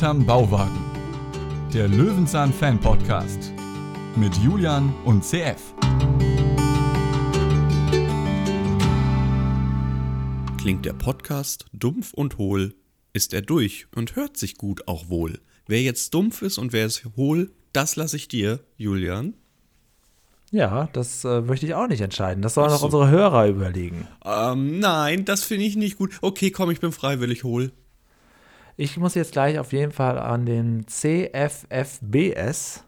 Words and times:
Hinterm 0.00 0.24
Bauwagen. 0.24 0.80
Der 1.74 1.86
Löwenzahn 1.86 2.54
Fan 2.54 2.80
Podcast 2.80 3.52
mit 4.16 4.34
Julian 4.38 4.94
und 5.04 5.22
CF. 5.22 5.74
Klingt 10.56 10.86
der 10.86 10.94
Podcast 10.94 11.66
dumpf 11.74 12.14
und 12.14 12.38
hohl, 12.38 12.74
ist 13.12 13.34
er 13.34 13.42
durch 13.42 13.88
und 13.94 14.16
hört 14.16 14.38
sich 14.38 14.56
gut 14.56 14.88
auch 14.88 15.10
wohl. 15.10 15.38
Wer 15.66 15.82
jetzt 15.82 16.14
dumpf 16.14 16.40
ist 16.40 16.56
und 16.56 16.72
wer 16.72 16.86
ist 16.86 17.04
hohl, 17.18 17.50
das 17.74 17.96
lasse 17.96 18.16
ich 18.16 18.26
dir, 18.26 18.60
Julian. 18.78 19.34
Ja, 20.50 20.88
das 20.94 21.26
äh, 21.26 21.42
möchte 21.42 21.66
ich 21.66 21.74
auch 21.74 21.88
nicht 21.88 22.00
entscheiden. 22.00 22.40
Das 22.40 22.54
sollen 22.54 22.70
Ach 22.70 22.76
auch 22.76 22.78
so. 22.78 22.86
unsere 22.86 23.10
Hörer 23.10 23.48
überlegen. 23.48 24.08
Ähm, 24.24 24.78
nein, 24.78 25.26
das 25.26 25.44
finde 25.44 25.66
ich 25.66 25.76
nicht 25.76 25.98
gut. 25.98 26.16
Okay, 26.22 26.50
komm, 26.50 26.70
ich 26.70 26.80
bin 26.80 26.90
freiwillig 26.90 27.44
hohl. 27.44 27.72
Ich 28.80 28.96
muss 28.96 29.14
jetzt 29.14 29.32
gleich 29.32 29.58
auf 29.58 29.74
jeden 29.74 29.92
Fall 29.92 30.18
an 30.18 30.46
den 30.46 30.86
CFFBS, 30.86 32.82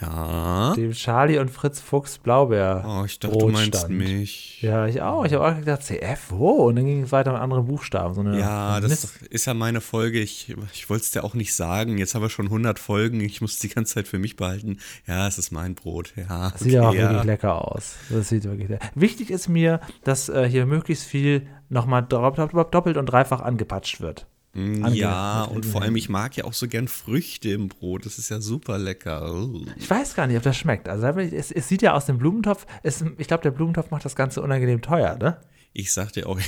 Ja. 0.00 0.74
dem 0.76 0.92
Charlie 0.92 1.38
und 1.38 1.50
Fritz 1.50 1.80
Fuchs 1.80 2.18
Blaubeer. 2.18 2.84
Oh, 2.86 3.04
ich 3.04 3.18
dachte, 3.18 3.36
du 3.38 3.48
meinst 3.48 3.72
Brotstand. 3.72 3.94
mich. 3.94 4.60
Ja, 4.62 4.86
ich 4.86 5.00
auch. 5.02 5.24
Ich 5.24 5.32
habe 5.32 5.46
auch 5.46 5.56
gedacht, 5.58 5.82
CF, 5.82 6.30
wo? 6.30 6.50
Und 6.66 6.76
dann 6.76 6.84
ging 6.86 7.02
es 7.02 7.12
weiter 7.12 7.32
mit 7.32 7.40
anderen 7.40 7.66
Buchstaben. 7.66 8.14
So 8.14 8.20
eine, 8.20 8.38
Ja, 8.38 8.80
das 8.80 8.90
Mist. 8.90 9.22
ist 9.30 9.46
ja 9.46 9.54
meine 9.54 9.80
Folge. 9.80 10.20
Ich, 10.20 10.54
ich 10.72 10.90
wollte 10.90 11.02
es 11.04 11.10
dir 11.10 11.24
auch 11.24 11.34
nicht 11.34 11.54
sagen. 11.54 11.98
Jetzt 11.98 12.14
haben 12.14 12.22
wir 12.22 12.30
schon 12.30 12.46
100 12.46 12.78
Folgen. 12.78 13.20
Ich 13.20 13.40
muss 13.40 13.58
die 13.58 13.68
ganze 13.68 13.94
Zeit 13.94 14.08
für 14.08 14.18
mich 14.18 14.36
behalten. 14.36 14.78
Ja, 15.06 15.26
es 15.26 15.38
ist 15.38 15.50
mein 15.50 15.74
Brot. 15.74 16.12
Ja, 16.16 16.50
Das 16.50 16.60
sieht 16.60 16.76
aber 16.76 16.88
auch 16.88 16.90
okay, 16.92 16.98
wirklich 17.00 17.16
ja. 17.18 17.22
lecker 17.24 17.72
aus. 17.72 17.94
Das 18.10 18.28
sieht 18.28 18.44
wirklich 18.44 18.68
lecker. 18.68 18.86
Wichtig 18.94 19.30
ist 19.30 19.48
mir, 19.48 19.80
dass 20.04 20.28
äh, 20.28 20.48
hier 20.48 20.66
möglichst 20.66 21.04
viel 21.06 21.46
nochmal 21.68 22.02
doppelt 22.02 22.96
und 22.96 23.06
dreifach 23.06 23.40
angepatscht 23.40 24.00
wird. 24.00 24.26
Mm, 24.56 24.84
Ange- 24.84 24.94
Ja, 24.96 25.42
und 25.44 25.66
vor 25.66 25.82
allem, 25.82 25.96
ich 25.96 26.08
mag 26.08 26.36
ja 26.36 26.44
auch 26.44 26.52
so 26.54 26.66
gern 26.66 26.88
Früchte 26.88 27.50
im 27.50 27.68
Brot. 27.68 28.06
Das 28.06 28.18
ist 28.18 28.30
ja 28.30 28.40
super 28.40 28.78
lecker. 28.78 29.30
Oh. 29.34 29.60
Ich 29.76 29.88
weiß 29.88 30.14
gar 30.14 30.26
nicht, 30.26 30.36
ob 30.36 30.42
das 30.42 30.56
schmeckt. 30.56 30.88
Also 30.88 31.06
es, 31.06 31.50
es 31.52 31.68
sieht 31.68 31.82
ja 31.82 31.92
aus 31.92 32.06
dem 32.06 32.18
Blumentopf, 32.18 32.66
es, 32.82 33.04
ich 33.18 33.28
glaube, 33.28 33.42
der 33.42 33.50
Blumentopf 33.50 33.90
macht 33.90 34.04
das 34.04 34.16
Ganze 34.16 34.40
unangenehm 34.42 34.80
teuer, 34.80 35.16
ne? 35.18 35.36
Ich 35.78 35.92
sag 35.92 36.10
dir 36.14 36.26
auch, 36.26 36.40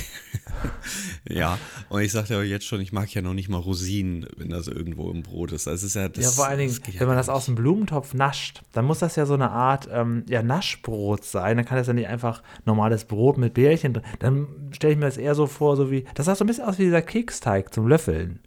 ja, 1.29 1.59
und 1.89 2.01
ich 2.01 2.11
sag 2.11 2.25
dir 2.25 2.39
auch 2.39 2.43
jetzt 2.43 2.65
schon, 2.65 2.81
ich 2.81 2.91
mag 2.91 3.13
ja 3.13 3.21
noch 3.21 3.35
nicht 3.35 3.47
mal 3.47 3.59
Rosinen, 3.59 4.25
wenn 4.37 4.49
das 4.49 4.67
irgendwo 4.67 5.11
im 5.11 5.21
Brot 5.21 5.51
ist. 5.51 5.67
Das 5.67 5.83
ist 5.83 5.93
ja, 5.93 6.09
das, 6.09 6.23
ja, 6.23 6.31
vor 6.31 6.47
allen 6.47 6.57
Dingen, 6.57 6.73
geht 6.73 6.95
ja 6.95 7.01
wenn 7.01 7.09
man 7.09 7.15
das 7.15 7.29
aus 7.29 7.45
dem 7.45 7.53
Blumentopf 7.53 8.15
nascht, 8.15 8.63
dann 8.71 8.85
muss 8.85 8.97
das 8.97 9.15
ja 9.17 9.27
so 9.27 9.35
eine 9.35 9.51
Art 9.51 9.87
ähm, 9.91 10.23
ja, 10.27 10.41
Naschbrot 10.41 11.23
sein. 11.23 11.57
Dann 11.57 11.65
kann 11.67 11.77
das 11.77 11.85
ja 11.85 11.93
nicht 11.93 12.07
einfach 12.07 12.41
normales 12.65 13.05
Brot 13.05 13.37
mit 13.37 13.53
Bärchen 13.53 13.93
drin. 13.93 14.03
Dann 14.17 14.47
stelle 14.71 14.93
ich 14.93 14.99
mir 14.99 15.05
das 15.05 15.17
eher 15.17 15.35
so 15.35 15.45
vor, 15.45 15.77
so 15.77 15.91
wie, 15.91 16.05
das 16.15 16.25
sah 16.25 16.33
so 16.33 16.43
ein 16.43 16.47
bisschen 16.47 16.65
aus 16.65 16.79
wie 16.79 16.85
dieser 16.85 17.03
Keksteig 17.03 17.71
zum 17.71 17.87
Löffeln. 17.87 18.39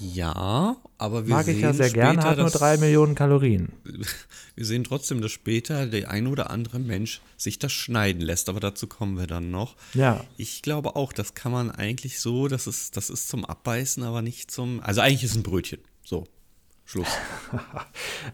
Ja, 0.00 0.76
aber 0.96 1.26
wir 1.26 1.34
Mag 1.34 1.44
sehen 1.46 1.56
ich 1.56 1.62
ja 1.62 1.72
sehr 1.72 1.90
gerne, 1.90 2.22
hat 2.22 2.38
nur 2.38 2.50
drei 2.50 2.76
Millionen 2.76 3.14
Kalorien. 3.14 3.72
Wir 4.54 4.64
sehen 4.64 4.82
trotzdem, 4.82 5.20
dass 5.20 5.30
später 5.30 5.86
der 5.86 6.10
ein 6.10 6.26
oder 6.26 6.50
andere 6.50 6.80
Mensch 6.80 7.20
sich 7.36 7.60
das 7.60 7.70
schneiden 7.70 8.20
lässt, 8.20 8.48
aber 8.48 8.58
dazu 8.58 8.88
kommen 8.88 9.16
wir 9.16 9.28
dann 9.28 9.52
noch. 9.52 9.76
Ja. 9.94 10.24
Ich 10.36 10.62
glaube 10.62 10.96
auch, 10.96 11.12
das 11.12 11.34
kann 11.34 11.52
man 11.52 11.70
eigentlich 11.70 12.18
so, 12.18 12.48
das 12.48 12.66
ist, 12.66 12.96
das 12.96 13.08
ist 13.08 13.28
zum 13.28 13.44
Abbeißen, 13.44 14.02
aber 14.02 14.20
nicht 14.20 14.50
zum. 14.50 14.80
Also 14.82 15.00
eigentlich 15.00 15.22
ist 15.22 15.30
es 15.30 15.36
ein 15.36 15.42
Brötchen. 15.44 15.78
So. 16.04 16.26
Schluss. 16.84 17.06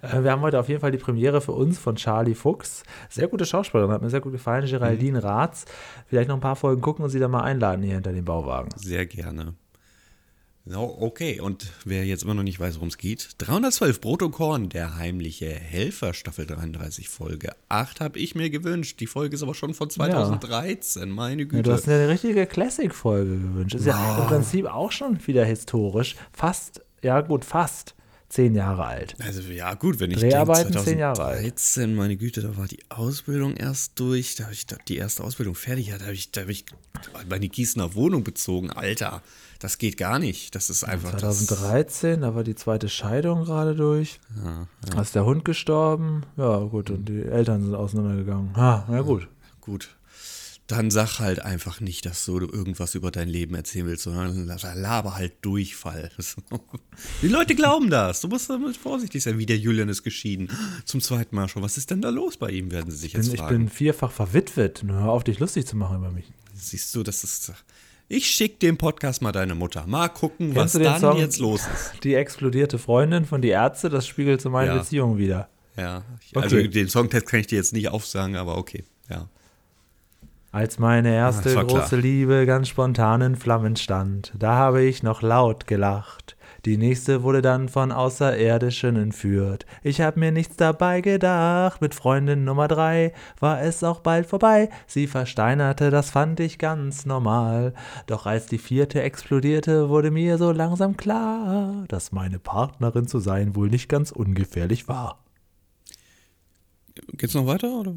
Äh, 0.01 0.23
Wir 0.23 0.31
haben 0.33 0.41
heute 0.41 0.59
auf 0.59 0.69
jeden 0.69 0.81
Fall 0.81 0.93
die 0.93 0.99
Premiere 0.99 1.41
für 1.41 1.53
uns 1.53 1.79
von 1.79 1.97
Charlie 1.97 2.35
Fuchs. 2.35 2.85
Sehr 3.11 3.29
gute 3.29 3.45
Schauspielerin, 3.45 3.91
hat 3.93 4.01
mir 4.03 4.11
sehr 4.11 4.21
gut 4.21 4.33
gefallen. 4.33 4.67
Geraldine 4.67 5.19
Mhm. 5.19 5.25
Ratz. 5.25 5.67
Vielleicht 6.07 6.29
noch 6.29 6.37
ein 6.37 6.41
paar 6.41 6.57
Folgen 6.57 6.81
gucken 6.81 7.05
und 7.05 7.11
sie 7.11 7.19
dann 7.19 7.31
mal 7.31 7.43
einladen 7.43 7.83
hier 7.83 7.95
hinter 7.95 8.13
den 8.13 8.25
Bauwagen. 8.25 8.71
Sehr 8.77 9.07
gerne. 9.07 9.55
So, 10.67 10.97
okay, 10.99 11.41
und 11.41 11.67
wer 11.85 12.07
jetzt 12.07 12.23
immer 12.23 12.33
noch 12.33 12.43
nicht 12.43 12.59
weiß, 12.59 12.77
worum 12.77 12.89
es 12.89 12.97
geht, 12.97 13.33
312 13.37 14.01
Brot 14.01 14.23
und 14.23 14.31
Korn, 14.33 14.71
der 14.71 14.97
heimliche 14.97 15.51
Helfer, 15.51 16.15
Staffel 16.15 16.47
33, 16.47 17.11
Folge 17.11 17.53
8 17.69 18.01
habe 18.01 18.19
ich 18.19 18.35
mir 18.35 18.49
gewünscht. 18.49 18.99
Die 19.01 19.07
Folge 19.07 19.35
ist 19.35 19.43
aber 19.43 19.55
schon 19.55 19.75
von 19.75 19.91
2013, 19.91 21.11
meine 21.11 21.43
Ja, 21.43 21.49
Güte. 21.49 21.63
du 21.65 21.73
hast 21.73 21.87
eine 21.87 22.09
richtige 22.09 22.47
Classic-Folge 22.47 23.37
gewünscht. 23.41 23.75
Ist 23.75 23.85
ja 23.85 24.19
im 24.23 24.27
Prinzip 24.27 24.65
auch 24.65 24.91
schon 24.91 25.19
wieder 25.27 25.45
historisch. 25.45 26.17
Fast, 26.33 26.81
ja 27.03 27.21
gut, 27.21 27.45
fast 27.45 27.95
zehn 28.35 28.55
Jahre 28.55 28.85
alt. 28.85 29.15
Also 29.21 29.41
ja, 29.43 29.75
gut, 29.75 30.01
wenn 30.01 30.11
ich 30.11 30.19
Dreharbeiten 30.19 30.73
denk, 30.73 30.85
zehn 30.85 30.99
Jahre 30.99 31.23
alt. 31.23 31.39
2013, 31.39 31.95
meine 31.95 32.17
Güte, 32.17 32.43
da 32.43 32.57
war 32.57 32.67
die 32.67 32.81
Ausbildung 32.89 33.55
erst 33.57 33.99
durch, 34.01 34.35
da 34.35 34.45
habe 34.45 34.55
ich 34.55 34.67
die 34.67 34.97
erste 34.97 35.23
Ausbildung 35.23 35.55
fertig, 35.55 35.89
ja, 35.89 35.99
da 35.99 36.07
habe 36.07 36.15
ich, 36.15 36.33
da 36.33 36.43
hab 36.43 36.49
ich 36.49 36.65
meine 37.29 37.49
Gießener 37.49 37.95
Wohnung 37.95 38.25
bezogen. 38.25 38.71
Alter, 38.71 39.23
das 39.61 39.79
geht 39.79 39.97
gar 39.97 40.19
nicht. 40.19 40.55
Das 40.55 40.69
ist 40.69 40.83
einfach 40.83 41.13
das. 41.13 41.47
2013, 41.47 42.23
da 42.23 42.35
war 42.35 42.43
die 42.43 42.57
zweite 42.57 42.89
Scheidung 42.89 43.45
gerade 43.45 43.77
durch. 43.77 44.19
Da 44.91 45.01
ist 45.01 45.15
der 45.15 45.25
Hund 45.25 45.45
gestorben. 45.45 46.25
Ja, 46.37 46.59
gut, 46.59 46.91
und 46.91 47.09
die 47.09 47.23
Eltern 47.23 47.63
sind 47.63 47.75
auseinandergegangen. 47.75 48.57
Ha, 48.57 48.85
na 48.89 49.01
gut. 49.03 49.29
Gut. 49.61 49.94
Dann 50.67 50.91
sag 50.91 51.19
halt 51.19 51.41
einfach 51.41 51.81
nicht, 51.81 52.07
dass 52.07 52.25
du 52.25 52.39
irgendwas 52.41 52.95
über 52.95 53.11
dein 53.11 53.29
Leben 53.29 53.55
erzählen 53.55 53.87
willst, 53.87 54.05
sondern 54.05 54.47
laber 54.47 55.15
halt 55.15 55.35
Durchfall. 55.43 56.11
Die 57.23 57.29
Leute 57.29 57.55
glauben 57.55 57.91
das. 57.91 58.23
Du 58.23 58.29
musst 58.29 58.49
damit 58.49 58.75
vorsichtig 58.77 59.23
sein. 59.23 59.39
Wie 59.39 59.45
der 59.45 59.59
Julian 59.59 59.91
ist 59.91 60.03
geschieden. 60.05 60.49
Zum 60.87 61.03
zweiten 61.03 61.37
Mal 61.37 61.49
schon. 61.49 61.63
Was 61.63 61.77
ist 61.77 61.91
denn 61.91 62.01
da 62.01 62.09
los 62.09 62.39
bei 62.39 62.49
ihm, 62.51 62.71
werden 62.71 62.91
sie 62.91 62.97
sich 62.97 63.09
Ich 63.09 63.13
bin, 63.13 63.23
jetzt 63.25 63.35
ich 63.35 63.41
fragen. 63.41 63.59
bin 63.59 63.69
vierfach 63.69 64.11
verwitwet. 64.11 64.83
Hör 64.87 65.11
auf, 65.11 65.23
dich 65.23 65.39
lustig 65.39 65.67
zu 65.67 65.77
machen 65.77 65.99
über 65.99 66.11
mich. 66.11 66.33
Siehst 66.55 66.95
du, 66.95 67.03
das 67.03 67.25
ist. 67.25 67.53
Ich 68.09 68.27
schick 68.31 68.59
dem 68.61 68.79
Podcast 68.79 69.21
mal 69.21 69.33
deine 69.33 69.55
Mutter. 69.55 69.87
Mal 69.87 70.09
gucken, 70.09 70.51
was 70.55 70.73
Kennst 70.73 70.75
den 70.77 70.83
dann 70.85 71.01
Song? 71.01 71.19
jetzt 71.19 71.39
los 71.41 71.61
ist. 71.75 72.05
Die 72.05 72.15
explodierte 72.15 72.79
Freundin 72.79 73.27
von 73.27 73.43
Die 73.43 73.49
Ärzte, 73.49 73.91
das 73.91 74.07
spiegelt 74.07 74.41
so 74.41 74.49
meine 74.51 74.73
Ja. 74.73 74.79
Beziehung 74.79 75.19
wieder. 75.19 75.49
Ja. 75.77 76.05
Also 76.35 76.57
Okay. 76.57 76.69
den 76.69 76.89
Songtext 76.89 77.29
kann 77.29 77.41
ich 77.41 77.49
dir 77.49 77.57
jetzt 77.57 77.73
nicht 77.75 77.89
aufsagen, 77.89 78.37
aber 78.37 78.57
okay. 78.57 78.85
Ja. 79.11 79.29
Als 80.55 80.79
meine 80.79 81.13
erste 81.13 81.53
war 81.57 81.67
klar. 81.67 81.81
große 81.81 81.97
Liebe 81.97 82.47
ganz 82.47 82.69
spontan 82.69 83.23
in 83.23 83.35
Flammen 83.35 83.75
stand, 83.75 84.33
da 84.39 84.55
habe 84.55 84.83
ich 84.83 85.03
noch 85.03 85.21
laut 85.21 85.67
gelacht. 85.67 86.37
Die 86.65 86.77
nächste 86.77 87.25
wurde 87.25 87.43
dann 87.43 87.69
von 87.69 87.91
Außerirdischen 87.91 88.95
entführt. 88.95 89.67
Ich 89.83 90.01
hab 90.01 90.17
mir 90.17 90.31
nichts 90.31 90.55
dabei 90.55 91.01
gedacht. 91.01 91.81
Mit 91.81 91.93
Freundin 91.93 92.45
Nummer 92.45 92.69
drei 92.69 93.13
war 93.41 93.63
es 93.63 93.83
auch 93.83 93.99
bald 93.99 94.27
vorbei. 94.27 94.71
Sie 94.87 95.09
versteinerte, 95.09 95.91
das 95.91 96.11
fand 96.13 96.39
ich 96.39 96.59
ganz 96.59 97.05
normal. 97.05 97.75
Doch 98.07 98.25
als 98.25 98.47
die 98.47 98.59
vierte 98.59 99.03
explodierte, 99.03 99.89
wurde 99.89 100.13
mir 100.13 100.39
so 100.39 100.53
langsam 100.53 100.97
klar, 100.97 101.85
dass 101.89 102.13
meine 102.13 102.39
Partnerin 102.39 103.09
zu 103.09 103.19
sein 103.19 103.57
wohl 103.57 103.71
nicht 103.71 103.89
ganz 103.89 104.13
ungefährlich 104.13 104.87
war. 104.87 105.19
Geht's 107.17 107.35
noch 107.35 107.47
weiter? 107.49 107.81
Oder? 107.81 107.95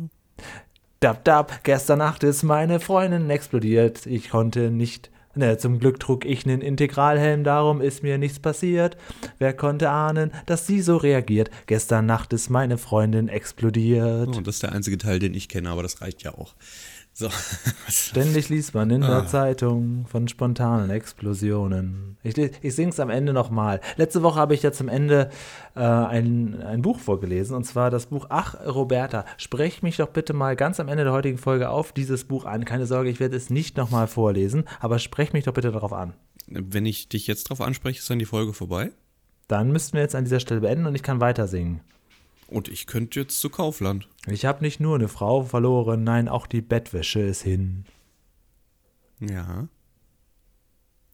Dab, 0.99 1.23
dab, 1.25 1.63
gestern 1.63 1.99
Nacht 1.99 2.23
ist 2.23 2.41
meine 2.41 2.79
Freundin 2.79 3.29
explodiert. 3.29 4.07
Ich 4.07 4.31
konnte 4.31 4.71
nicht. 4.71 5.11
Ne, 5.35 5.55
zum 5.59 5.77
Glück 5.77 5.99
trug 5.99 6.25
ich 6.25 6.47
einen 6.47 6.61
Integralhelm, 6.61 7.43
darum 7.43 7.79
ist 7.79 8.01
mir 8.01 8.17
nichts 8.17 8.39
passiert. 8.39 8.97
Wer 9.37 9.53
konnte 9.53 9.91
ahnen, 9.91 10.31
dass 10.47 10.65
sie 10.65 10.81
so 10.81 10.97
reagiert? 10.97 11.51
Gestern 11.67 12.07
Nacht 12.07 12.33
ist 12.33 12.49
meine 12.49 12.79
Freundin 12.79 13.27
explodiert. 13.27 14.29
Oh, 14.35 14.41
das 14.41 14.55
ist 14.55 14.63
der 14.63 14.71
einzige 14.71 14.97
Teil, 14.97 15.19
den 15.19 15.35
ich 15.35 15.47
kenne, 15.47 15.69
aber 15.69 15.83
das 15.83 16.01
reicht 16.01 16.23
ja 16.23 16.33
auch. 16.33 16.55
So. 17.19 17.29
Ständig 17.89 18.49
liest 18.49 18.75
man 18.75 18.91
in 18.91 19.01
der 19.01 19.25
Zeitung 19.25 20.05
von 20.05 20.27
spontanen 20.27 20.91
Explosionen. 20.91 22.15
Ich, 22.21 22.37
ich 22.37 22.75
sing's 22.75 22.99
am 22.99 23.09
Ende 23.09 23.33
nochmal. 23.33 23.81
Letzte 23.95 24.21
Woche 24.21 24.39
habe 24.39 24.53
ich 24.53 24.61
ja 24.61 24.71
zum 24.71 24.87
Ende 24.87 25.31
äh, 25.75 25.79
ein, 25.79 26.61
ein 26.61 26.83
Buch 26.83 26.99
vorgelesen, 26.99 27.55
und 27.55 27.63
zwar 27.63 27.89
das 27.89 28.05
Buch 28.05 28.27
Ach, 28.29 28.53
Roberta, 28.67 29.25
sprech 29.37 29.81
mich 29.81 29.97
doch 29.97 30.09
bitte 30.09 30.33
mal 30.33 30.55
ganz 30.55 30.79
am 30.79 30.89
Ende 30.89 31.05
der 31.05 31.13
heutigen 31.13 31.39
Folge 31.39 31.71
auf 31.71 31.91
dieses 31.91 32.23
Buch 32.23 32.45
an. 32.45 32.65
Keine 32.65 32.85
Sorge, 32.85 33.09
ich 33.09 33.19
werde 33.19 33.35
es 33.35 33.49
nicht 33.49 33.77
nochmal 33.77 34.05
vorlesen, 34.05 34.65
aber 34.79 34.99
sprech 34.99 35.33
mich 35.33 35.45
doch 35.45 35.53
bitte 35.53 35.71
darauf 35.71 35.93
an. 35.93 36.13
Wenn 36.45 36.85
ich 36.85 37.09
dich 37.09 37.25
jetzt 37.25 37.49
drauf 37.49 37.61
anspreche, 37.61 37.97
ist 37.97 38.07
dann 38.11 38.19
die 38.19 38.25
Folge 38.25 38.53
vorbei. 38.53 38.91
Dann 39.47 39.71
müssten 39.71 39.93
wir 39.93 40.01
jetzt 40.01 40.13
an 40.13 40.25
dieser 40.25 40.39
Stelle 40.39 40.61
beenden 40.61 40.85
und 40.85 40.93
ich 40.93 41.01
kann 41.01 41.19
weiter 41.19 41.47
singen. 41.47 41.81
Und 42.47 42.69
ich 42.69 42.87
könnte 42.87 43.19
jetzt 43.19 43.39
zu 43.39 43.49
Kaufland. 43.49 44.07
Ich 44.27 44.45
habe 44.45 44.63
nicht 44.63 44.79
nur 44.79 44.95
eine 44.95 45.09
Frau 45.09 45.43
verloren, 45.43 46.03
nein, 46.03 46.29
auch 46.29 46.47
die 46.47 46.61
Bettwäsche 46.61 47.19
ist 47.19 47.41
hin. 47.41 47.85
Ja. 49.19 49.67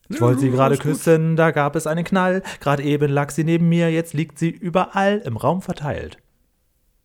Ich 0.10 0.22
wollte 0.22 0.42
sie 0.42 0.52
gerade 0.52 0.76
gut. 0.76 0.84
küssen, 0.84 1.36
da 1.36 1.52
gab 1.52 1.76
es 1.76 1.88
einen 1.88 2.04
Knall. 2.04 2.44
Gerade 2.60 2.84
eben 2.84 3.12
lag 3.12 3.32
sie 3.32 3.44
neben 3.44 3.68
mir, 3.70 3.92
jetzt 3.92 4.14
liegt 4.14 4.38
sie 4.38 4.50
überall 4.50 5.20
im 5.26 5.38
Raum 5.38 5.62
verteilt. 5.62 6.18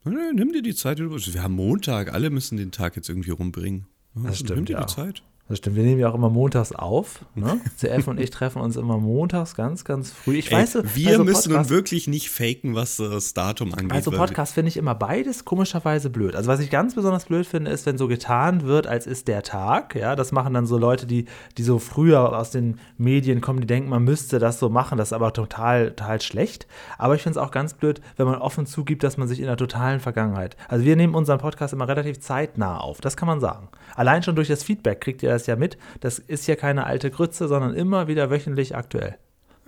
Nimm 0.05 0.53
dir 0.53 0.63
die 0.63 0.75
Zeit. 0.75 0.99
Wir 0.99 1.43
haben 1.43 1.55
Montag, 1.55 2.13
alle 2.13 2.31
müssen 2.31 2.57
den 2.57 2.73
Tag 2.73 2.97
jetzt 2.97 3.09
irgendwie 3.09 3.31
rumbringen. 3.31 3.87
Das 4.15 4.25
Nimm 4.25 4.35
stimmt, 4.35 4.69
dir 4.69 4.75
ja. 4.75 4.85
die 4.85 4.95
Zeit. 4.95 5.23
Das 5.49 5.59
stimmt, 5.59 5.77
wir 5.77 5.83
nehmen 5.83 5.99
ja 5.99 6.11
auch 6.11 6.15
immer 6.15 6.29
montags 6.29 6.73
auf. 6.73 7.25
Ne? 7.35 7.59
CF 7.77 8.07
und 8.07 8.21
ich 8.21 8.29
treffen 8.29 8.61
uns 8.61 8.77
immer 8.77 8.99
montags 8.99 9.55
ganz, 9.55 9.85
ganz 9.85 10.11
früh. 10.13 10.37
Ich 10.37 10.53
Ey, 10.53 10.59
weiß, 10.59 10.79
wir 10.95 11.09
also 11.09 11.25
müssen 11.25 11.49
nun 11.53 11.59
Podcast- 11.59 11.71
wirklich 11.71 12.07
nicht 12.07 12.29
faken, 12.29 12.75
was 12.75 12.99
das 12.99 13.33
Datum 13.33 13.73
angeht. 13.73 13.93
Also 13.93 14.11
Podcast 14.11 14.55
finde 14.55 14.69
ich 14.69 14.77
immer 14.77 14.95
beides 14.95 15.47
komischerweise 15.47 16.11
blöd. 16.11 16.37
Also 16.37 16.49
was 16.49 16.61
ich 16.61 16.69
ganz 16.69 16.95
besonders 16.95 17.25
blöd 17.25 17.47
finde, 17.47 17.71
ist, 17.71 17.87
wenn 17.87 17.97
so 17.97 18.09
getan 18.09 18.65
wird, 18.65 18.87
als 18.87 19.07
ist 19.07 19.27
der 19.27 19.43
Tag. 19.43 19.95
Ja, 19.95 20.17
das 20.17 20.33
machen 20.33 20.53
dann 20.53 20.67
so 20.67 20.77
Leute, 20.77 21.07
die, 21.07 21.25
die 21.57 21.63
so 21.63 21.79
früher 21.79 22.37
aus 22.37 22.51
den 22.51 22.79
Medien 22.99 23.41
kommen, 23.41 23.61
die 23.61 23.67
denken, 23.67 23.89
man 23.89 24.05
müsste 24.05 24.39
das 24.39 24.59
so 24.59 24.69
machen. 24.69 24.99
Das 24.99 25.09
ist 25.09 25.13
aber 25.15 25.33
total, 25.33 25.93
total 25.93 26.21
schlecht. 26.21 26.67
Aber 26.99 27.15
ich 27.15 27.23
finde 27.23 27.39
es 27.39 27.45
auch 27.45 27.51
ganz 27.53 27.73
blöd, 27.73 28.03
wenn 28.19 28.27
man 28.27 28.37
offen 28.37 28.67
zugibt, 28.67 29.03
dass 29.03 29.17
man 29.17 29.29
sich 29.29 29.41
in 29.41 29.47
der 29.47 29.57
totalen 29.57 30.01
Vergangenheit. 30.01 30.57
Also 30.69 30.85
wir 30.85 30.97
nehmen 30.97 31.15
unseren 31.15 31.39
Podcast 31.39 31.73
immer 31.73 31.89
relativ 31.89 32.21
zeitnah 32.21 32.77
auf. 32.79 33.01
Das 33.01 33.17
kann 33.17 33.29
man 33.29 33.41
sagen. 33.41 33.69
Allein 33.95 34.23
schon 34.23 34.37
durch 34.37 34.49
das 34.49 34.63
Feedback 34.63 35.01
kriegt 35.01 35.23
ihr 35.23 35.38
das 35.39 35.47
ja 35.47 35.57
mit. 35.57 35.79
Das 36.01 36.19
ist 36.19 36.47
ja 36.47 36.57
keine 36.57 36.87
alte 36.87 37.11
Grütze, 37.11 37.49
sondern 37.49 37.75
immer 37.75 38.09
wieder 38.09 38.31
wöchentlich 38.31 38.77
aktuell. 38.77 39.17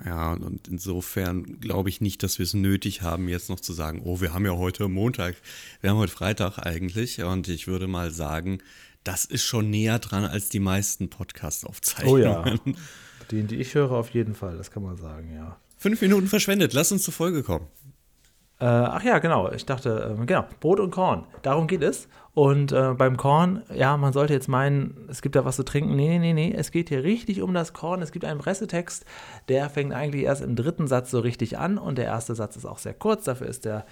Ja, 0.04 0.32
und 0.32 0.66
insofern 0.68 1.60
glaube 1.60 1.90
ich 1.90 2.00
nicht, 2.00 2.22
dass 2.22 2.38
wir 2.38 2.44
es 2.44 2.54
nötig 2.54 3.02
haben, 3.02 3.28
jetzt 3.28 3.50
noch 3.50 3.60
zu 3.60 3.72
sagen, 3.72 4.00
oh, 4.04 4.20
wir 4.20 4.32
haben 4.32 4.46
ja 4.46 4.56
heute 4.56 4.88
Montag, 4.88 5.36
wir 5.80 5.90
haben 5.90 5.98
heute 5.98 6.12
Freitag 6.12 6.58
eigentlich. 6.58 7.22
Und 7.22 7.48
ich 7.48 7.66
würde 7.66 7.86
mal 7.86 8.10
sagen, 8.10 8.58
das 9.04 9.24
ist 9.24 9.44
schon 9.44 9.70
näher 9.70 9.98
dran 9.98 10.24
als 10.24 10.48
die 10.48 10.60
meisten 10.60 11.04
Oh 11.04 11.16
Podcast-Aufzeichnungen. 11.18 12.22
ja. 12.22 12.72
Die, 13.30 13.42
die 13.44 13.56
ich 13.56 13.74
höre, 13.74 13.92
auf 13.92 14.10
jeden 14.10 14.34
Fall. 14.34 14.56
Das 14.56 14.70
kann 14.70 14.82
man 14.82 14.96
sagen, 14.96 15.34
ja. 15.34 15.56
Fünf 15.76 16.00
Minuten 16.00 16.26
verschwendet, 16.26 16.72
lass 16.72 16.92
uns 16.92 17.02
zur 17.04 17.14
Folge 17.14 17.42
kommen. 17.42 17.66
Äh, 18.58 18.66
ach 18.66 19.02
ja, 19.02 19.18
genau. 19.18 19.50
Ich 19.52 19.64
dachte, 19.64 20.14
ähm, 20.18 20.26
genau, 20.26 20.46
Brot 20.60 20.80
und 20.80 20.90
Korn. 20.90 21.26
Darum 21.42 21.66
geht 21.66 21.82
es. 21.82 22.08
Und 22.32 22.70
äh, 22.70 22.94
beim 22.94 23.16
Korn, 23.16 23.62
ja, 23.74 23.96
man 23.96 24.12
sollte 24.12 24.32
jetzt 24.32 24.48
meinen, 24.48 25.08
es 25.08 25.20
gibt 25.20 25.34
da 25.34 25.44
was 25.44 25.56
zu 25.56 25.64
trinken. 25.64 25.96
Nee, 25.96 26.18
nee, 26.18 26.32
nee, 26.32 26.54
es 26.56 26.70
geht 26.70 26.88
hier 26.88 27.02
richtig 27.02 27.42
um 27.42 27.52
das 27.54 27.72
Korn. 27.72 28.02
Es 28.02 28.12
gibt 28.12 28.24
einen 28.24 28.38
Pressetext, 28.38 29.04
der 29.48 29.68
fängt 29.68 29.92
eigentlich 29.92 30.22
erst 30.22 30.42
im 30.42 30.54
dritten 30.54 30.86
Satz 30.86 31.10
so 31.10 31.18
richtig 31.20 31.58
an. 31.58 31.76
Und 31.76 31.98
der 31.98 32.06
erste 32.06 32.34
Satz 32.34 32.56
ist 32.56 32.66
auch 32.66 32.78
sehr 32.78 32.94
kurz. 32.94 33.24
Dafür 33.24 33.48
ist 33.48 33.64
der 33.64 33.84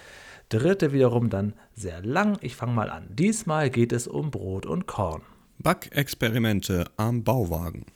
dritte 0.48 0.92
wiederum 0.92 1.30
dann 1.30 1.54
sehr 1.74 2.00
lang. 2.02 2.38
Ich 2.40 2.54
fange 2.54 2.72
mal 2.72 2.90
an. 2.90 3.08
Diesmal 3.10 3.70
geht 3.70 3.92
es 3.92 4.06
um 4.06 4.30
Brot 4.30 4.66
und 4.66 4.86
Korn. 4.86 5.22
Backexperimente 5.58 6.84
am 6.96 7.24
Bauwagen. 7.24 7.86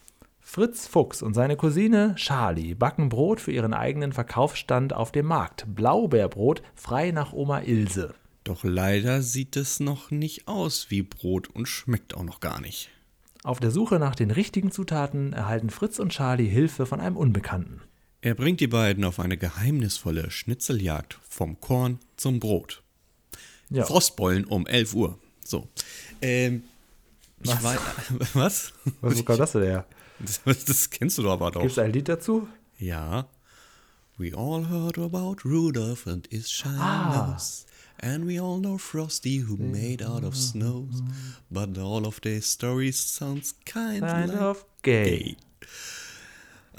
Fritz 0.40 0.88
Fuchs 0.88 1.22
und 1.22 1.34
seine 1.34 1.56
Cousine 1.56 2.14
Charlie 2.16 2.74
backen 2.74 3.08
Brot 3.08 3.40
für 3.40 3.52
ihren 3.52 3.72
eigenen 3.72 4.12
Verkaufsstand 4.12 4.92
auf 4.92 5.12
dem 5.12 5.26
Markt. 5.26 5.66
Blaubeerbrot 5.68 6.62
frei 6.74 7.12
nach 7.12 7.32
Oma 7.32 7.60
Ilse. 7.60 8.14
Doch 8.44 8.64
leider 8.64 9.22
sieht 9.22 9.56
es 9.56 9.78
noch 9.80 10.10
nicht 10.10 10.48
aus 10.48 10.86
wie 10.90 11.02
Brot 11.02 11.48
und 11.48 11.66
schmeckt 11.66 12.14
auch 12.14 12.24
noch 12.24 12.40
gar 12.40 12.60
nicht. 12.60 12.90
Auf 13.44 13.60
der 13.60 13.70
Suche 13.70 13.98
nach 13.98 14.14
den 14.14 14.30
richtigen 14.30 14.70
Zutaten 14.72 15.32
erhalten 15.32 15.70
Fritz 15.70 15.98
und 15.98 16.10
Charlie 16.10 16.48
Hilfe 16.48 16.86
von 16.86 17.00
einem 17.00 17.16
Unbekannten. 17.16 17.80
Er 18.20 18.34
bringt 18.34 18.60
die 18.60 18.68
beiden 18.68 19.04
auf 19.04 19.18
eine 19.18 19.36
geheimnisvolle 19.36 20.30
Schnitzeljagd 20.30 21.18
vom 21.28 21.60
Korn 21.60 21.98
zum 22.16 22.38
Brot. 22.40 22.82
Ja. 23.70 23.84
Frostbeulen 23.84 24.44
um 24.44 24.66
11 24.66 24.94
Uhr. 24.94 25.18
So. 25.44 25.68
Ähm, 26.20 26.62
Was? 27.40 27.62
War, 27.64 27.78
was? 28.34 28.72
Was 29.00 29.24
kommt 29.24 29.40
das 29.40 29.52
denn 29.52 29.62
her? 29.62 29.86
Das, 30.44 30.64
das 30.64 30.90
kennst 30.90 31.18
du 31.18 31.22
doch 31.22 31.32
aber 31.32 31.50
doch. 31.50 31.62
Gibt 31.62 31.72
es 31.72 31.78
ein 31.80 31.92
Lied 31.92 32.08
dazu? 32.08 32.46
Ja. 32.78 33.26
We 34.18 34.36
all 34.36 34.68
heard 34.68 34.96
about 34.98 35.38
Rudolph 35.44 36.06
and 36.06 36.28
his 36.30 36.48
shiny 36.48 36.76
Ah. 36.78 37.32
nose. 37.32 37.64
And 38.04 38.26
we 38.26 38.40
all 38.40 38.58
know 38.58 38.78
Frosty 38.78 39.38
who 39.46 39.56
made 39.56 40.02
out 40.02 40.24
of 40.24 40.34
snow. 40.36 40.88
But 41.50 41.78
all 41.78 42.04
of 42.04 42.20
their 42.22 42.42
stories 42.42 42.98
sounds 42.98 43.54
kind, 43.64 44.00
Kind 44.00 44.32
like 44.32 44.40
of 44.40 44.64
gay. 44.82 45.04
gay. 45.04 45.36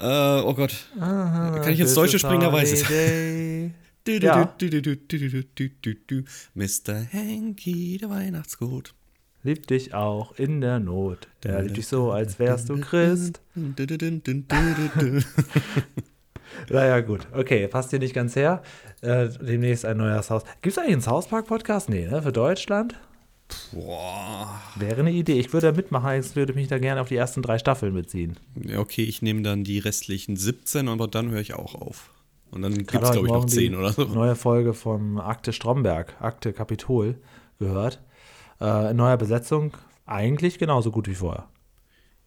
Äh, 0.00 0.42
oh 0.44 0.52
Gott. 0.54 0.74
Kann 0.98 1.72
ich 1.72 1.80
ins 1.80 1.94
Deutsche 1.94 2.18
springen? 2.18 2.42
Da 2.42 2.52
weiß 2.52 2.72
es. 2.72 2.82
Ja. 4.22 4.34
Mr. 6.54 7.06
Hanky, 7.10 7.96
der 7.98 8.10
Weihnachtsgut. 8.10 8.94
Liebt 9.42 9.70
dich 9.70 9.94
auch 9.94 10.32
in 10.38 10.60
der 10.60 10.78
Not. 10.78 11.28
Der 11.42 11.62
liebt 11.62 11.76
dich 11.78 11.86
so, 11.86 12.10
als 12.12 12.38
wärst 12.38 12.68
du 12.68 12.78
Christ. 12.80 13.40
Naja, 16.70 17.00
gut. 17.00 17.26
Okay, 17.32 17.68
passt 17.68 17.90
hier 17.90 17.98
nicht 17.98 18.14
ganz 18.14 18.36
her. 18.36 18.62
Äh, 19.00 19.28
demnächst 19.40 19.84
ein 19.84 19.96
neuer 19.96 20.18
Haus. 20.28 20.42
Gibt 20.62 20.76
es 20.76 20.78
eigentlich 20.78 20.94
einen 20.94 21.02
South 21.02 21.28
Park-Podcast? 21.28 21.88
Nee, 21.88 22.06
ne? 22.06 22.22
Für 22.22 22.32
Deutschland? 22.32 22.94
Boah. 23.72 24.60
Wäre 24.76 25.00
eine 25.00 25.12
Idee. 25.12 25.38
Ich 25.38 25.52
würde 25.52 25.68
da 25.68 25.72
mitmachen. 25.76 26.20
Ich 26.20 26.34
würde 26.36 26.54
mich 26.54 26.68
da 26.68 26.78
gerne 26.78 27.00
auf 27.00 27.08
die 27.08 27.16
ersten 27.16 27.42
drei 27.42 27.58
Staffeln 27.58 27.92
mitziehen. 27.92 28.36
Ja, 28.54 28.78
okay, 28.78 29.04
ich 29.04 29.22
nehme 29.22 29.42
dann 29.42 29.64
die 29.64 29.78
restlichen 29.78 30.36
17, 30.36 30.88
aber 30.88 31.08
dann 31.08 31.30
höre 31.30 31.40
ich 31.40 31.54
auch 31.54 31.74
auf. 31.74 32.10
Und 32.50 32.62
dann 32.62 32.74
gibt 32.74 32.94
es, 32.94 33.00
glaube 33.00 33.16
ich, 33.16 33.32
noch 33.32 33.40
Morgen 33.40 33.48
10 33.48 33.72
die 33.72 33.76
oder 33.76 33.92
so. 33.92 34.04
Neue 34.04 34.36
Folge 34.36 34.74
vom 34.74 35.18
Akte 35.18 35.52
Stromberg, 35.52 36.14
Akte 36.20 36.52
Kapitol 36.52 37.16
gehört. 37.58 38.00
Äh, 38.60 38.92
in 38.92 38.96
neuer 38.96 39.16
Besetzung 39.16 39.76
eigentlich 40.06 40.58
genauso 40.58 40.90
gut 40.90 41.08
wie 41.08 41.14
vorher. 41.14 41.48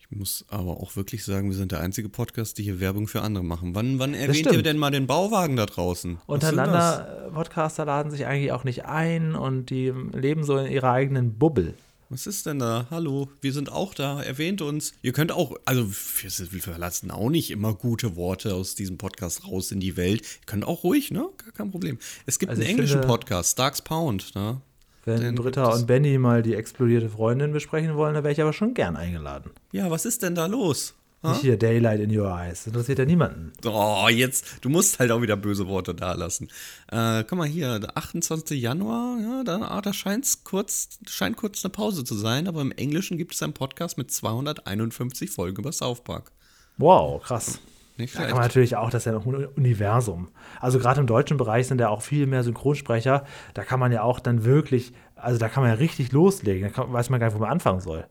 Ich 0.09 0.17
muss 0.17 0.45
aber 0.47 0.77
auch 0.77 0.95
wirklich 0.95 1.25
sagen, 1.25 1.49
wir 1.49 1.57
sind 1.57 1.73
der 1.73 1.81
einzige 1.81 2.07
Podcast, 2.07 2.57
die 2.57 2.63
hier 2.63 2.79
Werbung 2.79 3.07
für 3.09 3.21
andere 3.21 3.43
machen. 3.43 3.75
Wann, 3.75 3.99
wann 3.99 4.13
erwähnt 4.13 4.49
ihr 4.51 4.63
denn 4.63 4.77
mal 4.77 4.89
den 4.91 5.05
Bauwagen 5.05 5.57
da 5.57 5.65
draußen? 5.65 6.19
Untereinander, 6.27 7.29
Podcaster 7.33 7.83
laden 7.83 8.09
sich 8.11 8.25
eigentlich 8.25 8.53
auch 8.53 8.63
nicht 8.63 8.85
ein 8.85 9.35
und 9.35 9.69
die 9.69 9.91
leben 10.13 10.45
so 10.45 10.57
in 10.57 10.71
ihrer 10.71 10.91
eigenen 10.91 11.37
Bubble. 11.37 11.73
Was 12.09 12.25
ist 12.25 12.45
denn 12.45 12.59
da? 12.59 12.87
Hallo, 12.89 13.29
wir 13.41 13.51
sind 13.51 13.69
auch 13.69 13.93
da. 13.93 14.21
Erwähnt 14.23 14.61
uns. 14.61 14.93
Ihr 15.01 15.11
könnt 15.11 15.33
auch, 15.33 15.57
also 15.65 15.89
wir, 15.91 16.61
verlassen 16.61 17.11
auch 17.11 17.29
nicht 17.29 17.51
immer 17.51 17.73
gute 17.73 18.15
Worte 18.15 18.55
aus 18.55 18.75
diesem 18.75 18.97
Podcast 18.97 19.45
raus 19.45 19.73
in 19.73 19.81
die 19.81 19.97
Welt. 19.97 20.21
Ihr 20.21 20.45
könnt 20.45 20.63
auch 20.65 20.85
ruhig, 20.85 21.11
ne? 21.11 21.27
Gar 21.37 21.51
kein 21.51 21.69
Problem. 21.69 21.97
Es 22.25 22.39
gibt 22.39 22.49
Also 22.51 22.61
einen 22.61 22.71
englischen 22.71 22.99
finde- 22.99 23.07
Podcast, 23.09 23.51
Starks 23.51 23.81
Pound, 23.81 24.33
ne? 24.35 24.61
Wenn 25.07 25.21
Den 25.21 25.35
Britta 25.35 25.73
und 25.73 25.87
Benny 25.87 26.17
mal 26.17 26.43
die 26.43 26.53
explodierte 26.53 27.09
Freundin 27.09 27.53
besprechen 27.53 27.95
wollen, 27.95 28.13
dann 28.13 28.23
wäre 28.23 28.33
ich 28.33 28.41
aber 28.41 28.51
schon 28.51 28.73
gern 28.73 28.97
eingeladen. 28.97 29.51
Ja, 29.71 29.89
was 29.89 30.05
ist 30.05 30.21
denn 30.21 30.35
da 30.35 30.47
los? 30.47 30.95
Ha? 31.23 31.31
Nicht 31.31 31.41
hier 31.41 31.57
Daylight 31.57 32.01
in 32.01 32.15
Your 32.15 32.29
Eyes. 32.29 32.59
Das 32.59 32.67
interessiert 32.67 32.99
ja 32.99 33.05
niemanden. 33.05 33.53
Oh, 33.65 34.07
jetzt, 34.09 34.57
du 34.61 34.69
musst 34.69 34.99
halt 34.99 35.11
auch 35.11 35.21
wieder 35.21 35.37
böse 35.37 35.67
Worte 35.67 35.95
da 35.95 36.13
lassen. 36.13 36.49
Äh, 36.91 37.23
guck 37.23 37.37
mal 37.37 37.47
hier, 37.47 37.79
der 37.79 37.97
28. 37.97 38.61
Januar, 38.61 39.17
ja, 39.19 39.43
da, 39.43 39.61
ah, 39.61 39.81
da 39.81 39.93
scheint's 39.93 40.43
kurz, 40.43 40.99
scheint 41.07 41.37
kurz 41.37 41.63
eine 41.63 41.71
Pause 41.71 42.03
zu 42.03 42.13
sein, 42.13 42.47
aber 42.47 42.61
im 42.61 42.71
Englischen 42.71 43.17
gibt 43.17 43.33
es 43.33 43.41
einen 43.41 43.53
Podcast 43.53 43.97
mit 43.97 44.11
251 44.11 45.31
Folgen 45.31 45.61
über 45.61 45.71
South 45.71 46.03
Park. 46.03 46.31
Wow, 46.77 47.23
krass. 47.23 47.59
Nicht 47.97 48.15
Da 48.15 48.23
kann 48.23 48.31
man 48.31 48.41
natürlich 48.41 48.75
auch, 48.75 48.89
das 48.89 49.01
ist 49.01 49.05
ja 49.05 49.11
noch 49.13 49.25
ein 49.25 49.45
Universum. 49.47 50.29
Also 50.59 50.79
gerade 50.79 50.99
im 50.99 51.07
deutschen 51.07 51.37
Bereich 51.37 51.67
sind 51.67 51.81
ja 51.81 51.89
auch 51.89 52.01
viel 52.01 52.27
mehr 52.27 52.43
Synchronsprecher. 52.43 53.25
Da 53.53 53.63
kann 53.63 53.79
man 53.79 53.91
ja 53.91 54.03
auch 54.03 54.19
dann 54.19 54.45
wirklich, 54.45 54.93
also 55.15 55.39
da 55.39 55.49
kann 55.49 55.63
man 55.63 55.71
ja 55.71 55.77
richtig 55.77 56.11
loslegen. 56.11 56.63
Da 56.63 56.69
kann, 56.69 56.93
weiß 56.93 57.09
man 57.09 57.19
gar 57.19 57.27
nicht, 57.27 57.35
wo 57.35 57.39
man 57.39 57.49
anfangen 57.49 57.81
soll. 57.81 58.05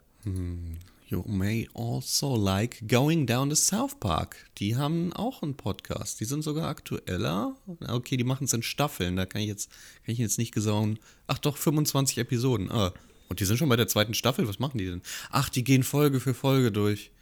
You 1.09 1.23
may 1.25 1.69
also 1.73 2.35
like 2.35 2.89
Going 2.89 3.27
Down 3.29 3.51
to 3.51 3.55
South 3.55 3.95
Park. 4.01 4.37
Die 4.59 4.75
haben 4.75 5.13
auch 5.13 5.41
einen 5.41 5.57
Podcast. 5.57 6.19
Die 6.19 6.25
sind 6.25 6.43
sogar 6.43 6.69
aktueller. 6.69 7.55
Okay, 7.87 8.17
die 8.17 8.25
machen 8.25 8.45
es 8.45 8.53
in 8.53 8.65
Staffeln. 8.65 9.15
Da 9.15 9.25
kann 9.25 9.41
ich 9.41 9.47
jetzt, 9.47 9.71
kann 10.05 10.13
ich 10.15 10.19
jetzt 10.19 10.37
nicht 10.37 10.53
gesauen. 10.53 10.99
Ach 11.29 11.39
doch, 11.39 11.57
25 11.57 12.19
Episoden. 12.19 12.73
Ah, 12.73 12.93
und 13.29 13.39
die 13.39 13.45
sind 13.45 13.57
schon 13.57 13.69
bei 13.69 13.77
der 13.77 13.87
zweiten 13.87 14.15
Staffel. 14.15 14.49
Was 14.49 14.59
machen 14.59 14.79
die 14.79 14.87
denn? 14.87 15.03
Ach, 15.31 15.49
die 15.49 15.63
gehen 15.63 15.85
Folge 15.85 16.19
für 16.19 16.35
Folge 16.35 16.73
durch. 16.73 17.13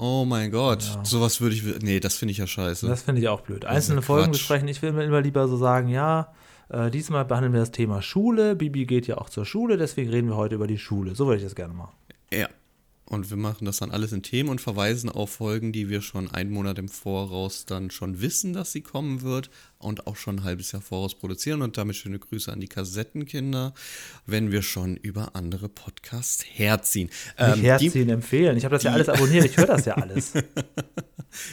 Oh 0.00 0.24
mein 0.24 0.52
Gott. 0.52 1.00
Sowas 1.02 1.40
würde 1.40 1.56
ich. 1.56 1.64
Nee, 1.82 1.98
das 1.98 2.16
finde 2.16 2.32
ich 2.32 2.38
ja 2.38 2.46
scheiße. 2.46 2.86
Das 2.86 3.02
finde 3.02 3.20
ich 3.20 3.28
auch 3.28 3.40
blöd. 3.40 3.64
Einzelne 3.64 4.00
Folgen 4.00 4.30
besprechen. 4.30 4.68
Ich 4.68 4.80
will 4.80 4.92
mir 4.92 5.04
immer 5.04 5.20
lieber 5.20 5.48
so 5.48 5.56
sagen, 5.56 5.88
ja, 5.88 6.32
äh, 6.68 6.90
diesmal 6.90 7.24
behandeln 7.24 7.52
wir 7.52 7.60
das 7.60 7.72
Thema 7.72 8.00
Schule. 8.00 8.54
Bibi 8.54 8.86
geht 8.86 9.08
ja 9.08 9.18
auch 9.18 9.28
zur 9.28 9.44
Schule, 9.44 9.76
deswegen 9.76 10.10
reden 10.10 10.28
wir 10.28 10.36
heute 10.36 10.54
über 10.54 10.68
die 10.68 10.78
Schule. 10.78 11.16
So 11.16 11.26
würde 11.26 11.38
ich 11.38 11.42
das 11.44 11.56
gerne 11.56 11.74
machen. 11.74 11.94
Ja. 12.32 12.48
Und 13.08 13.30
wir 13.30 13.38
machen 13.38 13.64
das 13.64 13.78
dann 13.78 13.90
alles 13.90 14.12
in 14.12 14.22
Themen 14.22 14.50
und 14.50 14.60
verweisen 14.60 15.08
auf 15.08 15.30
Folgen, 15.30 15.72
die 15.72 15.88
wir 15.88 16.02
schon 16.02 16.30
einen 16.30 16.50
Monat 16.50 16.78
im 16.78 16.90
Voraus 16.90 17.64
dann 17.64 17.90
schon 17.90 18.20
wissen, 18.20 18.52
dass 18.52 18.72
sie 18.72 18.82
kommen 18.82 19.22
wird 19.22 19.48
und 19.78 20.06
auch 20.06 20.16
schon 20.16 20.36
ein 20.40 20.44
halbes 20.44 20.72
Jahr 20.72 20.82
voraus 20.82 21.14
produzieren. 21.14 21.62
Und 21.62 21.78
damit 21.78 21.96
schöne 21.96 22.18
Grüße 22.18 22.52
an 22.52 22.60
die 22.60 22.68
Kassettenkinder, 22.68 23.72
wenn 24.26 24.52
wir 24.52 24.60
schon 24.60 24.96
über 24.96 25.34
andere 25.34 25.70
Podcasts 25.70 26.44
herziehen. 26.46 27.08
Nicht 27.08 27.34
Ähm, 27.38 27.60
herziehen, 27.62 28.08
empfehlen. 28.10 28.58
Ich 28.58 28.64
habe 28.64 28.74
das 28.74 28.82
ja 28.82 28.92
alles 28.92 29.08
abonniert. 29.08 29.46
Ich 29.46 29.56
höre 29.56 29.66
das 29.66 29.86
ja 29.86 29.94
alles. 29.94 30.32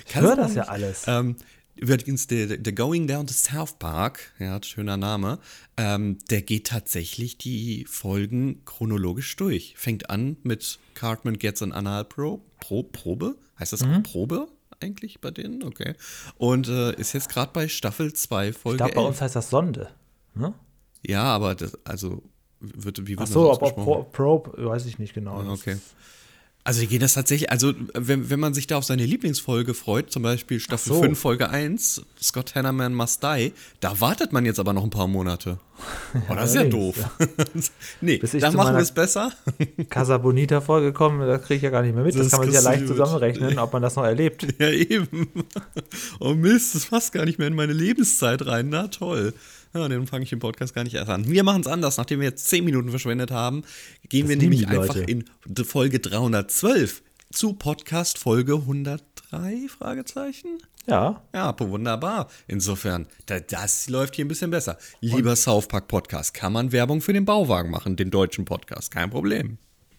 Ich 0.08 0.16
höre 0.16 0.36
das 0.38 0.56
ja 0.56 0.64
alles. 0.64 1.04
Ähm, 1.06 1.36
übrigens, 1.76 2.28
der, 2.28 2.58
der 2.58 2.74
Going 2.74 3.08
Down 3.08 3.28
to 3.28 3.34
South 3.34 3.74
Park, 3.80 4.34
ja, 4.40 4.62
schöner 4.64 4.98
Name, 4.98 5.40
ähm, 5.78 6.18
der 6.30 6.42
geht 6.42 6.68
tatsächlich 6.68 7.38
die 7.38 7.86
Folgen 7.90 8.64
chronologisch 8.66 9.36
durch. 9.36 9.74
Fängt 9.78 10.10
an 10.10 10.38
mit 10.44 10.80
Cartman 10.94 11.38
Gets 11.38 11.62
an 11.62 11.72
Anal 11.72 12.06
Pro, 12.06 12.42
Pro, 12.60 12.84
Probe? 12.84 13.36
Heißt 13.60 13.74
das 13.74 13.84
Mhm. 13.86 14.04
Probe 14.04 14.48
eigentlich 14.82 15.22
bei 15.22 15.32
denen? 15.32 15.64
Okay. 15.64 15.94
Und 16.38 16.68
äh, 16.68 16.94
ist 16.96 17.14
jetzt 17.14 17.30
gerade 17.30 17.52
bei 17.54 17.68
Staffel 17.68 18.12
2, 18.14 18.50
Ich 18.50 18.58
Folge 18.58 18.78
glaube, 18.78 18.94
bei 18.94 19.02
11. 19.02 19.08
uns 19.10 19.22
heißt 19.22 19.36
das 19.36 19.50
Sonde. 19.50 19.90
Ne? 20.34 20.54
Ja, 21.06 21.24
aber 21.24 21.56
das, 21.56 21.78
also, 21.86 22.24
wird, 22.60 23.00
wie 23.08 23.12
wird 23.18 23.22
Ach 23.22 23.28
so, 23.28 23.48
das? 23.56 23.74
Pro, 23.74 24.04
Probe, 24.04 24.66
weiß 24.66 24.86
ich 24.88 25.00
nicht 25.00 25.14
genau. 25.14 25.40
Ah, 25.42 25.52
okay. 25.54 25.74
ist- 25.74 25.94
Also 26.68 26.80
die 26.82 26.88
gehen 26.88 27.00
das 27.00 27.14
tatsächlich, 27.14 27.52
also 27.52 27.74
wenn, 27.94 28.32
wenn 28.32 28.40
man 28.40 28.56
sich 28.56 28.66
da 28.66 28.78
auf 28.78 28.86
seine 28.86 29.06
Lieblingsfolge 29.06 29.76
freut, 29.76 30.12
zum 30.12 30.24
Beispiel 30.24 30.60
Staffel 30.60 30.94
so. 30.94 31.02
5, 31.04 31.18
Folge 31.18 31.52
1, 31.52 32.02
Scott 32.20 32.56
Hannerman 32.56 32.96
Must 32.96 33.22
Die, 33.22 33.54
da 33.82 34.02
wartet 34.02 34.34
man 34.34 34.46
jetzt 34.46 34.60
aber 34.60 34.74
noch 34.74 34.84
ein 34.84 34.90
paar 34.90 35.08
Monate. 35.08 35.60
Oh, 36.30 36.34
das 36.34 36.52
ist 36.52 36.56
ja 36.56 36.64
doof. 36.64 36.96
nee, 38.02 38.18
Bis 38.18 38.34
ich 38.34 38.42
dann 38.42 38.56
machen 38.56 38.76
wir 38.76 38.82
es 38.82 38.94
besser. 38.94 39.32
Casa 39.90 40.18
Bonita 40.18 40.62
vorgekommen, 40.62 41.28
das 41.28 41.42
kriege 41.42 41.58
ich 41.58 41.62
ja 41.62 41.70
gar 41.70 41.82
nicht 41.82 41.94
mehr 41.94 42.04
mit. 42.04 42.16
Das, 42.16 42.24
Das 42.24 42.32
kann 42.32 42.40
man 42.40 42.50
sich 42.50 42.56
ja 42.56 42.68
leicht 42.68 42.88
zusammenrechnen, 42.88 43.60
ob 43.60 43.74
man 43.74 43.82
das 43.82 43.96
noch 43.98 44.06
erlebt. 44.06 44.48
ja, 44.58 44.70
eben. 44.70 45.28
Oh 46.20 46.34
Mist, 46.34 46.74
das 46.74 46.86
passt 46.86 47.12
gar 47.12 47.26
nicht 47.26 47.38
mehr 47.38 47.50
in 47.50 47.56
meine 47.56 47.74
Lebenszeit 47.74 48.46
rein. 48.48 48.70
Na 48.70 48.88
toll. 48.88 49.34
Ja, 49.76 49.90
den 49.90 50.08
fange 50.08 50.24
ich 50.24 50.32
im 50.32 50.40
Podcast 50.40 50.74
gar 50.74 50.86
nicht 50.86 50.94
erst 50.94 51.10
an. 51.10 51.30
Wir 51.30 51.44
machen 51.44 51.60
es 51.60 51.68
anders. 51.68 51.98
Nachdem 51.98 52.22
wir 52.22 52.30
jetzt 52.30 52.48
10 52.48 52.64
Minuten 52.64 52.90
verschwendet 52.90 53.30
haben, 53.30 53.64
gehen 54.08 54.22
Das 54.22 54.30
wir 54.30 54.38
nämlich 54.38 54.70
einfach 54.70 54.96
in 54.96 55.26
Folge 55.66 56.00
312 56.00 57.04
zu 57.34 57.54
Podcast 57.54 58.18
Folge 58.18 58.54
103? 58.54 59.68
Fragezeichen? 59.68 60.60
Ja, 60.88 61.22
Ja, 61.34 61.54
wunderbar. 61.60 62.30
Insofern, 62.48 63.08
da, 63.26 63.42
das 63.42 63.90
läuft 63.90 64.16
hier 64.16 64.24
ein 64.24 64.30
bisschen 64.30 64.50
besser. 64.50 64.78
Lieber 65.02 65.36
South 65.36 65.68
Park 65.68 65.90
Podcast, 65.90 66.34
kann 66.34 66.54
man 66.54 66.72
Werbung 66.72 67.02
für 67.02 67.12
den 67.12 67.26
Bauwagen 67.26 67.70
machen, 67.70 67.98
den 67.98 68.12
deutschen 68.12 68.46
Podcast, 68.46 68.92
kein 68.92 69.10
Problem. 69.10 69.58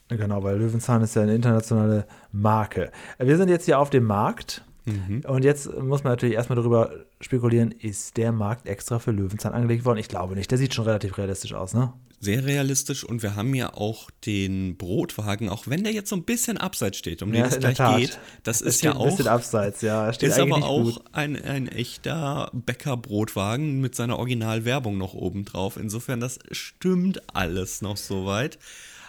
Genau, 0.09 0.43
weil 0.43 0.57
Löwenzahn 0.59 1.03
ist 1.03 1.17
ja 1.17 1.23
eine 1.23 1.35
internationale 1.35 2.07
Marke. 2.33 2.93
Wir 3.19 3.37
sind 3.37 3.51
jetzt 3.51 3.67
hier 3.67 3.79
auf 3.79 3.91
dem 3.91 4.05
Markt 4.05 4.63
Mhm. 4.87 5.23
und 5.27 5.45
jetzt 5.45 5.67
muss 5.81 6.05
man 6.05 6.13
natürlich 6.13 6.37
erstmal 6.37 6.55
darüber 6.57 6.93
spekulieren, 7.21 7.73
ist 7.73 8.17
der 8.17 8.33
Markt 8.33 8.67
extra 8.67 8.99
für 8.99 9.11
Löwenzahn 9.11 9.53
angelegt 9.53 9.85
worden? 9.85 9.99
Ich 9.99 10.09
glaube 10.09 10.35
nicht. 10.35 10.51
Der 10.51 10.59
sieht 10.59 10.75
schon 10.75 10.85
relativ 10.85 11.17
realistisch 11.19 11.55
aus, 11.55 11.75
ne? 11.75 11.93
Sehr 12.19 12.47
realistisch 12.47 13.05
und 13.05 13.23
wir 13.23 13.37
haben 13.37 13.55
ja 13.55 13.75
auch 13.75 14.11
den 14.25 14.79
Brotwagen, 14.79 15.51
auch 15.51 15.67
wenn 15.67 15.85
der 15.85 15.93
jetzt 15.93 16.09
so 16.09 16.17
ein 16.17 16.25
bisschen 16.25 16.57
abseits 16.57 16.97
steht, 16.97 17.23
um 17.23 17.31
den 17.31 17.45
es 17.45 17.59
gleich 17.59 17.77
Tat. 17.77 17.99
geht. 17.99 18.19
Das 18.43 18.63
Es 18.63 18.77
ist 18.77 18.83
ja 18.83 18.93
steht 18.93 19.03
ein 19.03 19.09
bisschen 19.11 19.29
auch, 19.29 19.33
abseits, 19.33 19.83
ja. 19.83 20.13
Steht 20.15 20.31
ist 20.31 20.39
aber 20.39 20.65
auch 20.65 20.99
ein, 21.13 21.37
ein 21.43 21.69
echter 21.69 22.51
Bäckerbrotwagen 22.55 23.81
mit 23.83 23.95
seiner 23.95 24.19
Originalwerbung 24.19 24.97
noch 24.97 25.13
oben 25.13 25.45
drauf. 25.45 25.77
Insofern, 25.77 26.21
das 26.21 26.39
stimmt 26.53 27.21
alles 27.35 27.83
noch 27.83 27.99
soweit. 27.99 28.59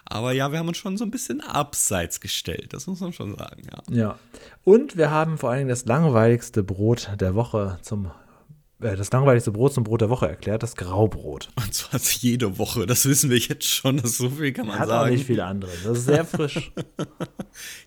Aber 0.10 0.32
ja, 0.32 0.52
wir 0.52 0.60
haben 0.60 0.68
uns 0.68 0.78
schon 0.78 0.98
so 0.98 1.04
ein 1.04 1.12
bisschen 1.12 1.42
abseits 1.42 2.20
gestellt, 2.20 2.74
das 2.74 2.88
muss 2.88 3.00
man 3.00 3.14
schon 3.14 3.36
sagen, 3.36 3.64
ja. 3.72 3.96
Ja. 3.96 4.20
Und 4.64 4.98
wir 4.98 5.12
haben 5.12 5.38
vor 5.38 5.50
allen 5.50 5.60
Dingen 5.60 5.70
das 5.70 5.86
langweiligste 5.86 6.64
Brot 6.64 7.10
der 7.20 7.36
Woche 7.36 7.78
zum 7.82 8.12
äh, 8.80 8.96
das 8.96 9.12
langweiligste 9.12 9.52
Brot 9.52 9.74
zum 9.74 9.84
Brot 9.84 10.02
der 10.02 10.10
Woche 10.10 10.28
erklärt, 10.28 10.62
das 10.64 10.76
Graubrot. 10.76 11.50
Und 11.56 11.74
zwar 11.74 12.00
jede 12.00 12.58
Woche, 12.58 12.86
das 12.86 13.06
wissen 13.06 13.30
wir 13.30 13.38
jetzt 13.38 13.68
schon, 13.68 13.98
das 13.98 14.18
so 14.18 14.30
viel 14.30 14.54
kann 14.54 14.68
man 14.68 14.78
Hat 14.78 14.88
auch 14.88 15.02
sagen. 15.02 15.14
nicht 15.14 15.26
viele 15.26 15.46
andere. 15.46 15.72
Das 15.84 15.98
ist 16.00 16.06
sehr 16.06 16.26
frisch. 16.26 16.72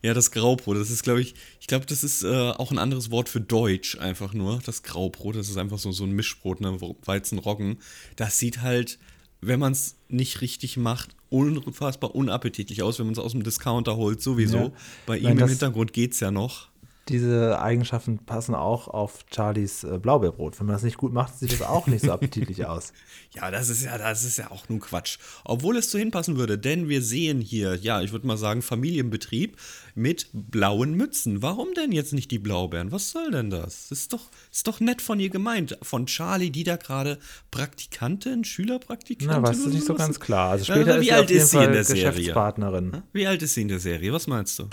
Ja, 0.03 0.15
das 0.15 0.33
Graubrot, 0.33 0.79
das 0.79 0.91
ist, 0.91 1.05
glaube 1.05 1.21
ich, 1.21 1.37
ich 1.61 1.69
glaube, 1.69 1.87
das 1.87 2.03
ist 2.03 2.25
äh, 2.25 2.51
auch 2.51 2.73
ein 2.73 2.79
anderes 2.79 3.13
Wort 3.13 3.29
für 3.29 3.41
Deutsch, 3.41 3.97
einfach 3.99 4.35
nur. 4.35 4.59
Das 4.67 4.83
Graubrot, 4.83 5.37
das 5.37 5.49
ist 5.49 5.59
einfach 5.59 5.79
so, 5.79 5.93
so 5.93 6.03
ein 6.03 6.11
Mischbrot, 6.11 6.61
ne? 6.61 6.77
Weizen-Roggen. 7.05 7.79
Das 8.17 8.37
sieht 8.39 8.63
halt, 8.63 8.99
wenn 9.41 9.61
man 9.61 9.73
es 9.73 9.97
nicht 10.09 10.41
richtig 10.41 10.77
macht, 10.77 11.15
unfassbar 11.29 12.15
unappetitlich 12.15 12.83
aus, 12.83 12.99
wenn 12.99 13.07
man 13.07 13.13
es 13.13 13.19
aus 13.19 13.33
dem 13.33 13.43
Discounter 13.43 13.97
holt, 13.97 14.21
sowieso. 14.21 14.57
Ja. 14.57 14.73
Bei 15.07 15.19
ihm 15.19 15.25
Nein, 15.25 15.39
im 15.39 15.49
Hintergrund 15.49 15.93
geht 15.93 16.13
es 16.13 16.21
ja 16.21 16.31
noch. 16.31 16.70
Diese 17.11 17.61
Eigenschaften 17.61 18.19
passen 18.25 18.55
auch 18.55 18.89
auf 18.89 19.25
Charlies 19.35 19.85
äh, 19.85 19.99
Blaubeerbrot. 19.99 20.59
Wenn 20.61 20.67
man 20.67 20.75
das 20.77 20.85
nicht 20.85 20.97
gut 20.97 21.13
macht, 21.13 21.39
sieht 21.39 21.53
das 21.53 21.61
auch 21.63 21.87
nicht 21.89 22.05
so 22.05 22.13
appetitlich 22.13 22.65
aus. 22.67 22.93
Ja, 23.33 23.49
das 23.53 23.69
ist 23.69 23.85
ja, 23.85 23.97
das 23.97 24.25
ist 24.25 24.39
ja 24.39 24.51
auch 24.51 24.69
nur 24.69 24.81
Quatsch. 24.81 25.19
Obwohl 25.45 25.77
es 25.77 25.89
so 25.93 25.99
hinpassen 25.99 26.37
würde, 26.37 26.59
denn 26.59 26.89
wir 26.89 27.01
sehen 27.01 27.41
hier, 27.41 27.77
ja, 27.77 28.03
ich 28.03 28.11
würde 28.11 28.27
mal 28.27 28.37
sagen, 28.37 28.61
Familienbetrieb 28.61 29.57
mit 29.95 30.27
blauen 30.33 30.95
Mützen. 30.95 31.41
Warum 31.41 31.69
denn 31.75 31.93
jetzt 31.93 32.13
nicht 32.13 32.33
die 32.33 32.41
Blaubeeren? 32.41 32.91
Was 32.91 33.11
soll 33.11 33.31
denn 33.31 33.49
das? 33.51 33.89
Das 33.89 34.01
ist 34.01 34.13
doch, 34.13 34.31
ist 34.51 34.67
doch 34.67 34.81
nett 34.81 35.01
von 35.01 35.21
ihr 35.21 35.31
gemeint. 35.31 35.79
Von 35.81 36.07
Charlie, 36.07 36.51
die 36.51 36.65
da 36.65 36.75
gerade 36.75 37.19
Praktikantin, 37.53 38.43
Schülerpraktikantin. 38.45 39.43
Na, 39.43 39.49
weißt 39.49 39.65
du 39.67 39.71
nicht 39.71 39.85
so 39.87 39.95
ganz 39.95 40.19
klar. 40.19 40.51
Also 40.51 40.73
Ja, 40.73 40.75
später 40.75 41.01
wie 41.01 41.05
ist 41.05 41.07
sie 41.07 41.13
alt 41.13 41.31
jeden 41.31 41.43
ist 41.43 41.51
sie 41.51 41.57
Fall 41.57 41.67
in 41.67 41.73
der 41.73 41.85
Serie? 41.85 42.05
Geschäftspartnerin. 42.13 43.03
Wie 43.13 43.27
alt 43.29 43.43
ist 43.43 43.55
sie 43.55 43.63
in 43.63 43.69
der 43.69 43.79
Serie? 43.81 44.13
Was 44.13 44.27
meinst 44.27 44.59
du? 44.59 44.69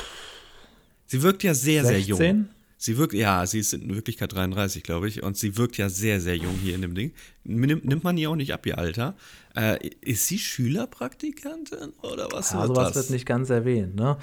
Sie 1.08 1.22
wirkt 1.24 1.44
ja 1.44 1.54
sehr, 1.54 1.84
sehr 1.84 1.96
16? 1.98 2.28
jung. 2.28 2.46
Sie 2.80 2.98
wirkt, 3.00 3.14
ja, 3.14 3.44
sie 3.48 3.58
ist 3.60 3.74
in 3.74 3.96
Wirklichkeit 3.96 4.34
33, 4.34 4.84
glaube 4.84 5.08
ich, 5.08 5.24
und 5.24 5.36
sie 5.36 5.58
wirkt 5.58 5.78
ja 5.78 5.90
sehr, 5.90 6.22
sehr 6.22 6.36
jung 6.38 6.54
hier 6.62 6.76
in 6.76 6.84
dem 6.84 6.94
Ding. 6.94 7.12
Nimmt, 7.44 7.86
nimmt 7.86 8.04
man 8.04 8.16
ihr 8.18 8.30
auch 8.30 8.36
nicht 8.36 8.54
ab, 8.54 8.68
ihr 8.68 8.78
Alter. 8.78 9.16
Äh, 9.56 9.80
ist 10.02 10.28
sie 10.28 10.38
Schülerpraktikantin 10.38 11.94
oder 12.04 12.28
was 12.32 12.52
Ja, 12.54 12.68
sowas 12.68 12.90
das? 12.90 12.96
wird 12.96 13.10
nicht 13.12 13.26
ganz 13.26 13.50
erwähnt. 13.50 13.96
Ne? 13.96 14.18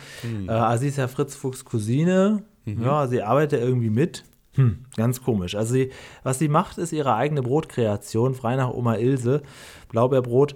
Äh, 0.46 0.50
also 0.52 0.82
sie 0.82 0.88
ist 0.88 0.98
ja 0.98 1.08
Fritz 1.08 1.34
Fuchs 1.34 1.64
Cousine. 1.64 2.44
Ja, 2.66 3.06
sie 3.08 3.20
arbeitet 3.22 3.60
irgendwie 3.60 3.90
mit. 3.90 4.24
Hm, 4.54 4.84
ganz 4.96 5.20
komisch. 5.20 5.54
Also 5.56 5.74
sie, 5.74 5.90
was 6.22 6.38
sie 6.38 6.48
macht, 6.48 6.78
ist 6.78 6.92
ihre 6.92 7.14
eigene 7.14 7.42
Brotkreation, 7.42 8.34
frei 8.34 8.54
nach 8.56 8.70
Oma 8.72 8.94
Ilse, 8.96 9.42
Blaubeerbrot, 9.88 10.54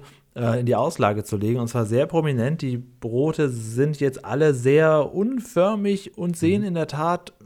in 0.60 0.66
die 0.66 0.76
Auslage 0.76 1.24
zu 1.24 1.36
legen. 1.36 1.60
Und 1.60 1.68
zwar 1.68 1.86
sehr 1.86 2.06
prominent. 2.06 2.62
Die 2.62 2.76
Brote 2.76 3.48
sind 3.48 4.00
jetzt 4.00 4.24
alle 4.24 4.54
sehr 4.54 5.14
unförmig 5.14 6.16
und 6.16 6.36
sehen 6.36 6.62
in 6.62 6.74
der 6.74 6.86
Tat 6.86 7.32
äh, 7.40 7.44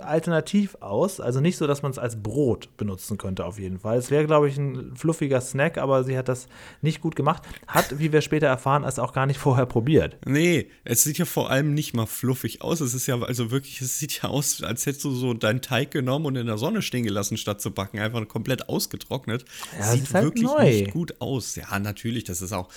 alternativ 0.00 0.76
aus. 0.80 1.20
Also 1.20 1.40
nicht 1.40 1.56
so, 1.56 1.66
dass 1.66 1.82
man 1.82 1.92
es 1.92 1.98
als 1.98 2.22
Brot 2.22 2.76
benutzen 2.76 3.18
könnte, 3.18 3.44
auf 3.44 3.58
jeden 3.58 3.78
Fall. 3.78 3.98
Es 3.98 4.10
wäre, 4.10 4.26
glaube 4.26 4.48
ich, 4.48 4.56
ein 4.56 4.94
fluffiger 4.96 5.40
Snack, 5.40 5.78
aber 5.78 6.04
sie 6.04 6.16
hat 6.16 6.28
das 6.28 6.48
nicht 6.82 7.00
gut 7.00 7.16
gemacht. 7.16 7.42
Hat, 7.66 7.98
wie 7.98 8.12
wir 8.12 8.20
später 8.20 8.46
erfahren, 8.46 8.84
es 8.84 8.98
auch 8.98 9.12
gar 9.12 9.26
nicht 9.26 9.38
vorher 9.38 9.66
probiert. 9.66 10.16
Nee, 10.26 10.70
es 10.84 11.04
sieht 11.04 11.18
ja 11.18 11.24
vor 11.24 11.50
allem 11.50 11.74
nicht 11.74 11.94
mal 11.94 12.06
fluffig 12.06 12.62
aus. 12.62 12.80
Es 12.80 12.94
ist 12.94 13.06
ja 13.06 13.20
also 13.20 13.50
wirklich, 13.50 13.80
es 13.80 13.98
sieht 13.98 14.22
ja 14.22 14.28
aus, 14.28 14.62
als 14.62 14.86
hättest 14.86 15.04
du 15.04 15.10
so 15.10 15.34
deinen 15.34 15.62
Teig 15.62 15.90
genommen 15.90 16.26
und 16.26 16.36
in 16.36 16.46
der 16.46 16.58
Sonne 16.58 16.82
stehen 16.82 17.04
gelassen, 17.04 17.36
statt 17.36 17.60
zu 17.60 17.70
backen. 17.70 17.98
Einfach 17.98 18.26
komplett 18.28 18.68
ausgetrocknet. 18.68 19.44
Ja, 19.78 19.92
sieht 19.92 20.12
halt 20.12 20.24
wirklich 20.24 20.44
neu. 20.44 20.64
nicht 20.64 20.90
gut 20.92 21.20
aus. 21.20 21.56
Ja, 21.56 21.78
natürlich, 21.78 22.24
das 22.24 22.42
ist 22.42 22.52
auch, 22.52 22.68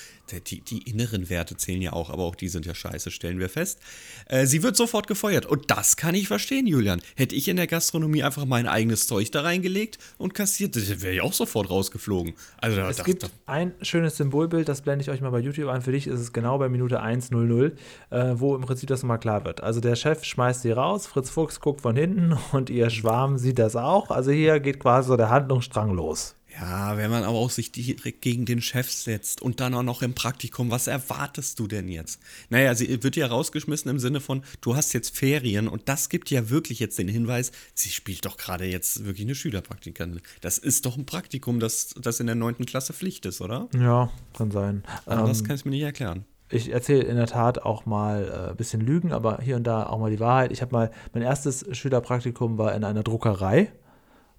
die, 0.48 0.62
die 0.62 0.90
inneren 0.90 1.30
Werte 1.30 1.58
zählen 1.58 1.82
ja 1.82 1.94
auch, 1.94 2.10
aber 2.10 2.24
auch 2.24 2.36
die 2.36 2.50
sind 2.50 2.66
ja 2.66 2.76
scheiße, 2.76 3.12
stellen 3.12 3.40
wir 3.40 3.50
fest. 3.50 3.80
Äh, 4.26 4.46
sie 4.46 4.64
wird 4.64 4.76
sofort 4.76 5.08
gefeuert. 5.08 5.46
Und 5.46 5.72
das 5.72 5.98
kann 5.98 6.16
ich 6.16 6.28
verstehen, 6.28 6.68
Julian. 6.68 7.02
Hätte 7.16 7.36
ich 7.36 7.48
in 7.48 7.58
der 7.58 7.68
Gastronomie 7.68 8.24
einfach 8.24 8.46
mein 8.46 8.68
eigenes 8.68 9.08
Zeug 9.08 9.32
da 9.32 9.42
reingelegt 9.42 9.98
und 10.18 10.34
kassiert, 10.34 10.76
wäre 11.02 11.14
ich 11.14 11.22
auch 11.22 11.34
sofort 11.34 11.70
rausgeflogen. 11.70 12.34
Also 12.58 12.78
da, 12.78 12.90
Es 12.90 12.98
da, 12.98 13.04
gibt 13.04 13.24
da, 13.24 13.28
ein 13.46 13.74
schönes 13.82 14.18
Symbolbild, 14.18 14.68
das 14.68 14.82
blende 14.82 15.04
ich 15.04 15.10
euch 15.10 15.22
mal 15.22 15.30
bei 15.30 15.40
YouTube 15.40 15.70
ein. 15.70 15.82
Für 15.82 15.92
dich 15.92 16.08
ist 16.08 16.20
es 16.20 16.34
genau 16.34 16.58
bei 16.58 16.70
Minute 16.70 17.02
1.00, 17.02 17.72
äh, 18.10 18.40
wo 18.40 18.56
im 18.56 18.62
Prinzip 18.62 18.90
das 18.90 19.04
nochmal 19.04 19.20
klar 19.20 19.46
wird. 19.46 19.62
Also 19.62 19.80
der 19.80 19.96
Chef 19.96 20.24
schmeißt 20.24 20.62
sie 20.62 20.72
raus, 20.72 21.08
Fritz 21.08 21.30
Fuchs 21.30 21.60
guckt 21.60 21.82
von 21.82 21.96
hinten 21.96 22.38
und 22.52 22.70
ihr 22.70 22.90
Schwarm 22.90 23.38
sieht 23.38 23.60
das 23.60 23.76
auch. 23.76 24.10
Also 24.10 24.32
hier 24.32 24.60
geht 24.60 24.80
quasi 24.80 25.10
so 25.10 25.18
der 25.18 25.30
Handlungsstrang 25.30 25.92
los. 25.92 26.36
Ja, 26.60 26.98
wenn 26.98 27.10
man 27.10 27.24
aber 27.24 27.38
auch 27.38 27.50
sich 27.50 27.72
direkt 27.72 28.22
gegen 28.22 28.46
den 28.46 28.62
Chef 28.62 28.90
setzt 28.92 29.42
und 29.42 29.60
dann 29.62 29.74
auch 29.74 29.84
noch 29.84 30.02
im 30.02 30.14
Praktikum, 30.14 30.72
was 30.72 30.88
erwartest 30.88 31.58
du 31.60 31.68
denn 31.68 31.88
jetzt? 31.88 32.20
Naja, 32.50 32.76
sie 32.76 33.02
wird 33.02 33.16
ja 33.16 33.28
rausgeschmissen 33.28 33.90
im 33.90 34.00
Sinne 34.00 34.20
von, 34.20 34.44
du 34.62 34.76
hast 34.76 34.92
jetzt 34.94 35.16
Ferien 35.18 35.68
und 35.68 35.88
das 35.88 36.10
gibt 36.10 36.30
ja 36.32 36.50
wirklich 36.50 36.80
jetzt 36.80 37.00
den 37.00 37.08
Hinweis, 37.08 37.52
sie 37.74 37.90
spielt 37.90 38.26
doch 38.26 38.36
gerade 38.38 38.66
jetzt 38.66 39.06
wirklich 39.06 39.26
eine 39.26 39.36
Schülerpraktikantin. 39.36 40.22
Das 40.42 40.58
ist 40.58 40.86
doch 40.86 40.98
ein 40.98 41.06
Praktikum, 41.06 41.60
das, 41.60 41.96
das 42.02 42.20
in 42.20 42.26
der 42.28 42.36
neunten 42.36 42.66
Klasse 42.66 42.92
Pflicht 42.94 43.26
ist, 43.26 43.40
oder? 43.42 43.70
Ja, 43.76 44.10
kann 44.38 44.52
sein. 44.52 44.84
Anders 45.06 45.40
Ähm, 45.40 45.48
kann 45.48 45.56
ich 45.56 45.66
mir 45.66 45.72
nicht 45.72 45.84
erklären. 45.84 46.26
ich 46.50 46.72
erzähle 46.72 47.04
in 47.04 47.16
der 47.16 47.28
Tat 47.28 47.60
auch 47.64 47.86
mal 47.86 48.26
äh, 48.28 48.50
ein 48.52 48.58
bisschen 48.58 48.82
Lügen, 48.82 49.14
aber 49.14 49.40
hier 49.42 49.56
und 49.56 49.64
da 49.64 49.86
auch 49.88 50.00
mal 50.00 50.12
die 50.12 50.20
Wahrheit. 50.20 50.52
Ich 50.52 50.62
habe 50.62 50.74
mal, 50.74 50.92
mein 51.14 51.24
erstes 51.24 51.66
Schülerpraktikum 51.78 52.58
war 52.58 52.76
in 52.76 52.84
einer 52.84 53.04
Druckerei. 53.04 53.72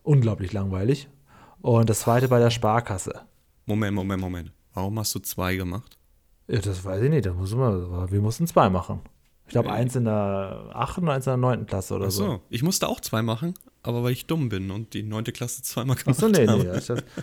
Unglaublich 0.02 0.52
langweilig. 0.52 1.08
Und 1.62 1.90
das 1.90 2.00
zweite 2.00 2.28
bei 2.28 2.38
der 2.38 2.50
Sparkasse. 2.50 3.22
Moment, 3.66 3.94
Moment, 3.94 4.20
Moment. 4.20 4.52
Warum 4.74 4.98
hast 4.98 5.14
du 5.14 5.18
zwei 5.18 5.56
gemacht? 5.56 5.98
Ja, 6.48 6.60
das 6.60 6.84
weiß 6.84 7.02
ich 7.02 7.10
nicht. 7.10 7.26
Das 7.26 7.34
muss 7.34 7.54
man, 7.54 8.10
wir 8.10 8.20
mussten 8.20 8.46
zwei 8.46 8.70
machen. 8.70 9.00
Ich 9.46 9.52
glaube, 9.52 9.72
eins 9.72 9.96
in 9.96 10.04
der 10.04 10.70
8. 10.74 10.98
und 10.98 11.08
eins 11.08 11.26
in 11.26 11.30
der 11.32 11.36
9. 11.36 11.66
Klasse 11.66 11.96
oder 11.96 12.06
Ach 12.06 12.10
so. 12.12 12.24
so, 12.24 12.40
ich 12.50 12.62
musste 12.62 12.86
auch 12.86 13.00
zwei 13.00 13.20
machen, 13.20 13.54
aber 13.82 14.04
weil 14.04 14.12
ich 14.12 14.26
dumm 14.26 14.48
bin 14.48 14.70
und 14.70 14.94
die 14.94 15.02
neunte 15.02 15.32
Klasse 15.32 15.62
zweimal 15.62 15.96
gemacht 15.96 16.22
Achso, 16.22 16.28
nee, 16.28 16.46
habe. 16.46 16.62
nee. 16.64 17.22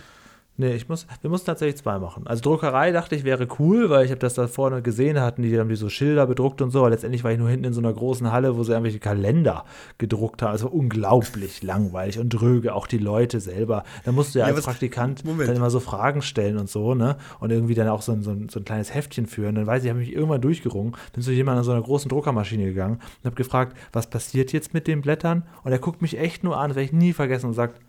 Nee, 0.60 0.74
ich 0.74 0.88
muss, 0.88 1.06
wir 1.20 1.30
mussten 1.30 1.46
tatsächlich 1.46 1.76
zwei 1.80 2.00
machen. 2.00 2.26
Also 2.26 2.42
Druckerei 2.42 2.90
dachte 2.90 3.14
ich 3.14 3.22
wäre 3.22 3.46
cool, 3.60 3.90
weil 3.90 4.04
ich 4.04 4.10
habe 4.10 4.18
das 4.18 4.34
da 4.34 4.48
vorne 4.48 4.82
gesehen, 4.82 5.20
hatten 5.20 5.42
die, 5.42 5.56
haben 5.56 5.68
die 5.68 5.76
so 5.76 5.88
Schilder 5.88 6.26
bedruckt 6.26 6.60
und 6.60 6.72
so, 6.72 6.80
aber 6.80 6.90
letztendlich 6.90 7.22
war 7.22 7.30
ich 7.30 7.38
nur 7.38 7.48
hinten 7.48 7.66
in 7.66 7.72
so 7.72 7.80
einer 7.80 7.92
großen 7.92 8.32
Halle, 8.32 8.56
wo 8.56 8.64
sie 8.64 8.72
irgendwelche 8.72 8.98
Kalender 8.98 9.64
gedruckt 9.98 10.42
haben. 10.42 10.50
Also 10.50 10.68
unglaublich 10.68 11.62
langweilig 11.62 12.18
und 12.18 12.30
dröge, 12.30 12.74
auch 12.74 12.88
die 12.88 12.98
Leute 12.98 13.38
selber. 13.38 13.84
Da 14.04 14.10
musst 14.10 14.34
du 14.34 14.40
ja, 14.40 14.46
Ja, 14.46 14.48
als 14.48 14.58
was- 14.58 14.64
Praktikant 14.64 15.24
Moment. 15.24 15.48
dann 15.48 15.56
immer 15.56 15.70
so 15.70 15.78
Fragen 15.78 16.22
stellen 16.22 16.58
und 16.58 16.68
so, 16.68 16.96
ne? 16.96 17.18
Und 17.38 17.52
irgendwie 17.52 17.74
dann 17.74 17.86
auch 17.86 18.02
so 18.02 18.10
ein, 18.10 18.22
so 18.22 18.32
ein, 18.32 18.48
so 18.48 18.58
ein 18.58 18.64
kleines 18.64 18.92
Heftchen 18.92 19.26
führen. 19.26 19.54
Dann 19.54 19.66
weiß 19.68 19.84
ich, 19.84 19.90
habe 19.90 20.00
mich 20.00 20.12
irgendwann 20.12 20.40
durchgerungen, 20.40 20.96
bin 21.12 21.22
zu 21.22 21.30
jemandem 21.30 21.58
an 21.60 21.64
so 21.66 21.70
einer 21.70 21.82
großen 21.82 22.08
Druckermaschine 22.08 22.64
gegangen 22.64 22.96
und 22.96 23.24
habe 23.26 23.36
gefragt, 23.36 23.76
was 23.92 24.10
passiert 24.10 24.52
jetzt 24.52 24.74
mit 24.74 24.88
den 24.88 25.02
Blättern? 25.02 25.44
Und 25.62 25.70
er 25.70 25.78
guckt 25.78 26.02
mich 26.02 26.18
echt 26.18 26.42
nur 26.42 26.58
an, 26.58 26.70
das 26.70 26.76
werde 26.76 26.86
ich 26.86 26.92
nie 26.92 27.12
vergessen 27.12 27.46
und 27.46 27.54
sagt, 27.54 27.80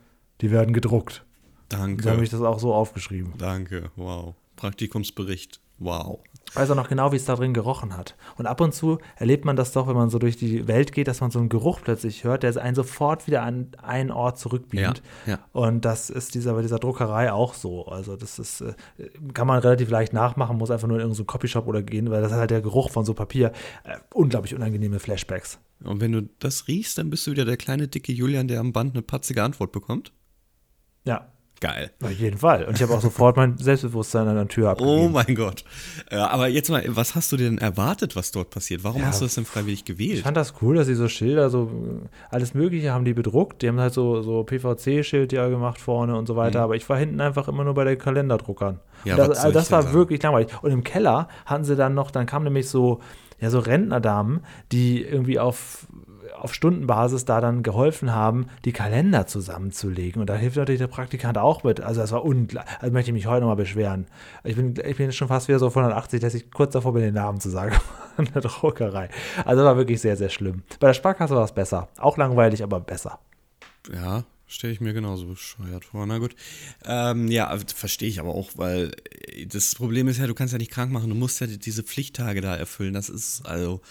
die 0.42 0.52
werden 0.52 0.72
gedruckt. 0.72 1.26
Danke. 1.70 2.04
Dann 2.04 2.14
habe 2.14 2.24
ich 2.24 2.30
das 2.30 2.42
auch 2.42 2.60
so 2.60 2.74
aufgeschrieben. 2.74 3.34
Danke, 3.38 3.92
wow. 3.96 4.34
Praktikumsbericht, 4.56 5.62
wow. 5.78 6.20
weiß 6.54 6.72
auch 6.72 6.76
noch 6.76 6.90
genau, 6.90 7.14
wie 7.14 7.16
es 7.16 7.24
da 7.24 7.36
drin 7.36 7.54
gerochen 7.54 7.96
hat. 7.96 8.16
Und 8.38 8.46
ab 8.46 8.60
und 8.60 8.74
zu 8.74 8.98
erlebt 9.16 9.46
man 9.46 9.56
das 9.56 9.72
doch, 9.72 9.88
wenn 9.88 9.96
man 9.96 10.10
so 10.10 10.20
durch 10.20 10.36
die 10.36 10.68
Welt 10.68 10.92
geht, 10.92 11.08
dass 11.08 11.22
man 11.22 11.32
so 11.32 11.40
einen 11.40 11.48
Geruch 11.48 11.80
plötzlich 11.82 12.26
hört, 12.26 12.44
der 12.44 12.58
einen 12.58 12.76
sofort 12.76 13.28
wieder 13.28 13.44
an 13.44 13.70
einen 13.82 14.12
Ort 14.12 14.38
zurückbeamt. 14.38 15.02
Ja, 15.26 15.34
ja. 15.34 15.40
Und 15.54 15.86
das 15.86 16.10
ist 16.10 16.36
dieser, 16.36 16.56
bei 16.56 16.62
dieser 16.62 16.80
Druckerei 16.80 17.32
auch 17.32 17.54
so. 17.54 17.86
Also 17.88 18.18
das 18.18 18.38
ist, 18.38 18.62
äh, 18.62 18.74
kann 19.34 19.48
man 19.48 19.60
relativ 19.60 19.90
leicht 19.90 20.12
nachmachen, 20.12 20.58
muss 20.58 20.72
einfach 20.72 20.88
nur 20.88 20.98
in 20.98 21.02
irgendeinen 21.04 21.28
Copyshop 21.28 21.68
oder 21.68 21.82
gehen, 21.82 22.10
weil 22.10 22.22
das 22.22 22.32
ist 22.32 22.38
halt 22.38 22.52
der 22.52 22.62
Geruch 22.62 22.90
von 22.90 23.06
so 23.06 23.14
Papier. 23.14 23.54
Äh, 23.86 23.98
unglaublich 24.14 24.54
unangenehme 24.54 25.00
Flashbacks. 25.00 25.60
Und 25.84 26.02
wenn 26.02 26.12
du 26.12 26.24
das 26.40 26.68
riechst, 26.68 26.98
dann 26.98 27.10
bist 27.10 27.26
du 27.26 27.32
wieder 27.32 27.46
der 27.46 27.56
kleine, 27.56 27.88
dicke 27.88 28.12
Julian, 28.12 28.50
der 28.50 28.60
am 28.60 28.74
Band 28.74 28.96
eine 28.96 29.04
patzige 29.04 29.44
Antwort 29.44 29.72
bekommt. 29.72 30.12
Ja, 31.06 31.32
Geil. 31.62 31.92
auf 32.02 32.12
jeden 32.12 32.38
Fall. 32.38 32.64
Und 32.66 32.76
ich 32.78 32.82
habe 32.84 32.94
auch 32.94 33.02
sofort 33.02 33.36
mein 33.36 33.58
Selbstbewusstsein 33.58 34.28
an 34.28 34.36
der 34.36 34.48
Tür 34.48 34.70
abgegeben. 34.70 34.98
Oh 35.02 35.10
mein 35.10 35.36
Gott. 35.36 35.64
Äh, 36.10 36.16
aber 36.16 36.48
jetzt 36.48 36.70
mal, 36.70 36.84
was 36.88 37.16
hast 37.16 37.32
du 37.32 37.38
denn 37.38 37.58
erwartet, 37.58 38.16
was 38.16 38.32
dort 38.32 38.50
passiert? 38.50 38.84
Warum 38.84 39.02
Ja, 39.02 39.08
hast 39.08 39.20
du 39.22 39.26
das 39.26 39.36
denn 39.36 39.46
freiwillig 39.46 39.80
Ich 39.80 39.86
gewählt? 39.86 40.22
fand 40.24 40.38
das 40.38 40.54
cool, 40.62 40.76
dass 40.78 40.88
sie 40.88 40.96
so 40.96 41.08
Schilder, 41.08 41.50
so 41.50 41.70
alles 42.30 42.54
Mögliche 42.54 42.92
haben 42.94 43.04
die 43.06 43.14
bedruckt. 43.14 43.62
Die 43.62 43.68
haben 43.68 43.80
halt 43.80 43.94
so, 43.94 44.22
so 44.22 44.44
PVC-Schild 44.44 45.34
ja 45.34 45.48
gemacht 45.50 45.80
vorne 45.82 46.16
und 46.18 46.28
so 46.28 46.36
weiter. 46.36 46.62
Aber 46.62 46.76
ich 46.76 46.88
war 46.90 46.98
hinten 46.98 47.20
einfach 47.22 47.48
immer 47.48 47.64
nur 47.64 47.74
bei 47.74 47.84
den 47.84 47.98
Kalenderdruckern. 47.98 48.76
Mhm. 48.76 48.80
Ja, 49.10 49.14
und 49.16 49.20
das, 49.30 49.30
also 49.40 49.48
ich 49.50 49.54
das 49.56 49.72
war 49.72 49.82
sagen? 49.84 49.94
wirklich 49.96 50.22
langweilig. 50.24 50.50
Und 50.62 50.72
im 50.72 50.84
Keller 50.84 51.28
hatten 51.46 51.64
sie 51.64 51.76
dann 51.76 51.94
noch, 51.94 52.12
dann 52.12 52.26
kamen 52.26 52.46
nämlich 52.46 52.70
so, 52.70 53.00
ja, 53.40 53.50
so 53.50 53.60
Rentnerdamen, 53.60 54.42
die 54.72 55.04
irgendwie 55.04 55.40
auf, 55.40 55.88
auf 56.38 56.54
Stundenbasis 56.54 57.26
da 57.26 57.42
dann 57.42 57.64
geholfen 57.64 58.14
haben, 58.14 58.48
die 58.66 58.72
Kalender 58.72 59.28
zusammenzulegen. 59.28 60.22
Und 60.22 60.30
da 60.30 60.36
hilft 60.36 60.58
natürlich 60.58 60.80
der 60.80 60.88
Praktikant 60.88 61.38
auch 61.38 61.64
mit. 61.64 61.82
Also 61.82 62.02
das 62.02 62.12
war 62.12 62.24
unglaublich. 62.24 62.74
Also 62.80 62.94
möchte 62.94 63.12
ich 63.12 63.14
mich 63.14 63.28
heute 63.28 63.42
nochmal 63.42 63.56
beschweren. 63.56 64.08
Ich 64.44 64.56
bin, 64.56 64.74
ich 64.84 64.98
bin 64.98 65.12
schon 65.12 65.28
fast 65.28 65.48
wieder 65.48 65.60
so 65.60 65.70
von 65.70 65.84
180, 65.84 66.20
dass 66.20 66.34
ich 66.34 66.52
kurz 66.52 66.74
davor 66.74 66.94
bin, 66.94 67.04
den 67.04 67.14
Namen 67.14 67.40
zu 67.40 67.50
sagen 67.50 67.76
an 68.18 68.28
der 68.34 68.42
Druckerei. 68.42 69.10
Also 69.46 69.64
das 69.64 69.66
war 69.66 69.78
wirklich 69.78 70.02
sehr, 70.02 70.18
sehr 70.18 70.30
schlimm. 70.30 70.64
Bei 70.80 70.88
der 70.88 70.94
Sparkasse 70.94 71.36
war 71.36 71.46
es 71.46 71.52
besser. 71.52 71.88
Auch 71.98 72.18
langweilig, 72.18 72.64
aber 72.64 72.80
besser. 72.80 73.20
Ja, 73.94 74.24
stelle 74.50 74.74
ich 74.74 74.82
mir 74.82 74.94
genauso 74.94 75.26
bescheuert 75.28 75.86
vor. 75.86 76.06
Na 76.06 76.18
gut. 76.18 76.36
Ähm, 76.86 77.30
ja, 77.30 77.56
verstehe 77.74 78.10
ich 78.10 78.20
aber 78.20 78.36
auch, 78.36 78.52
weil 78.56 78.92
äh, 79.12 79.46
das 79.46 79.76
Problem 79.76 80.08
ist 80.08 80.18
ja, 80.18 80.28
du 80.28 80.34
kannst 80.34 80.52
ja 80.52 80.58
nicht 80.58 80.72
krank 80.72 80.92
machen, 80.92 81.10
du 81.10 81.16
musst 81.16 81.40
ja 81.40 81.48
die- 81.48 81.58
diese 81.60 81.84
Pflichttage 81.84 82.42
da 82.42 82.56
erfüllen. 82.56 82.94
Das 82.94 83.08
ist 83.10 83.46
also. 83.46 83.82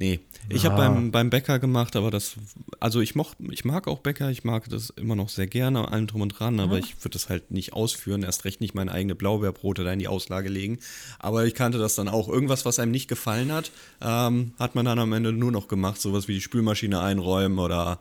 Nee, 0.00 0.20
ich 0.48 0.64
habe 0.64 0.80
Ja. 0.80 0.88
beim, 0.90 1.10
beim 1.10 1.28
Bäcker 1.28 1.58
gemacht, 1.58 1.96
aber 1.96 2.12
das, 2.12 2.36
also 2.78 3.00
ich, 3.00 3.16
moch, 3.16 3.34
ich 3.50 3.64
mag 3.64 3.88
auch 3.88 3.98
Bäcker, 3.98 4.30
ich 4.30 4.44
mag 4.44 4.68
das 4.68 4.90
immer 4.90 5.16
noch 5.16 5.28
sehr 5.28 5.48
gerne, 5.48 5.88
allem 5.90 6.06
drum 6.06 6.20
und 6.20 6.28
dran, 6.28 6.60
aber 6.60 6.78
ich 6.78 6.94
würde 7.02 7.14
das 7.14 7.28
halt 7.28 7.50
nicht 7.50 7.72
ausführen, 7.72 8.22
erst 8.22 8.44
recht 8.44 8.60
nicht 8.60 8.76
meine 8.76 8.92
eigene 8.92 9.16
Blaubeerbrote 9.16 9.82
da 9.82 9.92
in 9.92 9.98
die 9.98 10.06
Auslage 10.06 10.50
legen. 10.50 10.78
Aber 11.18 11.46
ich 11.46 11.54
kannte 11.56 11.78
das 11.78 11.96
dann 11.96 12.06
auch. 12.08 12.28
Irgendwas, 12.28 12.64
was 12.64 12.78
einem 12.78 12.92
nicht 12.92 13.08
gefallen 13.08 13.50
hat, 13.50 13.72
ähm, 14.00 14.52
hat 14.60 14.76
man 14.76 14.84
dann 14.84 15.00
am 15.00 15.12
Ende 15.12 15.32
nur 15.32 15.50
noch 15.50 15.66
gemacht, 15.66 16.00
sowas 16.00 16.28
wie 16.28 16.34
die 16.34 16.40
Spülmaschine 16.42 17.00
einräumen 17.00 17.58
oder 17.58 17.98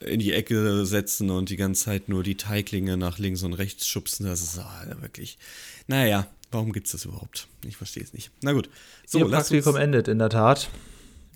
in 0.00 0.20
die 0.20 0.32
Ecke 0.32 0.84
setzen 0.86 1.30
und 1.30 1.50
die 1.50 1.56
ganze 1.56 1.84
Zeit 1.84 2.08
nur 2.08 2.22
die 2.22 2.36
Teiglinge 2.36 2.96
nach 2.96 3.18
links 3.18 3.42
und 3.42 3.54
rechts 3.54 3.86
schubsen. 3.86 4.26
Das 4.26 4.42
ist 4.42 4.58
ah, 4.58 4.86
wirklich. 5.00 5.38
Naja, 5.86 6.26
warum 6.50 6.72
gibt 6.72 6.86
es 6.86 6.92
das 6.92 7.04
überhaupt? 7.04 7.48
Ich 7.64 7.76
verstehe 7.76 8.02
es 8.02 8.12
nicht. 8.12 8.30
Na 8.42 8.52
gut. 8.52 8.68
So, 9.06 9.18
Ihr 9.18 9.28
Praktikum 9.28 9.76
endet, 9.76 10.08
in 10.08 10.18
der 10.18 10.30
Tat. 10.30 10.68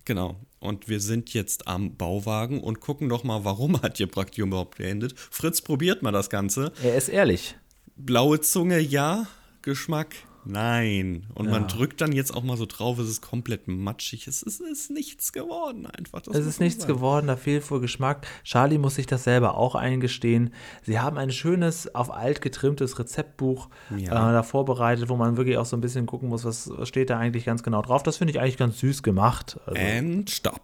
Genau. 0.04 0.36
Und 0.60 0.88
wir 0.88 1.00
sind 1.00 1.34
jetzt 1.34 1.68
am 1.68 1.96
Bauwagen 1.96 2.60
und 2.60 2.80
gucken 2.80 3.08
doch 3.08 3.22
mal, 3.24 3.44
warum 3.44 3.80
hat 3.82 4.00
Ihr 4.00 4.08
Praktikum 4.08 4.50
überhaupt 4.50 4.78
geendet. 4.78 5.14
Fritz, 5.16 5.60
probiert 5.60 6.02
mal 6.02 6.12
das 6.12 6.30
Ganze. 6.30 6.72
Er 6.82 6.96
ist 6.96 7.08
ehrlich. 7.08 7.56
Blaue 7.96 8.40
Zunge, 8.40 8.80
ja. 8.80 9.28
Geschmack, 9.62 10.14
nein. 10.48 11.26
Und 11.34 11.46
Ja. 11.46 11.52
man 11.52 11.68
drückt 11.68 12.00
dann 12.00 12.12
jetzt 12.12 12.34
auch 12.34 12.42
mal 12.42 12.56
so 12.56 12.66
drauf, 12.66 12.98
es 12.98 13.08
ist 13.08 13.20
komplett 13.20 13.68
matschig. 13.68 14.26
Es 14.26 14.42
ist, 14.42 14.60
es 14.60 14.80
ist 14.80 14.90
nichts 14.90 15.32
geworden 15.32 15.86
einfach. 15.86 16.22
Das 16.22 16.36
Es 16.36 16.46
ist 16.46 16.60
nichts 16.60 16.82
sagen. 16.82 16.94
geworden, 16.94 17.26
da 17.28 17.36
fehlt 17.36 17.70
wohl 17.70 17.80
Geschmack. 17.80 18.26
Charlie 18.44 18.78
muss 18.78 18.96
sich 18.96 19.06
das 19.06 19.24
selber 19.24 19.56
auch 19.56 19.74
eingestehen. 19.74 20.52
Sie 20.82 20.98
haben 20.98 21.18
ein 21.18 21.30
schönes, 21.30 21.94
auf 21.94 22.10
alt 22.12 22.40
getrimmtes 22.40 22.98
Rezeptbuch 22.98 23.68
Ja. 23.90 24.30
äh, 24.30 24.32
da 24.32 24.42
vorbereitet, 24.42 25.08
wo 25.08 25.16
man 25.16 25.36
wirklich 25.36 25.56
auch 25.58 25.66
so 25.66 25.76
ein 25.76 25.80
bisschen 25.80 26.06
gucken 26.06 26.28
muss, 26.28 26.44
was, 26.44 26.70
was 26.74 26.88
steht 26.88 27.10
da 27.10 27.18
eigentlich 27.18 27.44
ganz 27.44 27.62
genau 27.62 27.82
drauf. 27.82 28.02
Das 28.02 28.16
finde 28.16 28.32
ich 28.32 28.40
eigentlich 28.40 28.56
ganz 28.56 28.78
süß 28.80 29.02
gemacht. 29.02 29.58
Also, 29.66 29.80
And 29.80 30.28
stop. 30.30 30.60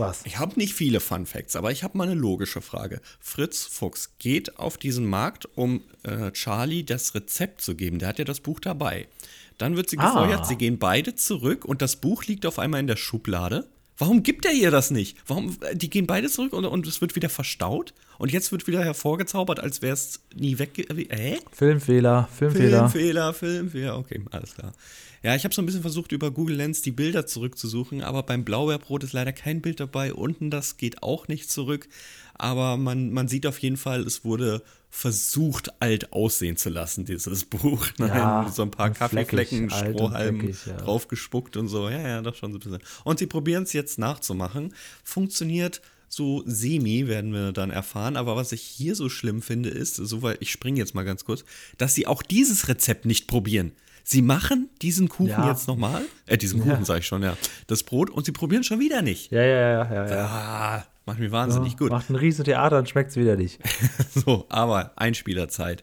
Was? 0.00 0.22
Ich 0.24 0.38
habe 0.38 0.56
nicht 0.56 0.74
viele 0.74 0.98
Fun 0.98 1.26
Facts, 1.26 1.54
aber 1.54 1.70
ich 1.70 1.84
habe 1.84 1.96
mal 1.96 2.04
eine 2.08 2.18
logische 2.18 2.60
Frage. 2.60 3.00
Fritz 3.20 3.64
Fuchs 3.64 4.10
geht 4.18 4.58
auf 4.58 4.76
diesen 4.78 5.06
Markt, 5.06 5.48
um 5.56 5.82
äh, 6.02 6.32
Charlie 6.32 6.82
das 6.84 7.14
Rezept 7.14 7.60
zu 7.60 7.76
geben. 7.76 7.98
Der 8.00 8.08
hat 8.08 8.18
ja 8.18 8.24
das 8.24 8.40
Buch 8.40 8.58
dabei. 8.60 9.06
Dann 9.58 9.76
wird 9.76 9.90
sie 9.90 9.98
Ah. 9.98 10.06
gefeuert, 10.06 10.46
sie 10.46 10.56
gehen 10.56 10.78
beide 10.78 11.14
zurück 11.14 11.64
und 11.64 11.82
das 11.82 11.96
Buch 11.96 12.24
liegt 12.24 12.46
auf 12.46 12.58
einmal 12.58 12.80
in 12.80 12.86
der 12.86 12.96
Schublade. 12.96 13.68
Warum 14.00 14.22
gibt 14.22 14.46
er 14.46 14.52
ihr 14.52 14.70
das 14.70 14.90
nicht? 14.90 15.18
Warum? 15.26 15.56
Die 15.74 15.90
gehen 15.90 16.06
beide 16.06 16.28
zurück 16.28 16.54
und, 16.54 16.64
und 16.64 16.86
es 16.86 17.00
wird 17.02 17.16
wieder 17.16 17.28
verstaut 17.28 17.92
und 18.18 18.32
jetzt 18.32 18.50
wird 18.50 18.66
wieder 18.66 18.82
hervorgezaubert, 18.82 19.60
als 19.60 19.82
wäre 19.82 19.92
es 19.92 20.20
nie 20.34 20.58
weg. 20.58 20.70
Hä? 21.10 21.38
Filmfehler, 21.52 22.28
Filmfehler. 22.34 22.88
Filmfehler, 22.88 23.34
Filmfehler, 23.34 23.98
okay, 23.98 24.22
alles 24.30 24.54
klar. 24.54 24.72
Ja, 25.22 25.36
ich 25.36 25.44
habe 25.44 25.54
so 25.54 25.60
ein 25.60 25.66
bisschen 25.66 25.82
versucht, 25.82 26.12
über 26.12 26.30
Google 26.30 26.56
Lens 26.56 26.80
die 26.80 26.92
Bilder 26.92 27.26
zurückzusuchen, 27.26 28.02
aber 28.02 28.22
beim 28.22 28.42
Blaubeerbrot 28.42 29.04
ist 29.04 29.12
leider 29.12 29.32
kein 29.32 29.60
Bild 29.60 29.78
dabei. 29.78 30.14
Unten 30.14 30.50
das 30.50 30.78
geht 30.78 31.02
auch 31.02 31.28
nicht 31.28 31.50
zurück. 31.50 31.86
Aber 32.34 32.78
man, 32.78 33.12
man 33.12 33.28
sieht 33.28 33.46
auf 33.46 33.58
jeden 33.58 33.76
Fall, 33.76 34.00
es 34.00 34.24
wurde 34.24 34.62
versucht, 34.90 35.80
alt 35.80 36.12
aussehen 36.12 36.56
zu 36.56 36.68
lassen, 36.68 37.04
dieses 37.04 37.44
Buch. 37.44 37.86
Nein, 37.98 38.08
Ja, 38.08 38.50
so 38.52 38.62
ein 38.62 38.70
paar 38.70 38.90
Kaffeeflecken, 38.90 39.70
Strohhalmen 39.70 40.40
fleckig, 40.40 40.66
ja. 40.66 40.76
draufgespuckt 40.76 41.56
und 41.56 41.68
so. 41.68 41.88
Ja, 41.88 42.00
ja, 42.00 42.22
doch 42.22 42.34
schon 42.34 42.52
so 42.52 42.58
ein 42.58 42.60
bisschen. 42.60 42.82
Und 43.04 43.18
sie 43.18 43.26
probieren 43.26 43.62
es 43.62 43.72
jetzt 43.72 43.98
nachzumachen. 43.98 44.74
Funktioniert 45.04 45.80
so 46.08 46.42
semi, 46.44 47.06
werden 47.06 47.32
wir 47.32 47.52
dann 47.52 47.70
erfahren. 47.70 48.16
Aber 48.16 48.34
was 48.36 48.50
ich 48.52 48.62
hier 48.62 48.96
so 48.96 49.08
schlimm 49.08 49.42
finde, 49.42 49.68
ist, 49.70 49.94
soweit 49.94 50.38
ich 50.40 50.50
springe 50.50 50.78
jetzt 50.78 50.94
mal 50.94 51.04
ganz 51.04 51.24
kurz, 51.24 51.44
dass 51.78 51.94
sie 51.94 52.06
auch 52.06 52.22
dieses 52.22 52.68
Rezept 52.68 53.06
nicht 53.06 53.28
probieren. 53.28 53.72
Sie 54.02 54.22
machen 54.22 54.70
diesen 54.82 55.08
Kuchen 55.08 55.28
Ja. 55.28 55.48
jetzt 55.50 55.68
nochmal, 55.68 56.02
äh, 56.26 56.36
diesen 56.36 56.60
Kuchen 56.62 56.84
sage 56.84 57.00
ich 57.00 57.06
schon, 57.06 57.22
ja, 57.22 57.36
das 57.68 57.84
Brot 57.84 58.10
und 58.10 58.24
sie 58.26 58.32
probieren 58.32 58.64
schon 58.64 58.80
wieder 58.80 59.02
nicht. 59.02 59.30
Ja, 59.30 59.42
ja, 59.42 59.84
ja, 59.84 59.94
ja. 59.94 60.10
ja. 60.10 60.26
Ah, 60.26 60.86
macht 61.10 61.18
mich 61.18 61.32
wahnsinnig 61.32 61.76
gut. 61.76 61.90
Macht 61.90 62.08
ein 62.08 62.14
riesen 62.14 62.44
Theater 62.44 62.78
und 62.78 62.88
schmeckt 62.88 63.10
es 63.10 63.16
wieder 63.16 63.34
nicht. 63.34 63.58
So, 64.14 64.46
aber 64.48 64.92
Einspielerzeit. 64.96 65.82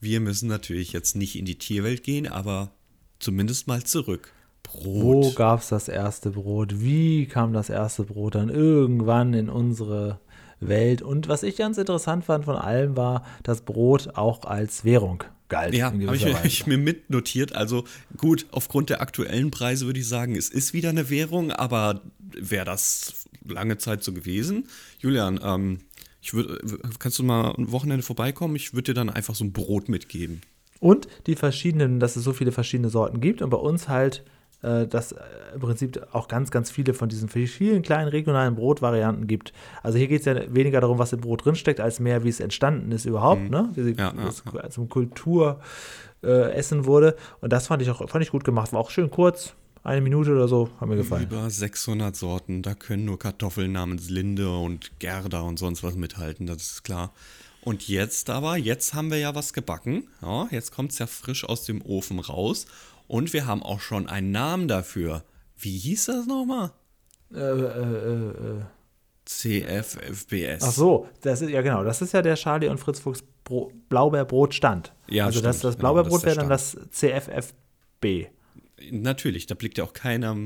Wir 0.00 0.20
müssen 0.20 0.48
natürlich 0.48 0.92
jetzt 0.92 1.16
nicht 1.16 1.36
in 1.36 1.44
die 1.44 1.58
Tierwelt 1.58 2.04
gehen, 2.04 2.28
aber 2.28 2.70
zumindest 3.18 3.66
mal 3.66 3.82
zurück. 3.82 4.32
Wo 4.72 5.22
Brot. 5.22 5.36
gab 5.36 5.60
es 5.60 5.70
das 5.70 5.88
erste 5.88 6.30
Brot? 6.30 6.80
Wie 6.80 7.26
kam 7.26 7.52
das 7.52 7.68
erste 7.68 8.04
Brot 8.04 8.36
dann 8.36 8.48
irgendwann 8.48 9.34
in 9.34 9.48
unsere 9.48 10.20
Welt? 10.60 11.02
Und 11.02 11.28
was 11.28 11.42
ich 11.42 11.56
ganz 11.56 11.78
interessant 11.78 12.24
fand 12.24 12.44
von 12.44 12.56
allem 12.56 12.96
war, 12.96 13.24
dass 13.42 13.62
Brot 13.62 14.10
auch 14.14 14.44
als 14.44 14.84
Währung 14.84 15.24
galt. 15.48 15.74
Ja, 15.74 15.86
habe 15.92 16.16
ich, 16.16 16.24
ich 16.44 16.66
mir 16.66 16.78
mitnotiert. 16.78 17.54
Also 17.54 17.84
gut, 18.16 18.46
aufgrund 18.50 18.88
der 18.88 19.00
aktuellen 19.00 19.50
Preise 19.50 19.86
würde 19.86 20.00
ich 20.00 20.08
sagen, 20.08 20.36
es 20.36 20.48
ist 20.48 20.72
wieder 20.72 20.88
eine 20.88 21.10
Währung, 21.10 21.50
aber 21.50 22.00
wäre 22.32 22.64
das 22.64 23.26
lange 23.46 23.76
Zeit 23.78 24.02
so 24.02 24.12
gewesen? 24.12 24.68
Julian, 24.98 25.40
ähm, 25.42 25.80
ich 26.22 26.34
würd, 26.34 26.98
kannst 26.98 27.18
du 27.18 27.22
mal 27.22 27.54
ein 27.56 27.72
Wochenende 27.72 28.02
vorbeikommen? 28.02 28.56
Ich 28.56 28.72
würde 28.72 28.92
dir 28.92 28.94
dann 28.94 29.10
einfach 29.10 29.34
so 29.34 29.44
ein 29.44 29.52
Brot 29.52 29.88
mitgeben. 29.88 30.40
Und 30.78 31.08
die 31.26 31.36
verschiedenen, 31.36 32.00
dass 32.00 32.16
es 32.16 32.24
so 32.24 32.32
viele 32.32 32.52
verschiedene 32.52 32.88
Sorten 32.88 33.20
gibt 33.20 33.42
und 33.42 33.50
bei 33.50 33.58
uns 33.58 33.88
halt, 33.88 34.24
dass 34.86 35.12
äh, 35.12 35.16
im 35.54 35.60
Prinzip 35.60 36.06
auch 36.12 36.28
ganz, 36.28 36.50
ganz 36.50 36.70
viele 36.70 36.94
von 36.94 37.08
diesen 37.08 37.28
vielen 37.28 37.82
kleinen 37.82 38.08
regionalen 38.08 38.54
Brotvarianten 38.54 39.26
gibt. 39.26 39.52
Also 39.82 39.98
hier 39.98 40.08
geht 40.08 40.20
es 40.20 40.26
ja 40.26 40.54
weniger 40.54 40.80
darum, 40.80 40.98
was 40.98 41.12
im 41.12 41.20
Brot 41.20 41.44
drinsteckt, 41.44 41.80
als 41.80 42.00
mehr, 42.00 42.24
wie 42.24 42.28
es 42.28 42.40
entstanden 42.40 42.92
ist 42.92 43.04
überhaupt, 43.04 43.50
ne? 43.50 43.70
Wie 43.74 43.82
sie 43.82 43.90
Mhm. 43.92 43.98
Ja, 43.98 44.14
ja, 44.16 44.28
es 44.28 44.74
zum 44.74 44.88
Kulturessen 44.88 46.80
äh, 46.80 46.84
wurde. 46.84 47.16
Und 47.40 47.52
das 47.52 47.66
fand 47.66 47.82
ich 47.82 47.90
auch 47.90 48.08
fand 48.08 48.24
ich 48.24 48.30
gut 48.30 48.44
gemacht. 48.44 48.72
War 48.72 48.80
auch 48.80 48.90
schön 48.90 49.10
kurz, 49.10 49.54
eine 49.82 50.00
Minute 50.00 50.32
oder 50.32 50.48
so, 50.48 50.68
hat 50.80 50.88
mir 50.88 50.96
gefallen. 50.96 51.24
Über 51.24 51.48
600 51.48 52.14
Sorten, 52.14 52.62
da 52.62 52.74
können 52.74 53.04
nur 53.06 53.18
Kartoffeln 53.18 53.72
namens 53.72 54.10
Linde 54.10 54.50
und 54.50 54.98
Gerda 54.98 55.40
und 55.40 55.58
sonst 55.58 55.82
was 55.82 55.94
mithalten, 55.94 56.46
das 56.46 56.62
ist 56.62 56.84
klar. 56.84 57.12
Und 57.62 57.88
jetzt 57.88 58.30
aber, 58.30 58.56
jetzt 58.56 58.94
haben 58.94 59.10
wir 59.10 59.18
ja 59.18 59.34
was 59.34 59.52
gebacken. 59.52 60.08
Ja, 60.22 60.48
jetzt 60.50 60.72
kommt 60.72 60.92
es 60.92 60.98
ja 60.98 61.06
frisch 61.06 61.44
aus 61.44 61.64
dem 61.64 61.82
Ofen 61.82 62.18
raus. 62.18 62.66
Und 63.10 63.32
wir 63.32 63.44
haben 63.44 63.64
auch 63.64 63.80
schon 63.80 64.08
einen 64.08 64.30
Namen 64.30 64.68
dafür. 64.68 65.24
Wie 65.58 65.76
hieß 65.76 66.06
das 66.06 66.26
nochmal? 66.26 66.70
Äh, 67.34 67.38
äh, 67.38 67.42
äh, 67.42 68.28
äh. 68.28 68.62
CFFBS. 69.24 70.62
Ach 70.62 70.70
so, 70.70 71.08
das 71.20 71.42
ist 71.42 71.50
ja 71.50 71.60
genau, 71.60 71.82
das 71.82 72.02
ist 72.02 72.14
ja 72.14 72.22
der 72.22 72.36
Charlie 72.36 72.68
und 72.68 72.78
Fritz 72.78 73.00
Fuchs 73.00 73.24
Bro 73.42 73.72
Blaubeerbrotstand. 73.88 74.92
Ja, 75.08 75.26
also 75.26 75.40
das, 75.40 75.58
stimmt, 75.58 75.64
das 75.70 75.76
genau, 75.76 75.94
Blaubeerbrot 75.94 76.12
das 76.12 76.20
ist 76.20 76.26
wäre 76.26 76.34
der 76.36 76.42
dann 76.44 76.50
das 76.50 76.76
CFFB. 76.92 78.30
Natürlich, 78.92 79.46
da 79.46 79.56
blickt 79.56 79.78
ja 79.78 79.82
auch 79.82 79.92
keiner 79.92 80.36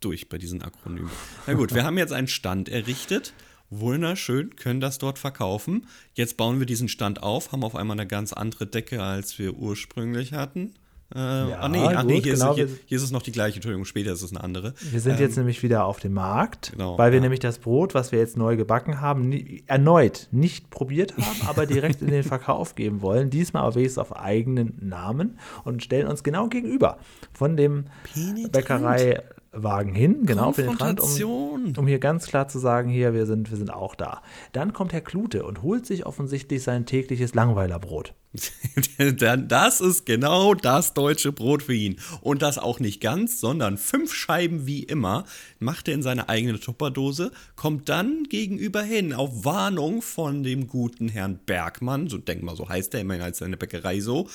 durch 0.00 0.30
bei 0.30 0.38
diesen 0.38 0.62
Akronymen. 0.62 1.10
Na 1.46 1.52
gut, 1.52 1.74
wir 1.74 1.84
haben 1.84 1.98
jetzt 1.98 2.14
einen 2.14 2.28
Stand 2.28 2.70
errichtet. 2.70 3.34
Wunderschön, 3.68 4.56
können 4.56 4.80
das 4.80 4.96
dort 4.96 5.18
verkaufen. 5.18 5.86
Jetzt 6.14 6.38
bauen 6.38 6.60
wir 6.60 6.66
diesen 6.66 6.88
Stand 6.88 7.22
auf, 7.22 7.52
haben 7.52 7.62
auf 7.62 7.76
einmal 7.76 8.00
eine 8.00 8.06
ganz 8.06 8.32
andere 8.32 8.66
Decke, 8.66 9.02
als 9.02 9.38
wir 9.38 9.52
ursprünglich 9.52 10.32
hatten. 10.32 10.72
Äh, 11.14 11.18
Ja, 11.18 11.58
ah, 11.60 11.68
nee, 11.68 11.78
ach, 11.78 12.02
nee 12.02 12.16
gut, 12.16 12.24
hier, 12.24 12.34
genau, 12.34 12.50
ist, 12.50 12.56
hier, 12.56 12.68
hier 12.84 12.96
ist 12.96 13.04
es 13.04 13.10
noch 13.12 13.22
die 13.22 13.32
gleiche, 13.32 13.56
Entschuldigung, 13.56 13.84
später 13.84 14.12
ist 14.12 14.22
es 14.22 14.32
eine 14.32 14.42
andere. 14.42 14.74
Wir 14.90 15.00
sind 15.00 15.20
jetzt 15.20 15.36
nämlich 15.36 15.62
wieder 15.62 15.84
auf 15.84 16.00
dem 16.00 16.14
Markt, 16.14 16.72
genau, 16.72 16.98
weil 16.98 17.12
wir 17.12 17.18
ja. 17.18 17.22
nämlich 17.22 17.40
das 17.40 17.58
Brot, 17.58 17.94
was 17.94 18.10
wir 18.10 18.18
jetzt 18.18 18.36
neu 18.36 18.56
gebacken 18.56 19.00
haben, 19.00 19.28
nie, 19.28 19.62
erneut 19.66 20.28
nicht 20.32 20.70
probiert 20.70 21.16
haben, 21.16 21.36
aber 21.48 21.66
direkt 21.66 22.02
in 22.02 22.08
den 22.08 22.24
Verkauf 22.24 22.74
geben 22.74 23.02
wollen. 23.02 23.30
Diesmal 23.30 23.62
aber 23.62 23.76
wenigstens 23.76 23.98
auf 23.98 24.16
eigenen 24.16 24.76
Namen 24.80 25.38
und 25.64 25.82
stellen 25.82 26.08
uns 26.08 26.24
genau 26.24 26.48
gegenüber 26.48 26.98
von 27.32 27.56
dem 27.56 27.84
Penetrant. 28.12 28.52
Bäckereiwagen 28.52 29.94
hin, 29.94 30.26
genau 30.26 30.50
penetrant, 30.50 31.00
um, 31.00 31.72
um 31.76 31.86
hier 31.86 32.00
ganz 32.00 32.26
klar 32.26 32.48
zu 32.48 32.58
sagen, 32.58 32.88
hier, 32.88 33.14
wir 33.14 33.26
sind, 33.26 33.50
wir 33.50 33.56
sind 33.56 33.72
auch 33.72 33.94
da. 33.94 34.22
Dann 34.52 34.72
kommt 34.72 34.92
Herr 34.92 35.02
Klute 35.02 35.44
und 35.44 35.62
holt 35.62 35.86
sich 35.86 36.04
offensichtlich 36.04 36.64
sein 36.64 36.84
tägliches 36.84 37.34
Langweilerbrot. 37.34 38.14
Das 39.48 39.80
ist 39.80 40.06
genau 40.06 40.54
das 40.54 40.94
deutsche 40.94 41.32
Brot 41.32 41.62
für 41.62 41.74
ihn. 41.74 41.96
Und 42.20 42.42
das 42.42 42.58
auch 42.58 42.80
nicht 42.80 43.00
ganz, 43.00 43.40
sondern 43.40 43.78
fünf 43.78 44.12
Scheiben 44.14 44.66
wie 44.66 44.82
immer. 44.82 45.24
Macht 45.58 45.88
er 45.88 45.94
in 45.94 46.02
seine 46.02 46.28
eigene 46.28 46.60
Tupperdose, 46.60 47.32
kommt 47.54 47.88
dann 47.88 48.24
gegenüber 48.24 48.82
hin 48.82 49.12
auf 49.12 49.44
Warnung 49.44 50.02
von 50.02 50.42
dem 50.42 50.66
guten 50.66 51.08
Herrn 51.08 51.38
Bergmann, 51.44 52.08
so 52.08 52.18
denk 52.18 52.42
mal, 52.42 52.56
so 52.56 52.68
heißt 52.68 52.94
er 52.94 53.00
immerhin 53.00 53.22
als 53.22 53.38
seine 53.38 53.56
Bäckerei 53.56 54.00
so, 54.00 54.28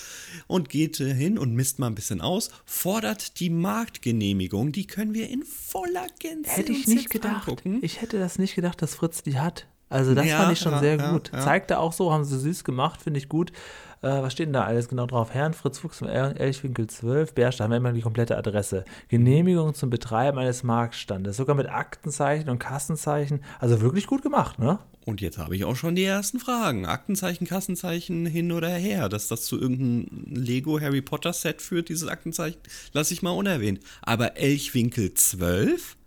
und 0.47 0.69
geht 0.69 0.97
hin 0.97 1.37
und 1.37 1.53
misst 1.53 1.79
mal 1.79 1.87
ein 1.87 1.95
bisschen 1.95 2.21
aus, 2.21 2.51
fordert 2.65 3.39
die 3.39 3.49
Marktgenehmigung, 3.49 4.71
die 4.71 4.87
können 4.87 5.13
wir 5.13 5.29
in 5.29 5.43
voller 5.43 6.07
Gänze 6.19 6.49
Hätte 6.51 6.71
ich 6.71 6.87
nicht 6.87 7.09
gedacht. 7.09 7.47
angucken. 7.47 7.79
Ich 7.81 8.01
hätte 8.01 8.19
das 8.19 8.39
nicht 8.39 8.55
gedacht, 8.55 8.81
dass 8.81 8.95
Fritz 8.95 9.23
die 9.23 9.37
hat. 9.37 9.67
Also 9.91 10.15
das 10.15 10.25
Ja, 10.25 10.37
fand 10.37 10.53
ich 10.53 10.59
schon 10.59 10.71
ja, 10.71 10.79
sehr 10.79 10.95
ja, 10.97 11.11
gut. 11.11 11.31
Zeigte 11.37 11.77
auch 11.79 11.93
so, 11.93 12.11
haben 12.11 12.23
sie 12.23 12.39
süß 12.39 12.63
gemacht, 12.63 13.01
finde 13.01 13.19
ich 13.19 13.29
gut. 13.29 13.51
Äh, 14.01 14.07
was 14.23 14.33
steht 14.33 14.47
denn 14.47 14.53
da 14.53 14.63
alles 14.63 14.87
genau 14.89 15.05
drauf? 15.05 15.31
Herrn 15.33 15.53
Fritz 15.53 15.77
Fuchs 15.79 16.01
El- 16.01 16.35
Elchwinkel 16.37 16.87
12, 16.87 17.35
Bärstadt, 17.35 17.65
haben 17.65 17.71
wir 17.71 17.77
immer 17.77 17.93
die 17.93 18.01
komplette 18.01 18.35
Adresse. 18.37 18.83
Genehmigung 19.09 19.75
zum 19.75 19.89
Betreiben 19.91 20.39
eines 20.39 20.63
Marktstandes, 20.63 21.37
sogar 21.37 21.55
mit 21.55 21.69
Aktenzeichen 21.69 22.49
und 22.49 22.57
Kassenzeichen. 22.57 23.43
Also 23.59 23.81
wirklich 23.81 24.07
gut 24.07 24.23
gemacht, 24.23 24.57
ne? 24.57 24.79
Und 25.05 25.19
jetzt 25.19 25.37
habe 25.39 25.55
ich 25.55 25.65
auch 25.65 25.75
schon 25.75 25.95
die 25.95 26.03
ersten 26.03 26.39
Fragen. 26.39 26.85
Aktenzeichen, 26.85 27.45
Kassenzeichen 27.45 28.25
hin 28.25 28.51
oder 28.51 28.69
her. 28.69 29.09
Dass 29.09 29.27
das 29.27 29.45
zu 29.45 29.59
irgendeinem 29.59 30.23
Lego 30.27 30.79
Harry 30.79 31.01
Potter 31.01 31.33
Set 31.33 31.61
führt, 31.61 31.89
dieses 31.89 32.07
Aktenzeichen, 32.07 32.59
lasse 32.93 33.13
ich 33.13 33.21
mal 33.23 33.31
unerwähnt. 33.31 33.81
Aber 34.03 34.37
Elchwinkel 34.37 35.13
12? 35.13 35.97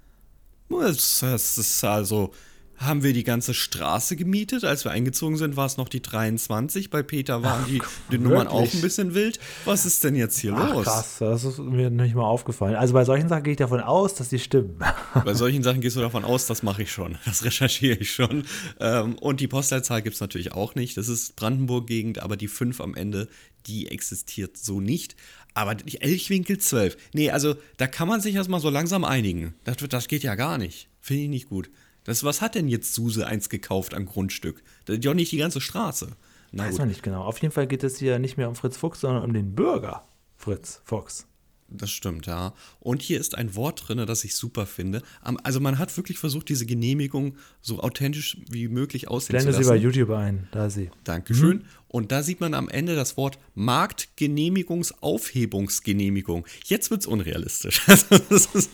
Das, 0.71 1.19
das 1.21 1.59
ist 1.59 1.85
also. 1.85 2.33
Haben 2.77 3.03
wir 3.03 3.13
die 3.13 3.25
ganze 3.25 3.55
Straße 3.55 4.17
gemietet? 4.17 4.65
Als 4.65 4.85
wir 4.85 4.91
eingezogen 4.91 5.37
sind, 5.37 5.57
war 5.57 5.67
es 5.67 5.77
noch 5.77 5.89
die 5.89 6.03
23. 6.03 6.91
Bei 6.91 7.03
Peter 7.03 7.43
waren 7.43 7.65
die, 7.67 7.81
die 8.11 8.19
Nummern 8.19 8.49
auch 8.49 8.73
ein 8.73 8.81
bisschen 8.81 9.15
wild. 9.15 9.39
Was 9.65 9.87
ist 9.87 10.03
denn 10.05 10.17
jetzt 10.17 10.39
hier 10.39 10.55
Ach, 10.55 10.73
los? 10.73 10.85
krass, 10.85 11.17
das 11.21 11.45
ist 11.45 11.59
mir 11.59 11.91
nicht 11.91 12.15
mal 12.15 12.25
aufgefallen. 12.25 12.75
Also 12.75 12.95
bei 12.95 13.05
solchen 13.05 13.29
Sachen 13.29 13.45
gehe 13.45 13.53
ich 13.53 13.59
davon 13.59 13.81
aus, 13.81 14.15
dass 14.15 14.29
die 14.29 14.39
stimmen. 14.39 14.79
Bei 15.25 15.35
solchen 15.35 15.63
Sachen 15.63 15.81
gehst 15.81 15.97
du 15.97 16.01
davon 16.01 16.25
aus, 16.25 16.47
das 16.47 16.63
mache 16.63 16.83
ich 16.83 16.93
schon. 16.93 17.17
Das 17.25 17.45
recherchiere 17.45 17.97
ich 17.97 18.13
schon. 18.13 18.45
Ähm, 18.81 19.17
und 19.17 19.41
die 19.41 19.49
Postleitzahl 19.49 20.03
gibt 20.03 20.15
es 20.15 20.21
natürlich 20.21 20.53
auch 20.53 20.75
nicht. 20.75 20.97
Das 20.97 21.09
ist 21.09 21.37
Brandenburg-Gegend, 21.37 22.21
aber 22.23 22.37
die 22.37 22.49
5 22.49 22.81
am 22.81 22.95
Ende, 22.95 23.29
die 23.67 23.89
existiert 23.89 24.57
so 24.57 24.81
nicht. 24.81 25.17
Aber 25.55 25.77
die 25.77 26.01
Elchwinkel 26.01 26.59
12. 26.59 26.97
Nee, 27.13 27.31
also 27.31 27.55
da 27.77 27.87
kann 27.87 28.09
man 28.09 28.21
sich 28.21 28.35
erstmal 28.35 28.61
so 28.61 28.71
langsam 28.71 29.05
einigen. 29.05 29.55
Das, 29.63 29.77
das 29.77 30.09
geht 30.09 30.25
ja 30.25 30.35
gar 30.35 30.59
nicht. 30.59 30.89
Finde 31.01 31.23
ich 31.23 31.29
nicht 31.29 31.49
gut. 31.49 31.71
Das, 32.05 32.23
was 32.23 32.41
hat 32.41 32.55
denn 32.55 32.69
jetzt 32.69 32.95
Suse 32.95 33.27
eins 33.27 33.49
gekauft 33.49 33.95
am 33.95 34.07
Grundstück? 34.07 34.63
Das 34.85 34.97
ist 34.97 35.05
ja 35.05 35.11
auch 35.11 35.15
nicht 35.15 35.33
die 35.33 35.39
ganze 35.39 35.61
Straße. 35.61 36.13
Na 36.53 36.67
Weiß 36.67 36.79
man 36.79 36.89
nicht 36.89 37.03
genau. 37.03 37.23
Auf 37.25 37.39
jeden 37.39 37.53
Fall 37.53 37.67
geht 37.67 37.83
es 37.83 37.99
hier 37.99 38.19
nicht 38.19 38.37
mehr 38.37 38.49
um 38.49 38.55
Fritz 38.55 38.77
Fuchs, 38.77 39.01
sondern 39.01 39.25
um 39.25 39.33
den 39.33 39.55
Bürger 39.55 40.05
Fritz 40.37 40.81
Fuchs. 40.85 41.27
das 41.69 41.91
stimmt, 41.91 42.27
ja. 42.27 42.53
Und 42.79 43.03
hier 43.03 43.19
ist 43.19 43.37
ein 43.37 43.57
Wort 43.57 43.89
drin, 43.89 43.99
das 44.07 44.23
ich 44.23 44.37
super 44.37 44.67
finde. 44.67 45.03
Also 45.43 45.59
man 45.59 45.79
hat 45.79 45.97
wirklich 45.97 46.19
versucht, 46.19 46.49
diese 46.49 46.67
Genehmigung 46.67 47.37
so 47.61 47.81
authentisch 47.81 48.37
wie 48.49 48.69
möglich 48.69 49.07
Blende 49.07 49.27
zu 49.27 49.41
sie 49.41 49.49
lassen. 49.49 49.69
bei 49.69 49.77
YouTube 49.77 50.11
ein, 50.11 50.49
da 50.53 50.71
sie. 50.71 50.91
Dankeschön. 51.03 51.65
Und 51.95 52.11
da 52.11 52.25
sieht 52.25 52.41
man 52.41 52.55
am 52.55 52.69
Ende 52.69 52.97
das 52.97 53.17
Wort 53.17 53.39
Marktgenehmigungsaufhebungsgenehmigung. 53.55 56.45
Jetzt 56.65 56.91
wird's 56.91 57.07
unrealistisch. 57.07 57.83
Also 57.89 58.19
das 58.29 58.47
ist 58.47 58.71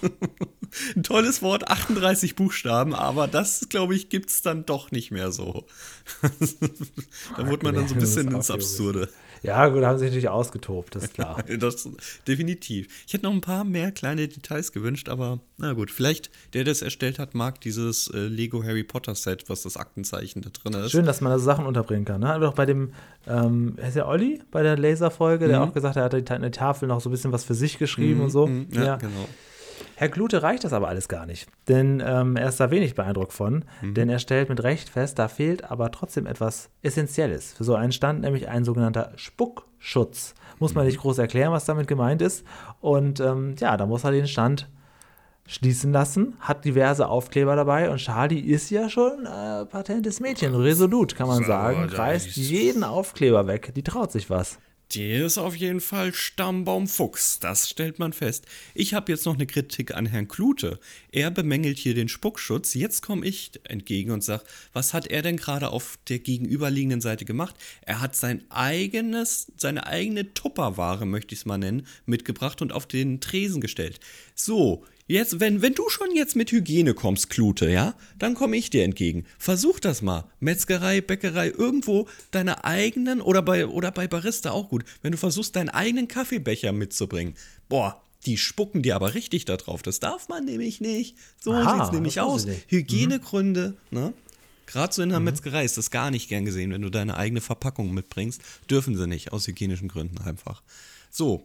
ein 0.97 1.03
tolles 1.03 1.43
Wort, 1.43 1.69
38 1.69 2.35
Buchstaben, 2.35 2.95
aber 2.95 3.29
das, 3.29 3.69
glaube 3.69 3.95
ich, 3.95 4.09
gibt's 4.09 4.41
dann 4.41 4.65
doch 4.65 4.91
nicht 4.91 5.11
mehr 5.11 5.33
so. 5.33 5.67
da 7.37 7.47
wurde 7.47 7.67
man 7.67 7.75
dann 7.75 7.89
so 7.89 7.95
ein 7.95 8.01
bisschen 8.01 8.35
ins 8.35 8.51
Absurde. 8.51 9.11
Ja, 9.43 9.69
gut, 9.69 9.83
da 9.83 9.89
haben 9.89 9.99
sie 9.99 10.05
sich 10.05 10.11
natürlich 10.11 10.29
ausgetobt, 10.29 10.95
das 10.95 11.05
ist 11.05 11.15
klar. 11.15 11.43
Das, 11.61 11.89
definitiv. 12.27 13.05
Ich 13.07 13.13
hätte 13.13 13.25
noch 13.25 13.33
ein 13.33 13.41
paar 13.41 13.65
mehr 13.65 13.93
kleine 13.93 14.29
Details 14.29 14.73
gewünscht, 14.73 15.09
aber 15.09 15.41
na 15.59 15.73
gut, 15.73 15.91
vielleicht 15.91 16.31
der, 16.55 16.65
der 16.65 16.73
es 16.73 16.83
erstellt 16.83 17.19
hat, 17.19 17.35
mag 17.35 17.61
dieses 17.61 18.09
äh, 18.09 18.19
Lego 18.19 18.63
Harry 18.63 18.85
Potter 18.85 19.15
Set, 19.15 19.49
was 19.49 19.63
das 19.63 19.77
Aktenzeichen 19.77 20.43
da 20.43 20.51
drin 20.51 20.75
ist. 20.81 20.93
Schön, 20.93 21.05
dass 21.05 21.21
man 21.21 21.33
da 21.33 21.39
Sachen 21.39 21.67
unterbringen 21.67 22.05
kann. 22.05 22.21
Ne? 22.21 22.39
Doch 22.41 22.55
bei 22.55 22.67
dem, 22.67 22.93
ähm, 23.27 23.77
ist 23.77 23.97
ja 23.97 24.07
Olli 24.07 24.41
bei 24.51 24.63
der 24.63 24.79
Laserfolge, 24.79 25.49
der 25.49 25.63
auch 25.63 25.73
gesagt 25.73 25.97
hat, 25.97 26.15
er 26.15 26.21
hat 26.21 26.31
der 26.31 26.53
Tafel 26.53 26.89
noch 26.89 27.01
so 27.01 27.09
ein 27.09 27.13
bisschen 27.13 27.33
was 27.33 27.45
für 27.45 27.55
sich 27.55 27.79
geschrieben 27.79 28.21
und 28.21 28.31
so. 28.31 28.47
Mhm, 28.47 28.69
ja, 28.73 28.97
genau. 28.97 29.29
Herr 30.01 30.09
Klute 30.09 30.43
reicht 30.43 30.65
das 30.65 30.73
aber 30.73 30.89
alles 30.89 31.09
gar 31.09 31.27
nicht, 31.27 31.47
denn 31.69 32.03
ähm, 32.03 32.35
er 32.37 32.49
ist 32.49 32.59
da 32.59 32.71
wenig 32.71 32.95
beeindruckt 32.95 33.35
von, 33.35 33.67
Mhm. 33.83 33.93
denn 33.93 34.09
er 34.09 34.19
stellt 34.19 34.49
mit 34.49 34.63
Recht 34.63 34.89
fest, 34.89 35.19
da 35.19 35.29
fehlt 35.29 35.71
aber 35.71 35.91
trotzdem 35.91 36.25
etwas 36.27 36.71
Essentielles 36.81 37.53
für 37.53 37.65
so 37.65 37.75
einen 37.75 37.93
Stand, 37.93 38.23
nämlich 38.23 38.49
ein 38.49 38.65
sogenannter 38.65 39.13
Spuckschutz. 39.17 40.35
Muss 40.59 40.71
Mhm. 40.73 40.77
man 40.79 40.87
nicht 40.87 41.01
groß 41.01 41.19
erklären, 41.19 41.53
was 41.53 41.67
damit 41.67 41.87
gemeint 41.87 42.23
ist. 42.23 42.47
Und 42.81 43.21
ähm, 43.21 43.57
ja, 43.59 43.77
da 43.77 43.85
muss 43.85 44.05
er 44.05 44.13
den 44.13 44.27
Stand 44.27 44.71
schließen 45.47 45.93
lassen, 45.93 46.35
hat 46.41 46.65
diverse 46.65 47.07
Aufkleber 47.07 47.55
dabei 47.55 47.91
und 47.91 47.99
Charlie 47.99 48.41
ist 48.41 48.71
ja 48.71 48.89
schon 48.89 49.27
äh, 49.27 49.67
patentes 49.67 50.19
Mädchen, 50.21 50.55
resolut 50.55 51.15
kann 51.15 51.27
man 51.29 51.45
sagen, 51.45 51.85
reißt 51.91 52.37
jeden 52.37 52.85
Aufkleber 52.85 53.47
weg, 53.49 53.73
die 53.75 53.83
traut 53.83 54.13
sich 54.13 54.31
was. 54.31 54.59
Der 54.95 55.27
ist 55.27 55.39
auf 55.39 55.55
jeden 55.55 55.81
Fall 55.81 56.13
Stammbaum 56.13 56.89
Fuchs, 56.89 57.39
das 57.39 57.69
stellt 57.69 58.01
man 58.01 58.13
fest. 58.13 58.47
Ich 58.75 58.93
habe 58.93 59.13
jetzt 59.13 59.25
noch 59.25 59.35
eine 59.35 59.47
Kritik 59.47 59.95
an 59.95 60.07
Herrn 60.07 60.27
Klute. 60.27 60.81
Er 61.13 61.31
bemängelt 61.31 61.79
hier 61.79 61.95
den 61.95 62.09
Spuckschutz. 62.09 62.75
Jetzt 62.75 63.01
komme 63.01 63.25
ich 63.25 63.53
entgegen 63.63 64.11
und 64.11 64.25
sage, 64.25 64.43
was 64.73 64.93
hat 64.93 65.07
er 65.07 65.23
denn 65.23 65.37
gerade 65.37 65.69
auf 65.69 65.97
der 66.09 66.19
gegenüberliegenden 66.19 67.01
Seite 67.01 67.25
gemacht? 67.25 67.55
Er 67.83 68.01
hat 68.01 68.17
sein 68.17 68.43
eigenes, 68.51 69.53
seine 69.57 69.87
eigene 69.87 70.35
Tupperware, 70.35 71.07
möchte 71.07 71.35
ich 71.35 71.41
es 71.43 71.47
mal 71.47 71.59
nennen, 71.59 71.87
mitgebracht 72.07 72.61
und 72.61 72.73
auf 72.73 72.87
den 72.87 73.21
Tresen 73.21 73.61
gestellt. 73.61 74.01
So, 74.35 74.85
Jetzt, 75.11 75.41
wenn, 75.41 75.61
wenn 75.61 75.75
du 75.75 75.89
schon 75.89 76.15
jetzt 76.15 76.37
mit 76.37 76.53
Hygiene 76.53 76.95
kommst, 76.95 77.31
Klute, 77.31 77.69
ja, 77.69 77.97
dann 78.21 78.35
komme 78.35 78.57
ich 78.57 78.71
dir 78.71 78.85
entgegen. 78.85 79.25
Versuch 79.41 79.81
das 79.81 80.03
mal. 80.03 80.31
Metzgerei, 80.39 81.01
Bäckerei, 81.01 81.49
irgendwo 81.49 82.07
deine 82.31 82.65
eigenen 82.65 83.21
oder 83.21 83.43
bei, 83.43 83.67
oder 83.67 83.91
bei 83.91 84.07
Barista 84.07 84.53
auch 84.53 84.69
gut. 84.69 84.85
Wenn 85.03 85.11
du 85.11 85.19
versuchst, 85.19 85.57
deinen 85.57 85.69
eigenen 85.69 86.07
Kaffeebecher 86.07 86.71
mitzubringen. 86.71 87.35
Boah, 87.69 88.01
die 88.25 88.37
spucken 88.37 88.83
dir 88.83 88.95
aber 88.95 89.15
richtig 89.15 89.47
da 89.47 89.57
drauf. 89.57 89.83
Das 89.83 89.99
darf 89.99 90.29
man 90.29 90.45
nämlich 90.45 90.81
nicht. 90.81 91.17
So 91.41 91.55
Aha, 91.55 91.79
sieht's 91.79 91.93
nämlich 91.93 92.21
aus. 92.21 92.47
Hygienegründe, 92.69 93.77
ne? 93.91 94.15
Gerade 94.67 94.95
so 94.95 95.03
in 95.03 95.09
der 95.09 95.19
Metzgerei 95.19 95.65
ist 95.65 95.77
das 95.77 95.91
gar 95.91 96.13
nicht 96.13 96.29
gern 96.29 96.45
gesehen, 96.45 96.71
wenn 96.71 96.83
du 96.83 96.89
deine 96.89 97.17
eigene 97.17 97.41
Verpackung 97.41 97.93
mitbringst. 97.93 98.41
Dürfen 98.71 98.97
sie 98.97 99.09
nicht, 99.09 99.33
aus 99.33 99.49
hygienischen 99.49 99.89
Gründen 99.89 100.19
einfach. 100.19 100.63
So, 101.11 101.45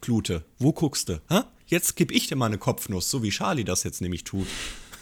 Klute, 0.00 0.44
wo 0.58 0.72
guckst 0.72 1.08
du? 1.08 1.20
Ha? 1.30 1.44
Jetzt 1.66 1.96
geb 1.96 2.12
ich 2.12 2.28
dir 2.28 2.36
mal 2.36 2.46
eine 2.46 2.58
Kopfnuss, 2.58 3.10
so 3.10 3.22
wie 3.22 3.30
Charlie 3.30 3.64
das 3.64 3.82
jetzt 3.84 4.00
nämlich 4.00 4.24
tut. 4.24 4.46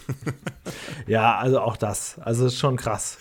Ja, 1.07 1.37
also 1.39 1.61
auch 1.61 1.77
das. 1.77 2.19
Also 2.19 2.47
ist 2.47 2.59
schon 2.59 2.77
krass. 2.77 3.19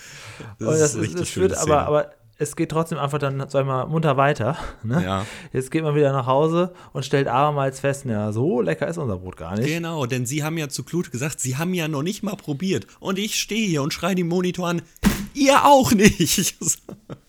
Das 0.60 0.68
Und 0.68 0.74
ist 0.76 0.82
das, 0.82 0.96
eine 0.96 1.04
richtig 1.04 1.30
Szene. 1.30 1.58
aber, 1.58 1.82
aber 1.88 2.12
es 2.38 2.56
geht 2.56 2.72
trotzdem 2.72 2.98
einfach 2.98 3.20
dann, 3.20 3.40
sag 3.50 3.62
ich 3.62 3.68
mal, 3.68 3.86
munter 3.88 4.18
weiter. 4.18 4.58
Ne? 4.84 5.04
Ja. 5.04 5.26
Jetzt 5.54 5.72
geht 5.72 5.84
man 5.84 5.96
wieder 5.96 6.12
nach 6.12 6.26
Hause 6.26 6.74
und 6.92 7.06
stellt 7.06 7.28
abermals 7.28 7.80
fest, 7.80 8.06
ja, 8.06 8.32
so 8.34 8.60
lecker 8.62 8.88
ist 8.88 8.98
unser 8.98 9.18
Brot 9.18 9.38
gar 9.38 9.56
nicht. 9.56 9.68
Genau, 9.68 10.06
denn 10.06 10.26
sie 10.26 10.44
haben 10.44 10.58
ja 10.58 10.68
zu 10.68 10.84
Klute 10.84 11.10
gesagt, 11.10 11.40
sie 11.40 11.58
haben 11.58 11.74
ja 11.74 11.88
noch 11.88 12.04
nicht 12.04 12.22
mal 12.24 12.36
probiert. 12.36 12.88
Und 13.00 13.18
ich 13.18 13.36
stehe 13.36 13.68
hier 13.68 13.82
und 13.82 13.94
schreie 13.94 14.16
die 14.16 14.24
Monitor 14.24 14.68
an, 14.68 14.82
ihr 15.34 15.66
auch 15.66 15.92
nicht. 15.92 16.56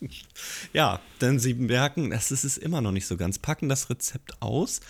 ja, 0.72 1.00
denn 1.20 1.38
sie 1.38 1.54
merken, 1.54 2.10
das 2.10 2.30
ist 2.30 2.44
es 2.44 2.56
immer 2.58 2.80
noch 2.80 2.92
nicht 2.92 3.06
so 3.06 3.16
ganz, 3.16 3.38
packen 3.38 3.68
das 3.68 3.90
Rezept 3.90 4.40
aus. 4.40 4.80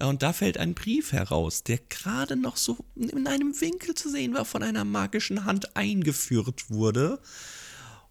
Und 0.00 0.22
da 0.22 0.32
fällt 0.32 0.58
ein 0.58 0.74
Brief 0.74 1.12
heraus, 1.12 1.62
der 1.62 1.78
gerade 1.88 2.36
noch 2.36 2.56
so 2.56 2.78
in 2.96 3.26
einem 3.26 3.60
Winkel 3.60 3.94
zu 3.94 4.10
sehen 4.10 4.34
war, 4.34 4.44
von 4.44 4.62
einer 4.62 4.84
magischen 4.84 5.44
Hand 5.44 5.76
eingeführt 5.76 6.68
wurde. 6.68 7.20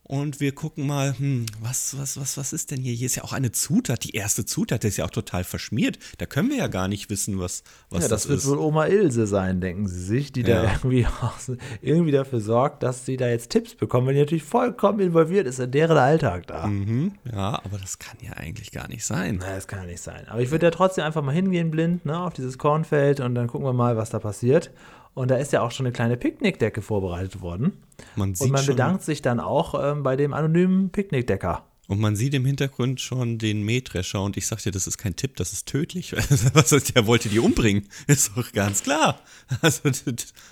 Und 0.06 0.42
wir 0.42 0.54
gucken 0.54 0.86
mal, 0.86 1.18
hm, 1.18 1.46
was, 1.62 1.98
was, 1.98 2.20
was, 2.20 2.36
was 2.38 2.52
ist 2.52 2.72
denn 2.72 2.82
hier? 2.82 2.92
Hier 2.94 3.06
ist 3.06 3.16
ja 3.16 3.24
auch 3.24 3.32
eine 3.32 3.54
Zutat, 3.54 4.04
die 4.04 4.12
erste 4.12 4.46
Zutat, 4.46 4.84
die 4.84 4.89
ist 4.89 4.98
ja 4.98 5.06
auch 5.06 5.10
total 5.10 5.46
verschmiert. 5.46 5.98
Da 6.18 6.26
können 6.26 6.50
wir 6.50 6.58
ja 6.58 6.68
gar 6.68 6.89
nicht 6.89 7.10
wissen, 7.10 7.39
was, 7.39 7.63
was 7.89 8.04
ja, 8.04 8.10
das, 8.10 8.24
das 8.24 8.30
wird 8.30 8.39
ist. 8.39 8.48
wohl 8.50 8.58
Oma 8.58 8.88
Ilse 8.88 9.26
sein, 9.28 9.62
denken 9.62 9.88
sie 9.88 10.02
sich, 10.04 10.34
die 10.34 10.44
da 10.44 10.63
Ja. 10.66 10.72
irgendwie, 10.74 11.08
irgendwie 11.82 12.12
dafür 12.12 12.42
sorgt, 12.42 12.84
dass 12.84 13.06
sie 13.06 13.16
da 13.16 13.30
jetzt 13.30 13.50
Tipps 13.50 13.76
bekommen, 13.76 14.06
weil 14.08 14.16
die 14.16 14.20
natürlich 14.20 14.44
vollkommen 14.44 15.00
involviert 15.00 15.48
ist 15.48 15.60
in 15.60 15.72
deren 15.72 15.98
Alltag 15.98 16.48
da. 16.48 16.68
Mhm, 16.68 17.13
ja, 17.32 17.62
aber 17.63 17.78
das 17.78 17.98
kann 17.98 18.18
ja 18.22 18.34
eigentlich 18.34 18.72
gar 18.74 18.89
nicht 18.89 19.06
sein. 19.06 19.38
Na, 19.39 19.56
das 19.56 19.68
kann 19.68 19.80
ja 19.80 19.86
nicht 19.86 20.02
sein. 20.02 20.28
Aber 20.28 20.42
ich 20.42 20.52
würde 20.52 20.66
ja 20.66 20.72
trotzdem 20.72 21.06
einfach 21.06 21.22
mal 21.24 21.34
hingehen 21.34 21.72
blind, 21.72 22.06
ne, 22.06 22.20
auf 22.20 22.34
dieses 22.34 22.58
Kornfeld 22.58 23.22
und 23.22 23.36
dann 23.36 23.48
gucken 23.48 23.66
wir 23.66 23.74
mal, 23.74 23.96
was 23.96 24.10
da 24.10 24.20
passiert. 24.20 24.70
Und 25.13 25.30
da 25.30 25.36
ist 25.36 25.54
ja 25.54 25.62
auch 25.62 25.71
schon 25.71 25.86
eine 25.86 25.93
kleine 25.93 26.17
Picknickdecke 26.17 26.82
vorbereitet 26.82 27.41
worden. 27.41 27.84
Man 28.15 28.34
sieht 28.34 28.47
Und 28.47 28.54
man 28.54 28.65
bedankt 28.65 29.04
sich 29.04 29.21
dann 29.21 29.39
auch 29.39 29.76
ähm, 29.80 30.04
bei 30.04 30.15
dem 30.15 30.34
anonymen 30.34 30.89
Picknickdecker. 30.89 31.63
Und 31.88 31.99
man 31.99 32.15
sieht 32.15 32.34
im 32.34 32.45
Hintergrund 32.45 33.02
schon 33.02 33.38
den 33.38 33.62
Mähdrescher 33.63 34.23
und 34.23 34.38
ich 34.38 34.47
sag 34.47 34.60
dir, 34.63 34.71
das 34.71 34.88
ist 34.88 34.97
kein 34.97 35.15
Tipp, 35.15 35.36
das 35.36 35.52
ist 35.52 35.67
tödlich. 35.67 36.13
Was 36.54 36.71
ist, 36.71 36.95
der 36.95 37.06
wollte 37.08 37.28
die 37.30 37.39
umbringen. 37.39 37.88
Ist 38.08 38.32
doch 38.36 38.52
ganz 38.54 38.84
klar. 38.84 39.19
Also, 39.62 39.82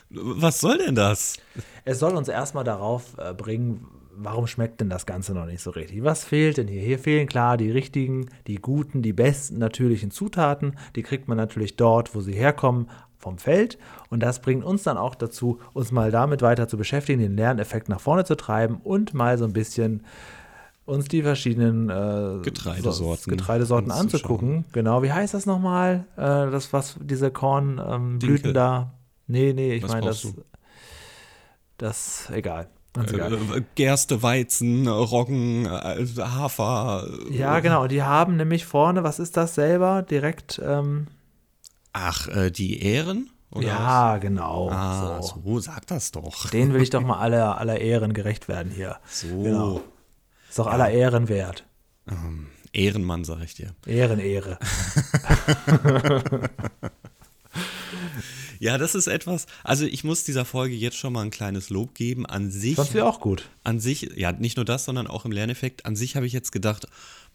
was 0.09 0.59
soll 0.59 0.77
denn 0.77 0.95
das? 0.95 1.37
Es 1.85 1.99
soll 1.99 2.15
uns 2.15 2.27
erstmal 2.27 2.65
darauf 2.65 3.17
äh, 3.17 3.33
bringen, 3.33 3.87
warum 4.15 4.45
schmeckt 4.47 4.81
denn 4.81 4.89
das 4.89 5.05
Ganze 5.05 5.33
noch 5.33 5.45
nicht 5.45 5.61
so 5.61 5.71
richtig? 5.71 6.03
Was 6.03 6.25
fehlt 6.25 6.57
denn 6.57 6.67
hier? 6.67 6.81
Hier 6.81 6.99
fehlen 6.99 7.27
klar 7.27 7.57
die 7.57 7.71
richtigen, 7.71 8.29
die 8.47 8.55
guten, 8.55 9.01
die 9.01 9.13
besten 9.13 9.57
natürlichen 9.57 10.11
Zutaten. 10.11 10.77
Die 10.95 11.03
kriegt 11.03 11.27
man 11.27 11.37
natürlich 11.37 11.77
dort, 11.77 12.13
wo 12.13 12.21
sie 12.21 12.33
herkommen, 12.33 12.89
vom 13.21 13.37
Feld. 13.37 13.77
Und 14.09 14.21
das 14.21 14.41
bringt 14.41 14.63
uns 14.65 14.83
dann 14.83 14.97
auch 14.97 15.15
dazu, 15.15 15.59
uns 15.73 15.91
mal 15.91 16.11
damit 16.11 16.41
weiter 16.41 16.67
zu 16.67 16.77
beschäftigen, 16.77 17.19
den 17.21 17.37
Lerneffekt 17.37 17.87
nach 17.89 18.01
vorne 18.01 18.25
zu 18.25 18.35
treiben 18.35 18.79
und 18.83 19.13
mal 19.13 19.37
so 19.37 19.45
ein 19.45 19.53
bisschen 19.53 20.03
uns 20.85 21.07
die 21.07 21.21
verschiedenen 21.21 21.89
äh, 21.89 22.41
Getreidesorten 22.41 23.23
so- 23.23 23.31
Getreidesorten 23.31 23.91
anzugucken. 23.91 24.65
Genau, 24.73 25.03
wie 25.03 25.11
heißt 25.13 25.33
das 25.33 25.45
nochmal? 25.45 26.05
Äh, 26.17 26.51
das, 26.51 26.73
was 26.73 26.97
diese 26.99 27.31
Kornblüten 27.31 28.49
ähm, 28.49 28.53
da. 28.53 28.91
Nee, 29.27 29.53
nee, 29.53 29.73
ich 29.75 29.87
meine 29.87 30.07
das. 30.07 30.23
du? 30.23 30.33
Das, 31.77 32.29
egal. 32.33 32.67
Ganz 32.93 33.13
egal. 33.13 33.33
Äh, 33.33 33.61
Gerste, 33.75 34.21
Weizen, 34.21 34.87
Roggen, 34.87 35.65
äh, 35.65 36.05
Hafer. 36.19 37.07
äh, 37.29 37.37
Ja, 37.37 37.59
genau. 37.61 37.87
Die 37.87 38.03
haben 38.03 38.35
nämlich 38.35 38.65
vorne, 38.65 39.03
was 39.03 39.19
ist 39.19 39.37
das 39.37 39.55
selber? 39.55 40.01
Direkt, 40.01 40.61
ähm, 40.63 41.07
Ach, 41.93 42.27
äh, 42.27 42.51
die 42.51 42.81
Ähren? 42.81 43.29
Oder 43.51 43.67
ja, 43.67 44.17
genau. 44.17 44.67
was? 44.67 44.75
Ah, 44.75 45.21
so. 45.21 45.41
so. 45.43 45.59
sag 45.59 45.85
das 45.87 46.11
doch. 46.11 46.49
Den 46.49 46.73
will 46.73 46.81
ich 46.81 46.89
doch 46.89 47.01
mal 47.05 47.19
aller, 47.19 47.57
aller 47.57 47.79
Ehren 47.79 48.13
gerecht 48.13 48.47
werden 48.47 48.71
hier. 48.71 48.97
So. 49.07 49.43
Genau. 49.43 49.81
Ist 50.49 50.59
doch 50.59 50.67
aller 50.67 50.89
Ehren 50.89 51.27
wert. 51.29 51.65
Ähm, 52.09 52.47
Ehrenmann, 52.73 53.23
sag 53.23 53.43
ich 53.43 53.55
dir. 53.55 53.73
Ehren, 53.85 54.19
Ehre. 54.19 54.57
Ja, 58.61 58.77
das 58.77 58.93
ist 58.93 59.07
etwas. 59.07 59.47
Also, 59.63 59.85
ich 59.85 60.03
muss 60.03 60.23
dieser 60.23 60.45
Folge 60.45 60.75
jetzt 60.75 60.95
schon 60.95 61.13
mal 61.13 61.23
ein 61.23 61.31
kleines 61.31 61.71
Lob 61.71 61.95
geben. 61.95 62.27
An 62.27 62.51
sich. 62.51 62.75
Fandst 62.75 62.93
du 62.93 63.03
auch 63.03 63.19
gut. 63.19 63.49
an 63.63 63.79
sich, 63.79 64.11
ja, 64.15 64.31
nicht 64.33 64.55
nur 64.55 64.65
das, 64.65 64.85
sondern 64.85 65.07
auch 65.07 65.25
im 65.25 65.31
Lerneffekt, 65.31 65.87
an 65.87 65.95
sich 65.95 66.15
habe 66.15 66.27
ich 66.27 66.33
jetzt 66.33 66.51
gedacht, 66.51 66.85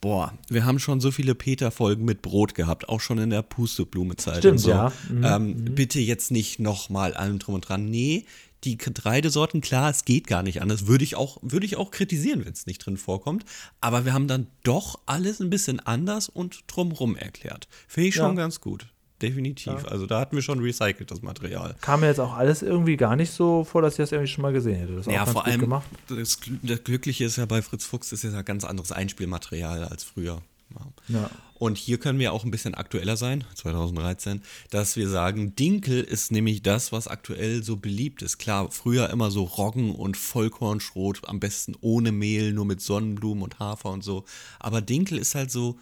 boah, 0.00 0.32
wir 0.48 0.64
haben 0.64 0.78
schon 0.78 1.00
so 1.00 1.10
viele 1.10 1.34
Peter-Folgen 1.34 2.04
mit 2.04 2.22
Brot 2.22 2.54
gehabt, 2.54 2.88
auch 2.88 3.00
schon 3.00 3.18
in 3.18 3.30
der 3.30 3.42
Pusteblume-Zeit. 3.42 4.38
Stimmt, 4.38 4.52
und 4.52 4.58
so. 4.58 4.70
ja. 4.70 4.92
Mhm, 5.10 5.24
ähm, 5.24 5.64
Bitte 5.74 6.00
jetzt 6.00 6.30
nicht 6.30 6.58
nochmal 6.60 7.14
allem 7.14 7.38
drum 7.38 7.54
und 7.56 7.68
dran. 7.68 7.86
Nee, 7.86 8.26
die 8.64 8.76
Getreidesorten, 8.78 9.60
klar, 9.60 9.90
es 9.90 10.04
geht 10.04 10.26
gar 10.26 10.42
nicht 10.42 10.60
anders. 10.62 10.86
Würde 10.86 11.04
ich 11.04 11.14
auch, 11.16 11.38
würde 11.42 11.66
ich 11.66 11.76
auch 11.76 11.90
kritisieren, 11.90 12.44
wenn 12.44 12.52
es 12.52 12.66
nicht 12.66 12.78
drin 12.84 12.96
vorkommt. 12.96 13.44
Aber 13.80 14.04
wir 14.04 14.12
haben 14.12 14.28
dann 14.28 14.48
doch 14.64 14.98
alles 15.06 15.40
ein 15.40 15.50
bisschen 15.50 15.78
anders 15.80 16.28
und 16.28 16.64
drumrum 16.66 17.16
erklärt. 17.16 17.68
Finde 17.86 18.08
ich 18.08 18.14
schon 18.14 18.36
Ja. 18.36 18.42
ganz 18.42 18.60
gut. 18.60 18.86
Definitiv. 19.22 19.86
Also 19.86 20.06
da 20.06 20.20
hatten 20.20 20.36
wir 20.36 20.42
schon 20.42 20.58
recycelt, 20.60 21.10
das 21.10 21.22
Material. 21.22 21.74
Kam 21.80 22.00
mir 22.00 22.06
jetzt 22.08 22.20
auch 22.20 22.34
alles 22.34 22.62
irgendwie 22.62 22.96
gar 22.96 23.16
nicht 23.16 23.30
so 23.30 23.64
vor, 23.64 23.80
dass 23.80 23.94
ich 23.94 23.98
das 23.98 24.12
irgendwie 24.12 24.30
schon 24.30 24.42
mal 24.42 24.52
gesehen 24.52 24.78
hätte. 24.78 24.94
Das 24.94 25.06
Ja, 25.06 25.24
vor 25.24 25.46
allem, 25.46 25.60
gemacht. 25.60 25.86
das, 26.08 26.38
das 26.62 26.84
Glückliche 26.84 27.24
ist 27.24 27.36
ja 27.36 27.46
bei 27.46 27.62
Fritz 27.62 27.84
Fuchs, 27.84 28.12
ist 28.12 28.24
ja 28.24 28.42
ganz 28.42 28.64
anderes 28.64 28.92
Einspielmaterial 28.92 29.84
als 29.84 30.04
früher. 30.04 30.42
Ja. 31.08 31.20
Ja. 31.20 31.30
Und 31.58 31.78
hier 31.78 31.98
können 31.98 32.18
wir 32.18 32.34
auch 32.34 32.44
ein 32.44 32.50
bisschen 32.50 32.74
aktueller 32.74 33.16
sein, 33.16 33.44
2013, 33.54 34.42
dass 34.70 34.96
wir 34.96 35.08
sagen, 35.08 35.56
Dinkel 35.56 36.02
ist 36.02 36.30
nämlich 36.30 36.62
das, 36.62 36.92
was 36.92 37.08
aktuell 37.08 37.62
so 37.62 37.76
beliebt 37.76 38.20
ist. 38.20 38.36
Klar, 38.36 38.70
früher 38.70 39.08
immer 39.08 39.30
so 39.30 39.44
Roggen 39.44 39.94
und 39.94 40.18
Vollkornschrot, 40.18 41.26
am 41.26 41.40
besten 41.40 41.74
ohne 41.80 42.12
Mehl, 42.12 42.52
nur 42.52 42.66
mit 42.66 42.82
Sonnenblumen 42.82 43.42
und 43.42 43.58
Hafer 43.58 43.90
und 43.90 44.04
so. 44.04 44.24
Aber 44.58 44.82
Dinkel 44.82 45.16
ist 45.16 45.34
halt 45.34 45.50
so, 45.50 45.78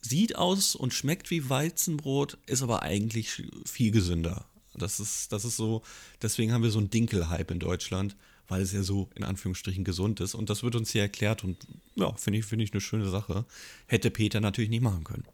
sieht 0.00 0.36
aus 0.36 0.74
und 0.74 0.94
schmeckt 0.94 1.30
wie 1.30 1.48
Weizenbrot, 1.48 2.38
ist 2.46 2.62
aber 2.62 2.82
eigentlich 2.82 3.42
viel 3.66 3.90
gesünder. 3.90 4.44
Das 4.74 5.00
ist, 5.00 5.32
das 5.32 5.44
ist 5.44 5.56
so, 5.56 5.82
deswegen 6.22 6.52
haben 6.52 6.62
wir 6.62 6.70
so 6.70 6.78
einen 6.78 6.90
Dinkel-Hype 6.90 7.50
in 7.50 7.58
Deutschland, 7.58 8.16
weil 8.46 8.62
es 8.62 8.72
ja 8.72 8.82
so 8.82 9.08
in 9.14 9.24
Anführungsstrichen 9.24 9.84
gesund 9.84 10.20
ist. 10.20 10.34
Und 10.34 10.50
das 10.50 10.62
wird 10.62 10.76
uns 10.76 10.90
hier 10.90 11.02
erklärt 11.02 11.44
und 11.44 11.56
ja, 11.96 12.12
finde 12.14 12.38
ich, 12.38 12.44
finde 12.44 12.64
ich 12.64 12.72
eine 12.72 12.80
schöne 12.80 13.08
Sache. 13.08 13.44
Hätte 13.86 14.10
Peter 14.10 14.40
natürlich 14.40 14.70
nicht 14.70 14.82
machen 14.82 15.04
können. 15.04 15.24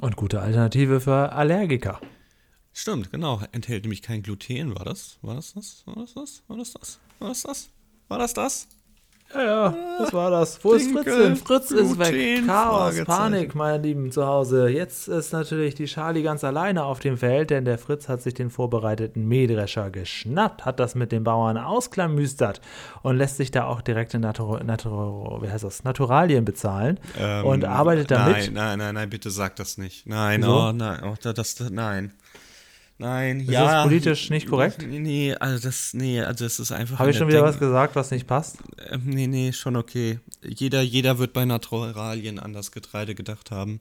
Und 0.00 0.16
gute 0.16 0.40
Alternative 0.40 1.00
für 1.00 1.32
Allergiker. 1.32 2.00
Stimmt, 2.72 3.10
genau. 3.10 3.42
Enthält 3.52 3.84
nämlich 3.84 4.02
kein 4.02 4.22
Gluten. 4.22 4.74
War 4.76 4.84
das? 4.84 5.18
War 5.22 5.34
das 5.34 5.54
das? 5.54 5.82
War 5.86 5.96
das 5.96 6.14
das? 6.14 6.42
War 6.46 6.56
das 6.56 6.72
das? 6.72 7.00
War 7.18 7.28
das 7.28 7.42
das? 7.42 7.70
War 8.08 8.18
das 8.18 8.34
das? 8.34 8.68
Ja, 9.34 9.42
ja, 9.42 9.74
das 9.98 10.12
war 10.14 10.30
das. 10.30 10.64
Wo 10.64 10.72
ist 10.72 10.90
Fritz 10.90 11.04
Dinkel, 11.04 11.22
denn? 11.22 11.36
Fritz 11.36 11.70
ist 11.70 11.98
weg. 11.98 12.46
Chaos. 12.46 13.04
Panik, 13.04 13.54
meine 13.54 13.82
Lieben, 13.82 14.10
zu 14.10 14.26
Hause. 14.26 14.68
Jetzt 14.68 15.06
ist 15.06 15.32
natürlich 15.32 15.74
die 15.74 15.84
Charlie 15.84 16.22
ganz 16.22 16.44
alleine 16.44 16.84
auf 16.84 17.00
dem 17.00 17.18
Feld, 17.18 17.50
denn 17.50 17.66
der 17.66 17.76
Fritz 17.76 18.08
hat 18.08 18.22
sich 18.22 18.32
den 18.32 18.48
vorbereiteten 18.48 19.28
Mähdrescher 19.28 19.90
geschnappt, 19.90 20.64
hat 20.64 20.80
das 20.80 20.94
mit 20.94 21.12
den 21.12 21.24
Bauern 21.24 21.58
ausklamüstert 21.58 22.62
und 23.02 23.16
lässt 23.18 23.36
sich 23.36 23.50
da 23.50 23.66
auch 23.66 23.82
direkt 23.82 24.14
in 24.14 24.22
Natur, 24.22 24.64
Natur, 24.64 25.42
wie 25.42 25.50
heißt 25.50 25.64
das? 25.64 25.84
Naturalien 25.84 26.46
bezahlen 26.46 26.98
und 27.44 27.64
arbeitet 27.64 28.10
damit. 28.10 28.48
Ähm, 28.48 28.54
Nein, 28.54 28.54
nein, 28.54 28.78
nein, 28.78 28.94
nein, 28.94 29.10
bitte 29.10 29.30
sag 29.30 29.56
das 29.56 29.76
nicht. 29.78 30.06
Nein, 30.06 30.42
oh, 30.44 30.72
nein, 30.72 31.02
oh, 31.04 31.14
das, 31.20 31.54
das, 31.54 31.70
nein. 31.70 32.12
Nein, 33.00 33.40
Ist 33.40 33.50
ja. 33.50 33.64
das 33.64 33.84
politisch 33.84 34.28
nicht 34.30 34.48
korrekt? 34.48 34.84
Nee, 34.88 35.32
also 35.34 35.66
das, 35.68 35.94
nee, 35.94 36.20
also 36.20 36.44
das 36.44 36.58
ist 36.58 36.72
einfach. 36.72 36.98
Habe 36.98 37.10
ich 37.10 37.16
schon 37.16 37.28
der 37.28 37.36
wieder 37.36 37.44
Denk- 37.44 37.54
was 37.54 37.60
gesagt, 37.60 37.94
was 37.96 38.10
nicht 38.10 38.26
passt? 38.26 38.56
Ähm, 38.90 39.02
nee, 39.04 39.28
nee, 39.28 39.52
schon 39.52 39.76
okay. 39.76 40.18
Jeder, 40.44 40.82
jeder 40.82 41.18
wird 41.18 41.32
bei 41.32 41.44
Naturalien 41.44 42.40
an 42.40 42.52
das 42.52 42.72
Getreide 42.72 43.14
gedacht 43.14 43.52
haben. 43.52 43.80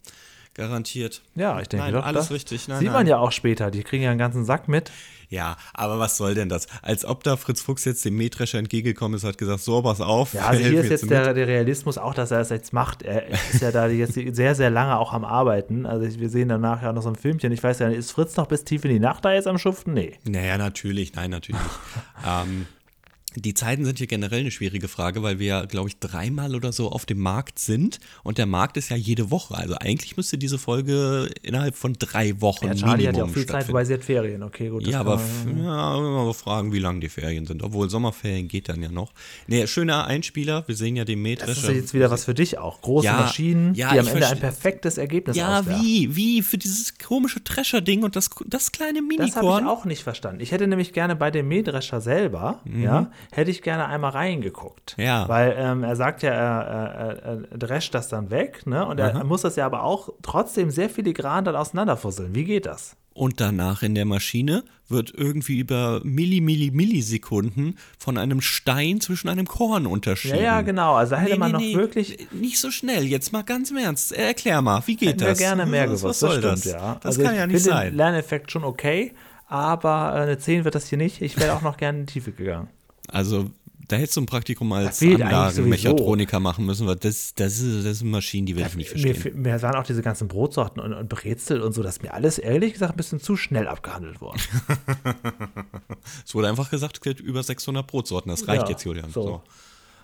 Garantiert. 0.58 1.22
Ja, 1.36 1.62
ich 1.62 1.68
denke 1.68 1.86
Nein, 1.86 1.94
doch. 1.94 2.04
alles 2.04 2.26
das 2.26 2.32
richtig. 2.32 2.68
Nein, 2.68 2.80
sieht 2.80 2.88
nein. 2.88 2.94
man 2.96 3.08
ja 3.08 3.20
auch 3.20 3.32
später. 3.32 3.70
Die 3.70 3.84
kriegen 3.84 4.04
ja 4.04 4.10
einen 4.10 4.18
ganzen 4.18 4.44
Sack 4.44 4.68
mit. 4.68 4.92
Ja, 5.30 5.56
aber 5.74 6.00
was 6.00 6.18
soll 6.18 6.34
denn 6.34 6.50
das? 6.50 6.66
Als 6.82 7.06
ob 7.06 7.24
da 7.24 7.38
Fritz 7.38 7.62
Fuchs 7.62 7.86
jetzt 7.86 8.04
dem 8.06 8.18
Mähdrescher 8.18 8.58
entgegengekommen 8.58 9.18
ist, 9.18 9.24
hat 9.24 9.38
gesagt, 9.38 9.60
so, 9.60 9.84
pass 9.84 10.02
auf. 10.02 10.34
Ja, 10.34 10.46
also 10.48 10.64
hier 10.64 10.82
ist 10.82 10.90
jetzt 10.90 11.12
der, 11.12 11.36
der 11.36 11.48
Realismus 11.48 12.00
auch, 12.00 12.16
dass 12.16 12.32
er 12.32 12.40
es 12.40 12.50
jetzt 12.50 12.74
macht. 12.74 13.04
Er 13.04 13.28
ist 13.28 13.62
ja 13.62 13.72
da 13.72 13.88
jetzt 13.88 14.14
sehr, 14.36 14.56
sehr 14.56 14.72
lange 14.72 14.98
auch 14.98 15.14
am 15.14 15.26
Arbeiten. 15.26 15.86
Also 15.86 16.20
wir 16.20 16.30
sehen 16.30 16.50
danach 16.50 16.82
ja 16.82 16.92
noch 16.92 17.04
so 17.04 17.10
ein 17.10 17.16
Filmchen. 17.16 17.52
Ich 17.52 17.62
weiß 17.62 17.78
ja, 17.80 17.90
ist 17.90 18.12
Fritz 18.12 18.36
noch 18.36 18.48
bis 18.48 18.64
tief 18.64 18.84
in 18.84 18.92
die 18.92 19.00
Nacht 19.00 19.26
da 19.26 19.34
jetzt 19.34 19.48
am 19.48 19.60
Schuften? 19.60 19.94
Nee. 19.94 20.14
Naja, 20.24 20.58
natürlich, 20.58 21.14
nein, 21.14 21.30
natürlich 21.30 21.62
nicht. 21.62 21.80
ähm, 22.28 22.66
die 23.40 23.54
Zeiten 23.54 23.86
sind 23.86 23.98
hier 24.00 24.08
generell 24.08 24.40
eine 24.42 24.52
schwierige 24.52 24.88
Frage, 24.88 25.24
weil 25.24 25.40
wir 25.40 25.48
ja, 25.48 25.66
glaube 25.66 25.90
ich, 25.90 26.00
dreimal 26.00 26.56
oder 26.56 26.74
so 26.74 26.90
auf 26.92 27.06
dem 27.06 27.20
Markt 27.20 27.60
sind 27.60 28.00
und 28.24 28.38
der 28.38 28.46
Markt 28.46 28.78
ist 28.78 28.90
ja 28.90 28.96
jede 28.98 29.32
Woche. 29.32 29.56
Also 29.56 29.76
eigentlich 29.76 30.18
müsste 30.18 30.38
diese 30.38 30.58
Folge 30.58 31.30
innerhalb 31.44 31.76
von 31.76 31.94
drei 31.94 32.40
Wochen 32.42 32.68
Ja, 32.68 32.76
Charlie 32.76 33.06
Minimum 33.06 33.08
hat 33.08 33.18
ja 33.18 33.24
auch 33.26 33.30
viel 33.30 33.46
Zeit, 33.46 33.68
wobei 33.70 33.86
sie 33.86 33.94
hat 33.94 34.04
Ferien. 34.04 34.44
Okay, 34.44 34.70
gut. 34.70 34.86
das 34.86 34.92
Ja, 34.92 35.00
aber 35.02 35.22
man- 35.46 35.64
ja, 35.64 35.98
immer 35.98 36.34
fragen, 36.34 36.74
wie 36.74 36.80
lang 36.80 37.00
die 37.02 37.10
Ferien 37.10 37.46
sind. 37.46 37.64
Obwohl 37.64 37.90
Sommerferien 37.90 38.48
geht 38.48 38.70
dann 38.70 38.82
ja 38.82 38.90
noch. 38.90 39.14
Nee, 39.48 39.68
schöner 39.68 40.06
Einspieler. 40.06 40.64
Wir 40.68 40.76
sehen 40.76 40.96
ja 40.96 41.06
den 41.06 41.20
das 41.20 41.24
Mähdrescher. 41.24 41.70
ist 41.70 41.76
jetzt 41.76 41.94
wieder 41.94 42.10
was 42.12 42.26
für 42.26 42.34
dich 42.34 42.58
auch. 42.58 42.82
Große 42.82 43.06
Ja, 43.06 43.14
Maschinen, 43.18 43.74
ja, 43.76 43.94
die 43.94 44.00
am 44.00 44.08
Ende 44.08 44.28
ein 44.28 44.40
perfektes 44.40 44.98
Ergebnis 44.98 45.38
Ja, 45.38 45.60
auswerfen. 45.60 45.84
wie? 45.86 46.16
Wie? 46.16 46.42
Für 46.42 46.58
dieses 46.58 46.98
komische 46.98 47.40
Drescher-Ding 47.42 48.04
und 48.04 48.16
das, 48.16 48.30
das 48.46 48.72
kleine 48.72 49.00
Das 49.00 49.02
habe 49.04 49.14
ich 49.28 49.34
Minikorn? 49.36 49.68
auch 49.68 49.86
nicht 49.86 50.04
verstanden. 50.04 50.42
Ich 50.42 50.52
hätte 50.52 50.68
nämlich 50.68 50.94
gerne 50.94 51.16
bei 51.16 51.32
dem 51.32 51.48
Mähdrescher 51.48 52.02
selber, 52.02 52.62
ja, 52.66 53.12
hätte 53.32 53.52
ich 53.52 53.62
gerne 53.62 53.86
einmal 53.88 54.12
reingeguckt. 54.12 54.96
Ja. 54.98 55.28
Weil 55.28 55.56
ähm, 55.58 55.84
er 55.84 55.96
sagt 55.96 56.24
ja, 56.24 56.32
er, 56.32 56.62
er, 56.66 56.94
er, 57.24 57.24
er 57.52 57.58
drescht 57.58 57.94
das 57.94 58.08
dann 58.10 58.30
weg, 58.30 58.66
ne? 58.68 58.86
Und 58.86 59.00
er 59.00 59.24
muss 59.24 59.42
das 59.42 59.56
ja 59.56 59.66
aber 59.66 59.84
auch 59.84 60.10
trotzdem 60.22 60.70
sehr 60.72 60.90
filigran 60.90 61.46
dann 61.46 61.56
auseinanderfusseln. 61.56 62.34
Wie 62.36 62.44
geht 62.46 62.66
das? 62.66 62.96
Und 63.14 63.42
danach 63.42 63.82
in 63.82 63.96
der 63.96 64.06
Maschine 64.06 64.64
wird 64.90 65.12
irgendwie 65.12 65.58
über 65.58 66.02
Milli, 66.04 66.40
Milli, 66.40 66.70
Millisekunden 66.70 67.78
von 67.98 68.16
einem 68.20 68.42
Stein 68.42 69.02
zwischen 69.02 69.28
einem 69.28 69.48
Korn 69.48 69.84
Ja, 69.86 69.90
unterschieden. 69.90 70.40
ja, 70.40 70.62
genau. 70.62 70.94
Also 70.94 71.16
da 71.16 71.22
hätte 71.22 71.32
Nee, 71.34 71.38
man 71.40 71.48
nee, 71.52 71.54
noch 71.54 71.60
nee. 71.62 71.76
wirklich. 71.76 72.28
Nicht 72.32 72.60
so 72.60 72.70
schnell, 72.70 73.06
jetzt 73.06 73.34
mal 73.34 73.42
ganz 73.42 73.72
im 73.72 73.78
Ernst. 73.78 74.12
Erklär 74.12 74.62
mal, 74.62 74.84
wie 74.86 74.96
geht 74.96 75.10
Hätten 75.10 75.20
das? 75.26 75.40
gerne 75.40 75.66
mehr 75.66 75.86
gewusst. 75.88 76.04
Was 76.04 76.20
soll 76.20 76.40
das 76.42 76.52
das? 76.52 76.60
stimmt, 76.62 76.76
ja. 76.76 76.96
Das 77.02 77.06
also 77.06 77.24
kann 77.24 77.34
ich 77.34 77.40
ja 77.40 77.48
nicht 77.48 77.64
sein. 77.64 77.88
den 77.90 77.98
Lerneffekt 77.98 78.52
schon 78.52 78.64
okay, 78.64 79.14
aber 79.48 80.14
äh, 80.16 80.22
eine 80.22 80.38
10 80.38 80.64
wird 80.64 80.76
das 80.76 80.88
hier 80.88 81.00
nicht. 81.00 81.22
Ich 81.24 81.40
wäre 81.40 81.54
auch 81.56 81.62
noch 81.64 81.78
gerne 81.78 82.00
in 82.02 82.06
die 82.06 82.14
Tiefe 82.14 82.32
gegangen. 82.32 82.70
Also, 83.08 83.50
Da 83.90 83.96
hättest 83.96 84.18
du 84.18 84.22
ein 84.22 84.26
Praktikum 84.26 84.72
als 84.74 85.02
Anlagenmechatroniker 85.02 86.42
machen 86.42 86.66
müssen, 86.66 86.86
weil 86.88 86.98
das, 86.98 87.34
das, 87.36 87.60
ist, 87.60 87.86
das 87.86 88.00
sind 88.00 88.10
Maschinen, 88.12 88.46
die 88.46 88.56
werde 88.58 88.70
ich 88.72 88.76
nicht 88.76 88.96
Mir, 88.96 89.14
verstehen. 89.16 89.42
mir 89.42 89.62
waren 89.62 89.76
auch 89.76 89.86
diese 89.86 90.02
ganzen 90.02 90.28
Brotsorten 90.28 90.82
und, 90.82 90.92
und 90.94 91.08
Brezel 91.08 91.62
und 91.62 91.72
so, 91.74 91.84
das 91.84 91.96
ist 91.98 92.04
mir 92.04 92.14
alles 92.14 92.38
ehrlich 92.38 92.74
gesagt 92.74 92.94
ein 92.94 92.98
bisschen 92.98 93.22
zu 93.22 93.38
schnell 93.38 93.66
abgehandelt 93.68 94.20
worden. 94.20 94.42
Es 96.26 96.36
wurde 96.36 96.50
einfach 96.50 96.70
gesagt, 96.70 96.98
es 96.98 97.02
gibt 97.02 97.20
über 97.20 97.44
600 97.44 97.86
Brotsorten. 97.88 98.30
Das 98.30 98.48
reicht 98.48 98.64
Ja, 98.64 98.70
jetzt, 98.70 98.84
Julian. 98.84 99.10
so. 99.12 99.24
So. 99.24 99.42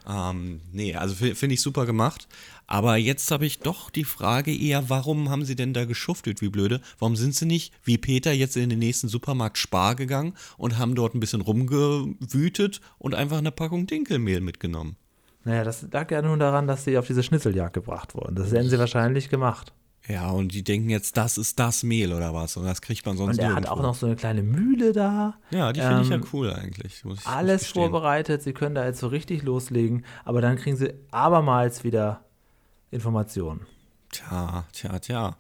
Ähm, 0.08 0.62
nee, 0.72 0.96
also 0.96 1.16
fi- 1.16 1.36
finde 1.36 1.54
ich 1.56 1.62
super 1.62 1.86
gemacht. 1.86 2.28
Aber 2.68 2.96
jetzt 2.98 3.30
habe 3.32 3.46
ich 3.46 3.60
doch 3.60 3.90
die 3.90 4.04
Frage 4.04 4.56
eher, 4.56 4.90
warum 4.90 5.30
haben 5.30 5.46
sie 5.46 5.56
denn 5.56 5.74
da 5.74 5.86
geschuftet, 5.86 6.42
wie 6.42 6.50
blöde? 6.50 6.82
Warum 7.00 7.16
sind 7.16 7.36
sie 7.36 7.46
nicht, 7.46 7.74
wie 7.84 7.98
Peter, 7.98 8.32
jetzt 8.32 8.58
in 8.58 8.70
den 8.70 8.80
nächsten 8.80 9.08
Supermarkt 9.10 9.58
Spar 9.58 9.96
gegangen 9.96 10.34
und 10.58 10.78
haben 10.78 10.96
dort 10.96 11.14
ein 11.14 11.20
bisschen 11.20 11.42
rumgewütet 11.42 12.82
und 12.98 13.16
einfach 13.16 13.38
eine 13.38 13.52
Packung 13.52 13.88
Dinkelmehl 13.88 14.42
mitgenommen? 14.42 14.96
Naja, 15.46 15.64
das 15.66 15.86
lag 15.92 16.10
ja 16.10 16.22
nun 16.22 16.40
daran, 16.40 16.68
dass 16.68 16.86
sie 16.86 16.98
auf 16.98 17.08
diese 17.08 17.22
Schnitzeljagd 17.22 17.74
gebracht 17.74 18.16
wurden. 18.16 18.36
Das 18.36 18.52
hätten 18.52 18.70
sie 18.70 18.80
wahrscheinlich 18.80 19.30
gemacht. 19.30 19.74
Ja, 20.08 20.32
und 20.32 20.54
die 20.54 20.64
denken 20.64 20.90
jetzt, 20.90 21.16
das 21.16 21.38
ist 21.38 21.60
das 21.60 21.84
Mehl 21.84 22.12
oder 22.12 22.34
was? 22.34 22.58
Und 22.58 22.66
das 22.66 22.82
kriegt 22.82 23.06
man 23.06 23.16
sonst 23.16 23.38
Und 23.38 23.44
er 23.44 23.56
hat 23.56 23.68
auch 23.68 23.82
noch 23.82 23.96
so 23.96 24.06
eine 24.06 24.18
kleine 24.18 24.44
Mühle 24.44 24.92
da. 24.92 25.36
Ja, 25.50 25.72
die 25.72 25.80
finde 25.80 26.02
ich 26.02 26.10
ja 26.10 26.16
Ähm, 26.16 26.26
cool 26.34 26.52
eigentlich. 26.54 27.04
Ich, 27.06 27.26
Alles 27.28 27.68
vorbereitet, 27.68 28.44
sie 28.44 28.52
können 28.52 28.76
da 28.76 28.86
jetzt 28.86 29.00
so 29.00 29.08
richtig 29.08 29.44
loslegen, 29.44 30.06
aber 30.26 30.42
dann 30.42 30.58
kriegen 30.58 30.76
sie 30.76 30.94
abermals 31.12 31.86
wieder 31.86 32.26
Informationen. 32.92 33.66
Tja, 34.12 34.66
tja, 34.74 35.00
tja. 35.00 35.38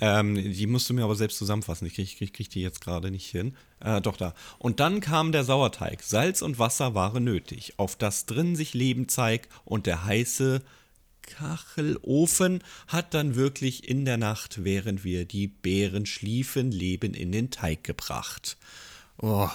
Ähm, 0.00 0.34
die 0.34 0.66
musst 0.66 0.88
du 0.90 0.94
mir 0.94 1.04
aber 1.04 1.14
selbst 1.14 1.38
zusammenfassen. 1.38 1.86
Ich 1.86 1.94
krieg, 1.94 2.16
krieg, 2.16 2.32
krieg 2.32 2.50
die 2.50 2.60
jetzt 2.60 2.80
gerade 2.80 3.10
nicht 3.10 3.30
hin. 3.30 3.54
Äh, 3.80 4.00
doch 4.00 4.16
da. 4.16 4.34
Und 4.58 4.80
dann 4.80 5.00
kam 5.00 5.32
der 5.32 5.44
Sauerteig. 5.44 6.02
Salz 6.02 6.42
und 6.42 6.58
Wasser 6.58 6.94
waren 6.94 7.24
nötig. 7.24 7.74
Auf 7.78 7.96
das 7.96 8.26
drin 8.26 8.56
sich 8.56 8.74
Leben 8.74 9.08
zeig 9.08 9.48
und 9.64 9.86
der 9.86 10.04
heiße 10.04 10.62
Kachelofen 11.26 12.62
hat 12.88 13.14
dann 13.14 13.34
wirklich 13.34 13.88
in 13.88 14.04
der 14.04 14.16
Nacht, 14.16 14.64
während 14.64 15.04
wir 15.04 15.24
die 15.24 15.48
Beeren 15.48 16.06
schliefen, 16.06 16.70
Leben 16.70 17.14
in 17.14 17.32
den 17.32 17.50
Teig 17.50 17.84
gebracht. 17.84 18.56
Oh, 19.20 19.48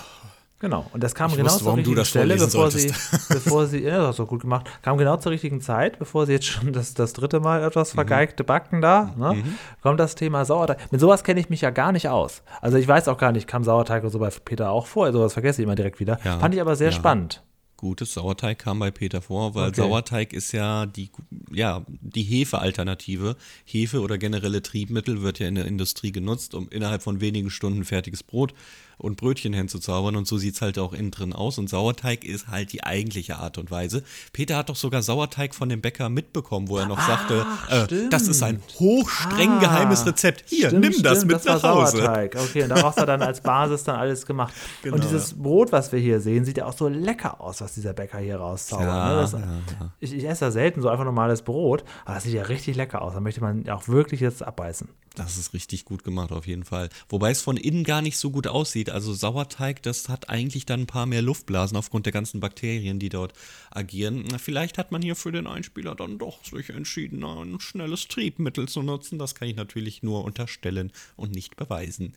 Genau, 0.60 0.86
und 0.94 1.02
das 1.04 1.16
kam 1.16 1.32
Ich 1.32 1.38
genau 1.38 1.48
wusste, 1.50 1.64
zur 1.64 1.76
richtigen 1.76 2.06
Stelle, 2.06 2.38
bevor 2.38 2.70
sie, 2.70 2.94
bevor 3.30 3.66
sie, 3.66 3.80
ja, 3.82 3.98
das 3.98 4.10
hast 4.10 4.20
du 4.20 4.28
gut 4.28 4.42
gemacht, 4.42 4.68
kam 4.84 4.96
genau 5.00 5.18
zur 5.18 5.32
richtigen 5.32 5.60
Zeit, 5.60 5.98
bevor 5.98 6.28
sie 6.28 6.34
jetzt 6.34 6.46
schon 6.46 6.72
das, 6.72 6.94
das 6.94 7.14
dritte 7.14 7.40
Mal 7.40 7.62
Mhm. 7.62 7.68
etwas 7.68 7.94
vergeigte 7.94 8.44
Backen 8.44 8.80
da, 8.80 9.12
ne, 9.18 9.44
kommt 9.82 10.00
das 10.00 10.14
Thema 10.14 10.46
Sauerteig. 10.46 10.92
Mit 10.92 11.02
sowas 11.02 11.24
kenne 11.24 11.40
ich 11.40 11.50
mich 11.50 11.62
ja 11.62 11.72
gar 11.72 11.92
nicht 11.92 12.10
aus. 12.10 12.44
Also 12.62 12.78
ich 12.78 12.88
weiß 12.88 13.08
auch 13.08 13.18
gar 13.18 13.32
nicht, 13.32 13.48
kam 13.48 13.64
Sauerteig 13.64 14.04
und 14.04 14.12
so 14.12 14.20
bei 14.20 14.30
Peter 14.30 14.70
auch 14.70 14.86
vor, 14.86 15.12
sowas 15.12 15.34
vergesse 15.34 15.64
ich 15.64 15.66
immer 15.66 15.74
direkt 15.74 16.00
wieder. 16.00 16.20
Ja, 16.24 16.38
Fand 16.38 16.54
ich 16.54 16.62
aber 16.62 16.76
sehr 16.76 16.90
ja. 16.92 16.96
spannend. 16.96 17.42
Gutes 17.76 18.14
Sauerteig 18.14 18.60
kam 18.60 18.78
bei 18.78 18.92
Peter 18.92 19.24
vor, 19.24 19.56
weil 19.56 19.70
Okay. 19.70 19.82
Sauerteig 19.82 20.32
ist 20.34 20.52
ja 20.52 20.86
die, 20.86 21.10
ja, 21.54 21.84
die 22.15 22.24
Hefe-Alternative. 22.24 23.36
Hefe 23.65 24.02
oder 24.02 24.17
generelle 24.17 24.62
Triebmittel 24.62 25.21
wird 25.21 25.39
ja 25.39 25.47
in 25.47 25.56
der 25.56 25.65
Industrie 25.65 26.12
genutzt, 26.12 26.54
um 26.54 26.69
innerhalb 26.69 27.02
von 27.04 27.21
wenigen 27.21 27.50
Stunden 27.50 27.84
fertiges 27.86 28.24
Brot 28.24 28.54
und 28.97 29.17
Brötchen 29.17 29.52
hinzuzaubern. 29.54 30.15
Und 30.15 30.28
so 30.28 30.38
sieht 30.38 30.56
es 30.56 30.62
halt 30.62 30.78
auch 30.78 30.93
innen 30.93 31.10
drin 31.10 31.34
aus. 31.34 31.58
Und 31.58 31.69
Sauerteig 31.69 32.24
ist 32.24 32.47
halt 32.50 32.71
die 32.71 32.84
eigentliche 32.84 33.38
Art 33.38 33.58
und 33.58 33.71
Weise. 33.71 34.04
Peter 34.32 34.58
hat 34.58 34.69
doch 34.69 34.76
sogar 34.76 35.02
Sauerteig 35.02 35.56
von 35.56 35.69
dem 35.69 35.82
Bäcker 35.82 36.10
mitbekommen, 36.10 36.69
wo 36.69 36.78
er 36.78 36.86
noch 36.86 37.02
sagte, 37.02 37.45
äh, 37.69 38.10
das 38.10 38.28
ist 38.28 38.43
ein 38.43 38.62
hochstreng 38.80 39.50
Ah, 39.54 39.60
geheimes 39.60 40.06
Rezept. 40.06 40.43
Hier, 40.47 40.67
Stimmt, 40.67 40.82
nimm 40.82 41.04
das 41.04 41.17
stimmt, 41.19 41.32
mit 41.32 41.45
das 41.45 41.45
nach 41.45 41.63
Hause. 41.63 41.97
Sauerteig. 41.97 42.36
Okay, 42.36 42.63
und 42.63 42.69
daraus 42.69 42.95
hat 42.95 43.04
er 43.04 43.17
dann 43.17 43.24
als 43.24 43.41
Basis 43.41 43.84
dann 43.84 43.95
alles 43.95 44.26
gemacht. 44.26 44.54
Genau, 44.84 44.95
und 44.95 45.04
dieses 45.04 45.34
Brot, 45.34 45.71
was 45.71 45.91
wir 45.91 46.00
hier 46.00 46.19
sehen, 46.19 46.45
sieht 46.45 46.58
ja 46.58 46.65
auch 46.65 46.78
so 46.78 46.88
lecker 46.88 47.41
aus, 47.41 47.62
was 47.62 47.74
dieser 47.74 47.93
Bäcker 47.93 48.19
hier 48.19 48.38
rauszaubert. 48.38 48.88
Ja, 48.88 49.10
ne? 49.10 49.21
das, 49.21 49.32
ja, 49.32 49.39
ja. 49.39 49.91
Ich, 50.00 50.13
ich 50.13 50.28
esse 50.28 50.45
ja 50.45 50.52
selten 50.52 50.82
so 50.82 50.89
einfach 50.89 51.06
normales 51.06 51.41
Brot, 51.41 51.84
aber 52.06 52.16
das 52.16 52.24
sieht 52.24 52.34
ja 52.34 52.44
richtig 52.44 52.76
lecker 52.76 53.02
aus. 53.02 53.14
Da 53.14 53.20
möchte 53.20 53.42
man 53.42 53.68
auch 53.70 53.88
wirklich 53.88 54.22
jetzt 54.22 54.44
abbeißen. 54.44 54.90
Das 55.16 55.38
ist 55.38 55.54
richtig 55.54 55.84
gut 55.84 56.04
gemacht, 56.06 56.32
auf 56.32 56.48
jeden 56.48 56.64
Fall. 56.64 56.90
Wobei 57.10 57.32
es 57.32 57.42
von 57.42 57.58
innen 57.58 57.84
gar 57.84 58.02
nicht 58.02 58.18
so 58.18 58.32
gut 58.32 58.48
aussieht. 58.48 58.90
Also 58.90 59.14
Sauerteig, 59.14 59.84
das 59.84 60.08
hat 60.08 60.30
eigentlich 60.30 60.66
dann 60.66 60.82
ein 60.82 60.88
paar 60.88 61.06
mehr 61.06 61.22
Luftblasen 61.22 61.76
aufgrund 61.76 62.06
der 62.06 62.14
ganzen 62.14 62.40
Bakterien, 62.40 62.98
die 62.98 63.10
dort 63.10 63.34
agieren. 63.72 64.24
Na, 64.32 64.38
Vielleicht 64.38 64.78
hat 64.78 64.92
man 64.92 65.02
hier 65.02 65.18
für 65.18 65.34
den 65.34 65.48
Einspieler 65.48 65.96
dann 65.96 66.18
doch 66.18 66.46
sich 66.46 66.70
entschieden, 66.70 67.24
ein 67.26 67.60
schnelles 67.60 68.08
Triebmittel 68.08 68.70
zu 68.70 68.84
nutzen. 68.84 69.20
Das 69.20 69.36
kann 69.36 69.50
ich 69.50 69.56
natürlich 69.56 70.02
nur 70.02 70.24
unterstellen 70.24 70.94
und 71.18 71.34
nicht 71.36 71.58
beweisen. 71.58 72.14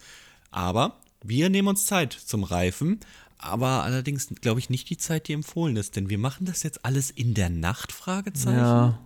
Aber 0.53 1.01
wir 1.25 1.49
nehmen 1.51 1.68
uns 1.68 1.87
Zeit 1.87 2.12
zum 2.12 2.44
Reifen. 2.44 3.01
Aber 3.38 3.83
allerdings 3.83 4.29
glaube 4.40 4.61
ich 4.61 4.70
nicht 4.70 4.88
die 4.88 4.97
Zeit, 4.97 5.27
die 5.29 5.33
empfohlen 5.33 5.77
ist, 5.77 5.97
denn 5.97 6.09
wir 6.09 6.18
machen 6.18 6.47
das 6.47 6.62
jetzt 6.62 6.85
alles 6.85 7.11
in 7.11 7.35
der 7.35 7.51
Nacht, 7.51 7.92
Fragezeichen. 7.92 8.57
Ja. 8.59 8.99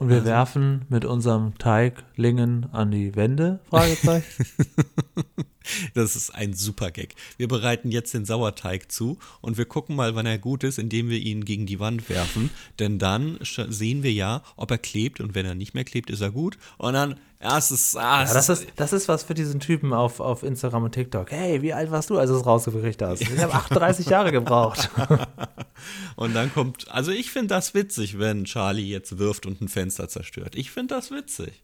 Und 0.00 0.08
wir 0.08 0.16
Also 0.16 0.28
werfen 0.28 0.86
mit 0.88 1.04
unserem 1.04 1.58
Teig 1.58 2.04
Lingen 2.16 2.66
an 2.72 2.90
die 2.90 3.14
Wände? 3.16 3.60
Fragezeichen. 3.68 4.46
Das 5.94 6.16
ist 6.16 6.34
ein 6.34 6.54
super 6.54 6.90
Gag. 6.90 7.14
Wir 7.36 7.48
bereiten 7.48 7.90
jetzt 7.90 8.14
den 8.14 8.24
Sauerteig 8.24 8.90
zu 8.90 9.18
und 9.40 9.58
wir 9.58 9.64
gucken 9.64 9.96
mal, 9.96 10.14
wann 10.14 10.26
er 10.26 10.38
gut 10.38 10.64
ist, 10.64 10.78
indem 10.78 11.08
wir 11.08 11.18
ihn 11.18 11.44
gegen 11.44 11.66
die 11.66 11.80
Wand 11.80 12.08
werfen. 12.08 12.50
Denn 12.78 12.98
dann 12.98 13.38
sehen 13.42 14.02
wir 14.02 14.12
ja, 14.12 14.42
ob 14.56 14.70
er 14.70 14.78
klebt 14.78 15.20
und 15.20 15.34
wenn 15.34 15.46
er 15.46 15.54
nicht 15.54 15.74
mehr 15.74 15.84
klebt, 15.84 16.10
ist 16.10 16.20
er 16.20 16.30
gut. 16.30 16.58
Und 16.78 16.94
dann, 16.94 17.18
ja, 17.42 17.56
es 17.56 17.70
ist, 17.70 17.96
ah, 17.96 18.22
es 18.22 18.30
Ja, 18.30 18.34
das, 18.34 18.48
ist, 18.48 18.66
das 18.76 18.92
ist 18.92 19.08
was 19.08 19.22
für 19.22 19.34
diesen 19.34 19.60
Typen 19.60 19.92
auf, 19.92 20.20
auf 20.20 20.42
Instagram 20.42 20.84
und 20.84 20.92
TikTok. 20.92 21.30
Hey, 21.30 21.62
wie 21.62 21.72
alt 21.72 21.90
warst 21.90 22.10
du, 22.10 22.18
als 22.18 22.30
du 22.30 22.36
es 22.36 22.46
rausgekriegt 22.46 23.00
hast? 23.02 23.22
Ich 23.22 23.38
habe 23.38 23.54
38 23.54 24.06
Jahre 24.06 24.32
gebraucht. 24.32 24.90
Und 26.16 26.34
dann 26.34 26.52
kommt, 26.52 26.90
also 26.90 27.10
ich 27.10 27.30
finde 27.30 27.48
das 27.48 27.72
witzig, 27.72 28.18
wenn 28.18 28.44
Charlie 28.44 28.90
jetzt 28.90 29.18
wirft 29.18 29.46
und 29.46 29.62
ein 29.62 29.68
Fenster 29.68 30.08
zerstört. 30.08 30.54
Ich 30.54 30.70
finde 30.70 30.94
das 30.94 31.10
witzig. 31.10 31.62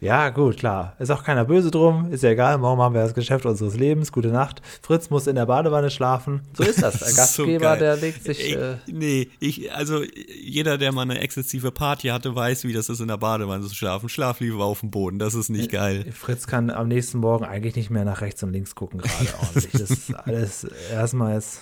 Ja, 0.00 0.30
gut, 0.30 0.58
klar. 0.58 0.94
Ist 0.98 1.10
auch 1.10 1.22
keiner 1.24 1.44
böse 1.44 1.70
drum. 1.70 2.10
Ist 2.12 2.22
ja 2.22 2.30
egal. 2.30 2.58
Morgen 2.58 2.80
haben 2.80 2.94
wir 2.94 3.02
das 3.02 3.14
Geschäft 3.14 3.46
unseres 3.46 3.76
Lebens. 3.76 4.12
Gute 4.12 4.28
Nacht. 4.28 4.62
Fritz 4.82 5.10
muss 5.10 5.26
in 5.26 5.36
der 5.36 5.46
Badewanne 5.46 5.90
schlafen. 5.90 6.40
So 6.54 6.62
ist 6.64 6.82
das. 6.82 6.98
Der 7.06 7.12
Gastgeber, 7.12 7.58
geil. 7.58 7.78
der 7.78 7.96
legt 7.96 8.24
sich. 8.24 8.40
Ich, 8.40 8.56
Äh, 8.56 8.76
nee, 8.90 9.28
ich, 9.40 9.72
also 9.72 10.02
jeder, 10.42 10.78
der 10.78 10.92
mal 10.92 11.02
eine 11.02 11.20
exzessive 11.20 11.70
Party 11.70 12.08
hatte, 12.08 12.34
weiß, 12.34 12.64
wie 12.64 12.72
das 12.72 12.88
ist, 12.88 13.00
in 13.00 13.08
der 13.08 13.16
Badewanne 13.18 13.66
zu 13.66 13.74
schlafen. 13.74 14.08
Schlaf 14.08 14.40
lieber 14.40 14.64
auf 14.64 14.80
dem 14.80 14.90
Boden, 14.90 15.18
das 15.18 15.34
ist 15.34 15.48
nicht 15.48 15.70
geil. 15.70 16.06
Fritz 16.12 16.46
kann 16.46 16.70
am 16.70 16.88
nächsten 16.88 17.18
Morgen 17.18 17.44
eigentlich 17.44 17.76
nicht 17.76 17.90
mehr 17.90 18.04
nach 18.04 18.20
rechts 18.20 18.42
und 18.42 18.52
links 18.52 18.74
gucken, 18.74 19.00
gerade 19.00 19.28
ordentlich. 19.40 19.72
Das 19.72 19.90
ist 19.90 20.14
alles 20.14 20.64
erstmal 20.90 21.36
ist. 21.38 21.60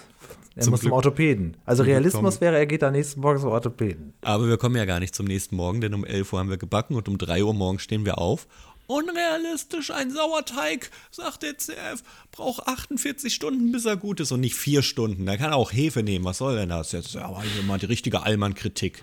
Er 0.57 0.71
muss 0.71 0.81
zum 0.83 0.93
Orthopäden. 0.93 1.57
Also 1.65 1.83
Realismus 1.83 2.41
wäre, 2.41 2.57
er 2.57 2.67
geht 2.67 2.85
am 2.85 2.93
nächsten 2.93 3.21
Morgen 3.21 3.41
zum 3.41 3.51
Orthopäden. 3.51 4.15
Aber 4.23 4.47
wir 4.47 4.57
kommen 4.57 4.77
ja 4.77 4.85
gar 4.85 5.01
nicht 5.01 5.15
zum 5.15 5.27
nächsten 5.27 5.57
Morgen, 5.57 5.81
denn 5.81 5.95
um 5.95 6.05
11 6.05 6.33
Uhr 6.33 6.39
haben 6.39 6.51
wir 6.51 6.57
gebacken 6.57 6.95
und 6.95 7.09
um 7.09 7.19
3 7.19 7.43
Uhr 7.43 7.55
morgens 7.55 7.83
stehen 7.83 8.05
wir 8.05 8.19
auf. 8.19 8.47
Unrealistisch, 8.87 9.91
ein 9.91 10.11
Sauerteig, 10.11 10.91
sagt 11.11 11.43
der 11.43 11.57
CF, 11.57 12.03
braucht 12.31 12.69
48 12.69 13.35
Stunden, 13.35 13.73
bis 13.73 13.87
er 13.87 13.97
gut 13.97 14.21
ist 14.21 14.31
und 14.31 14.41
nicht 14.41 14.55
4 14.55 14.83
Stunden. 14.83 15.25
Da 15.25 15.39
kann 15.39 15.53
er 15.53 15.57
auch 15.57 15.73
Hefe 15.73 16.03
nehmen, 16.03 16.25
was 16.25 16.39
soll 16.39 16.57
denn 16.57 16.69
das 16.69 16.93
jetzt? 16.93 17.17
Aber 17.17 17.43
hier 17.43 17.63
mal 17.63 17.79
die 17.79 17.87
richtige 17.87 18.23
Allmann-Kritik. 18.23 19.03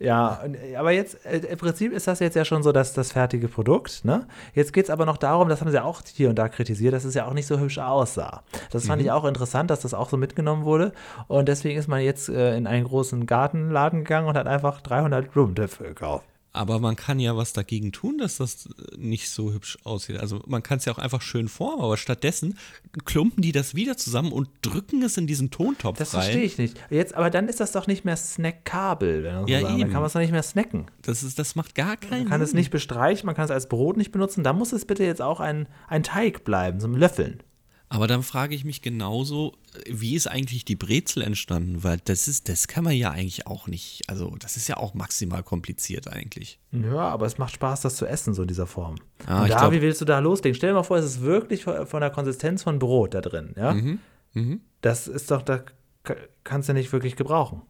Ja, 0.00 0.40
aber 0.78 0.92
jetzt, 0.92 1.26
äh, 1.26 1.40
im 1.40 1.58
Prinzip 1.58 1.92
ist 1.92 2.06
das 2.06 2.20
jetzt 2.20 2.34
ja 2.34 2.46
schon 2.46 2.62
so 2.62 2.72
das, 2.72 2.94
das 2.94 3.12
fertige 3.12 3.48
Produkt. 3.48 4.02
Ne? 4.06 4.26
Jetzt 4.54 4.72
geht 4.72 4.84
es 4.84 4.90
aber 4.90 5.04
noch 5.04 5.18
darum, 5.18 5.50
das 5.50 5.60
haben 5.60 5.70
sie 5.70 5.82
auch 5.82 6.00
hier 6.10 6.30
und 6.30 6.36
da 6.36 6.48
kritisiert, 6.48 6.94
dass 6.94 7.04
es 7.04 7.12
ja 7.12 7.26
auch 7.26 7.34
nicht 7.34 7.46
so 7.46 7.58
hübsch 7.58 7.78
aussah. 7.78 8.42
Das 8.72 8.86
fand 8.86 9.02
ich 9.02 9.10
auch 9.10 9.26
interessant, 9.26 9.70
dass 9.70 9.80
das 9.80 9.92
auch 9.92 10.08
so 10.08 10.16
mitgenommen 10.16 10.64
wurde. 10.64 10.92
Und 11.28 11.48
deswegen 11.48 11.78
ist 11.78 11.86
man 11.86 12.00
jetzt 12.00 12.30
äh, 12.30 12.56
in 12.56 12.66
einen 12.66 12.86
großen 12.86 13.26
Gartenladen 13.26 14.04
gegangen 14.04 14.26
und 14.26 14.38
hat 14.38 14.46
einfach 14.46 14.80
300 14.80 15.30
Blumentöpfe 15.30 15.84
gekauft. 15.84 16.24
Aber 16.52 16.80
man 16.80 16.96
kann 16.96 17.20
ja 17.20 17.36
was 17.36 17.52
dagegen 17.52 17.92
tun, 17.92 18.18
dass 18.18 18.38
das 18.38 18.68
nicht 18.96 19.30
so 19.30 19.52
hübsch 19.52 19.78
aussieht. 19.84 20.18
Also 20.18 20.42
man 20.48 20.64
kann 20.64 20.78
es 20.78 20.84
ja 20.84 20.92
auch 20.92 20.98
einfach 20.98 21.22
schön 21.22 21.46
formen, 21.48 21.80
aber 21.80 21.96
stattdessen 21.96 22.58
klumpen 23.04 23.40
die 23.40 23.52
das 23.52 23.76
wieder 23.76 23.96
zusammen 23.96 24.32
und 24.32 24.48
drücken 24.62 25.00
es 25.04 25.16
in 25.16 25.28
diesen 25.28 25.50
Tontopf 25.52 25.96
Das 25.98 26.12
rein. 26.12 26.22
verstehe 26.22 26.42
ich 26.42 26.58
nicht. 26.58 26.76
Jetzt, 26.90 27.14
aber 27.14 27.30
dann 27.30 27.46
ist 27.48 27.60
das 27.60 27.70
doch 27.70 27.86
nicht 27.86 28.04
mehr 28.04 28.16
snackabel, 28.16 29.22
wenn 29.22 29.34
man 29.34 29.46
so 29.46 29.52
Ja, 29.52 29.60
sagen. 29.60 29.72
Dann 29.74 29.80
eben. 29.80 29.90
kann 29.92 30.00
man 30.00 30.06
es 30.08 30.12
doch 30.12 30.20
nicht 30.20 30.32
mehr 30.32 30.42
snacken. 30.42 30.86
Das, 31.02 31.22
ist, 31.22 31.38
das 31.38 31.54
macht 31.54 31.74
gar 31.76 31.96
keinen 31.96 32.22
Man 32.22 32.28
kann 32.28 32.42
es 32.42 32.50
Sinn. 32.50 32.58
nicht 32.58 32.70
bestreichen, 32.70 33.26
man 33.26 33.36
kann 33.36 33.44
es 33.44 33.50
als 33.52 33.68
Brot 33.68 33.96
nicht 33.96 34.10
benutzen. 34.10 34.42
Da 34.42 34.52
muss 34.52 34.72
es 34.72 34.84
bitte 34.86 35.04
jetzt 35.04 35.22
auch 35.22 35.38
ein, 35.40 35.68
ein 35.88 36.02
Teig 36.02 36.44
bleiben, 36.44 36.80
so 36.80 36.88
ein 36.88 36.94
Löffeln. 36.94 37.42
Aber 37.88 38.06
dann 38.06 38.22
frage 38.22 38.54
ich 38.54 38.64
mich 38.64 38.82
genauso, 38.82 39.52
wie 39.88 40.14
ist 40.14 40.26
eigentlich 40.26 40.64
die 40.64 40.76
Brezel 40.76 41.22
entstanden? 41.22 41.82
Weil 41.84 41.98
das 42.04 42.28
ist, 42.28 42.48
das 42.48 42.66
kann 42.68 42.84
man 42.84 42.94
ja 42.94 43.10
eigentlich 43.10 43.46
auch 43.46 43.66
nicht. 43.68 44.02
Also, 44.08 44.34
das 44.38 44.56
ist 44.56 44.68
ja 44.68 44.76
auch 44.76 44.94
maximal 44.94 45.42
kompliziert 45.42 46.08
eigentlich. 46.08 46.58
Ja, 46.72 46.98
aber 47.08 47.26
es 47.26 47.38
macht 47.38 47.54
Spaß, 47.54 47.80
das 47.82 47.96
zu 47.96 48.06
essen, 48.06 48.34
so 48.34 48.42
in 48.42 48.48
dieser 48.48 48.66
Form. 48.66 48.96
Ah, 49.26 49.42
und 49.42 49.50
da, 49.50 49.58
glaub- 49.58 49.72
wie 49.72 49.82
willst 49.82 50.00
du 50.00 50.04
da 50.04 50.18
loslegen? 50.18 50.54
Stell 50.56 50.70
dir 50.70 50.74
mal 50.74 50.82
vor, 50.82 50.96
es 50.98 51.04
ist 51.04 51.20
wirklich 51.20 51.64
von 51.64 52.00
der 52.00 52.10
Konsistenz 52.10 52.62
von 52.62 52.78
Brot 52.78 53.14
da 53.14 53.20
drin, 53.20 53.54
ja? 53.56 53.74
Mhm, 53.74 54.60
Das 54.80 55.08
ist 55.08 55.30
doch, 55.30 55.42
da 55.42 55.64
ka- 56.04 56.16
kannst 56.44 56.68
du 56.68 56.72
nicht 56.72 56.92
wirklich 56.92 57.16
gebrauchen. 57.16 57.62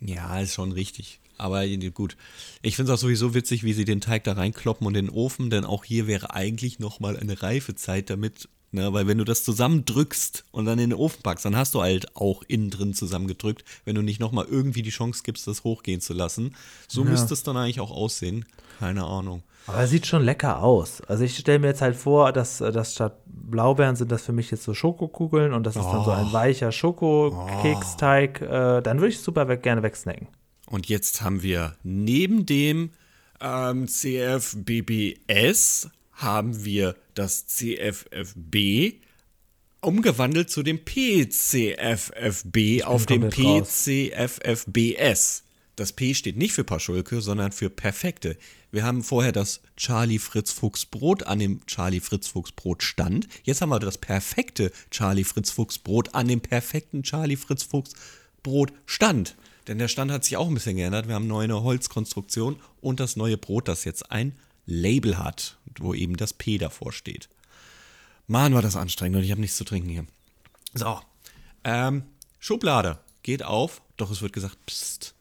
Ja, 0.00 0.40
ist 0.40 0.54
schon 0.54 0.72
richtig. 0.72 1.20
Aber 1.38 1.66
gut. 1.92 2.16
Ich 2.62 2.76
finde 2.76 2.90
es 2.92 2.98
auch 2.98 3.02
sowieso 3.02 3.34
witzig, 3.34 3.62
wie 3.62 3.72
sie 3.74 3.84
den 3.84 4.00
Teig 4.00 4.24
da 4.24 4.32
reinkloppen 4.32 4.86
und 4.86 4.94
den 4.94 5.10
Ofen, 5.10 5.50
denn 5.50 5.64
auch 5.66 5.84
hier 5.84 6.06
wäre 6.06 6.32
eigentlich 6.34 6.78
nochmal 6.78 7.16
eine 7.18 7.42
Reifezeit, 7.42 8.08
damit 8.08 8.48
Ne, 8.72 8.92
weil 8.92 9.06
wenn 9.06 9.18
du 9.18 9.24
das 9.24 9.44
zusammendrückst 9.44 10.44
und 10.50 10.64
dann 10.66 10.78
in 10.80 10.90
den 10.90 10.98
Ofen 10.98 11.22
packst, 11.22 11.44
dann 11.44 11.56
hast 11.56 11.74
du 11.74 11.82
halt 11.82 12.14
auch 12.16 12.42
innen 12.48 12.68
drin 12.70 12.94
zusammengedrückt, 12.94 13.64
wenn 13.84 13.94
du 13.94 14.02
nicht 14.02 14.18
nochmal 14.20 14.44
irgendwie 14.50 14.82
die 14.82 14.90
Chance 14.90 15.22
gibst, 15.24 15.46
das 15.46 15.62
hochgehen 15.64 16.00
zu 16.00 16.12
lassen. 16.12 16.54
So 16.88 17.04
Ja. 17.04 17.10
müsste 17.10 17.32
es 17.32 17.42
dann 17.44 17.56
eigentlich 17.56 17.80
auch 17.80 17.92
aussehen. 17.92 18.44
Keine 18.80 19.04
Ahnung. 19.04 19.42
Aber 19.68 19.78
es 19.80 19.90
sieht 19.90 20.06
schon 20.06 20.22
lecker 20.24 20.62
aus. 20.62 21.00
Also 21.02 21.22
ich 21.24 21.36
stelle 21.36 21.58
mir 21.60 21.68
jetzt 21.68 21.80
halt 21.80 21.96
vor, 21.96 22.32
dass, 22.32 22.60
äh, 22.60 22.70
dass 22.72 22.94
statt 22.94 23.16
Blaubeeren 23.26 23.96
sind 23.96 24.10
das 24.12 24.22
für 24.24 24.32
mich 24.32 24.50
jetzt 24.50 24.64
so 24.64 24.74
Schokokugeln 24.74 25.52
und 25.52 25.64
das 25.64 25.76
ist 25.76 25.86
dann 25.86 26.04
so 26.04 26.10
ein 26.10 26.32
weicher 26.32 26.72
Schokokeksteig. 26.72 28.42
Äh, 28.42 28.82
dann 28.82 28.98
würde 28.98 29.08
ich 29.08 29.20
super 29.20 29.48
weg, 29.48 29.62
gerne 29.62 29.82
wegsnacken. 29.82 30.26
Und 30.68 30.88
jetzt 30.88 31.22
haben 31.22 31.42
wir 31.42 31.76
neben 31.84 32.44
dem 32.46 32.90
ähm, 33.40 33.86
CFBBS 33.88 35.88
haben 36.16 36.64
wir 36.64 36.96
das 37.14 37.46
CFFB 37.46 38.96
umgewandelt 39.80 40.50
zu 40.50 40.62
dem 40.62 40.84
PCFFB 40.84 42.82
auf 42.84 43.06
dem. 43.06 43.30
PCFFBS. 43.30 44.84
Das 45.76 45.92
P 45.92 46.14
steht 46.14 46.36
nicht 46.38 46.52
für 46.54 46.64
Paschulke, 46.64 47.20
sondern 47.20 47.52
für 47.52 47.68
Perfekte. 47.68 48.38
Wir 48.72 48.82
haben 48.82 49.04
vorher 49.04 49.32
das 49.32 49.60
Charlie 49.76 50.18
Fritz 50.18 50.50
Fuchs 50.50 50.86
Brot 50.86 51.24
an 51.24 51.38
dem 51.38 51.64
Charlie 51.66 52.00
Fritz 52.00 52.28
Fuchs 52.28 52.52
Brot 52.52 52.82
stand. 52.82 53.28
Jetzt 53.44 53.60
haben 53.60 53.68
wir 53.68 53.78
das 53.78 53.98
perfekte 53.98 54.72
Charlie 54.90 55.24
Fritz 55.24 55.50
Fuchs 55.50 55.78
Brot 55.78 56.14
an 56.14 56.28
dem 56.28 56.40
perfekten 56.40 57.02
Charlie 57.02 57.36
Fritz 57.36 57.62
Fuchs 57.62 57.92
Brot 58.42 58.72
stand. 58.86 59.36
Denn 59.68 59.78
der 59.78 59.88
Stand 59.88 60.10
hat 60.10 60.24
sich 60.24 60.36
auch 60.36 60.48
ein 60.48 60.54
bisschen 60.54 60.76
geändert. 60.76 61.08
Wir 61.08 61.14
haben 61.14 61.30
eine 61.30 61.48
neue 61.48 61.62
Holzkonstruktion 61.62 62.56
und 62.80 63.00
das 63.00 63.16
neue 63.16 63.36
Brot, 63.36 63.68
das 63.68 63.84
jetzt 63.84 64.10
ein 64.10 64.32
Label 64.66 65.18
hat, 65.18 65.58
wo 65.80 65.94
eben 65.94 66.16
das 66.16 66.32
P 66.32 66.58
davor 66.58 66.92
steht. 66.92 67.28
Mann, 68.26 68.54
war 68.54 68.62
das 68.62 68.76
anstrengend 68.76 69.16
und 69.18 69.22
ich 69.24 69.30
habe 69.30 69.40
nichts 69.40 69.56
zu 69.56 69.64
trinken 69.64 69.88
hier. 69.88 70.06
So, 70.74 70.98
ähm, 71.64 72.02
Schublade 72.38 72.98
geht 73.22 73.42
auf, 73.44 73.82
doch 73.96 74.10
es 74.10 74.20
wird 74.22 74.32
gesagt, 74.32 74.56
pst, 74.66 75.14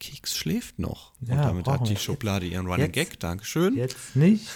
Keks 0.00 0.36
schläft 0.36 0.78
noch. 0.78 1.12
und 1.20 1.28
Ja, 1.30 1.42
damit 1.46 1.64
brauchen 1.64 1.80
hat 1.80 1.88
die. 1.88 1.96
Schublade 1.96 2.46
ihren 2.46 2.66
Running 2.66 2.92
Jetzt- 2.92 2.94
Gag, 2.94 3.20
Dankeschön. 3.20 3.76
Jetzt 3.76 4.14
nicht. 4.16 4.46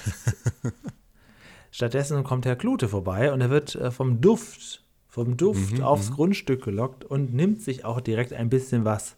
Stattdessen 1.71 2.25
kommt 2.25 2.47
Herr 2.47 2.57
Klute 2.57 2.89
vorbei 2.89 3.33
und 3.33 3.41
er 3.41 3.51
wird 3.51 3.75
äh, 3.77 3.91
vom 3.91 4.21
Duft, 4.21 4.83
vom 5.09 5.37
Duft 5.37 5.81
aufs 5.81 6.11
Grundstück 6.11 6.65
gelockt 6.65 7.05
und 7.05 7.33
nimmt 7.33 7.63
sich 7.63 7.85
auch 7.85 8.01
direkt 8.01 8.33
ein 8.33 8.49
bisschen 8.51 8.85
was 8.85 9.17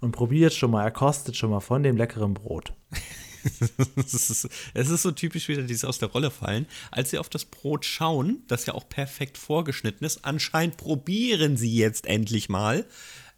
und 0.00 0.10
probiert 0.12 0.52
schon 0.52 0.70
mal, 0.72 0.82
er 0.82 0.90
kostet 0.90 1.36
schon 1.36 1.50
mal 1.50 1.60
von 1.60 1.82
dem 1.82 1.96
leckeren 1.96 2.34
Brot. 2.34 2.72
Es 4.74 4.88
ist, 4.90 5.02
so 5.02 5.10
typisch 5.10 5.48
wieder 5.48 5.62
dieses 5.62 5.84
aus 5.84 5.98
der 5.98 6.08
Rolle 6.10 6.30
fallen. 6.30 6.66
Als 6.90 7.10
sie 7.10 7.18
auf 7.18 7.28
das 7.28 7.44
Brot 7.44 7.84
schauen, 7.84 8.42
das 8.48 8.66
ja 8.66 8.74
auch 8.74 8.88
perfekt 8.88 9.38
vorgeschnitten 9.38 10.04
ist, 10.04 10.24
anscheinend 10.24 10.76
probieren 10.76 11.56
sie 11.56 11.74
jetzt 11.74 12.06
endlich 12.06 12.48
mal. 12.48 12.84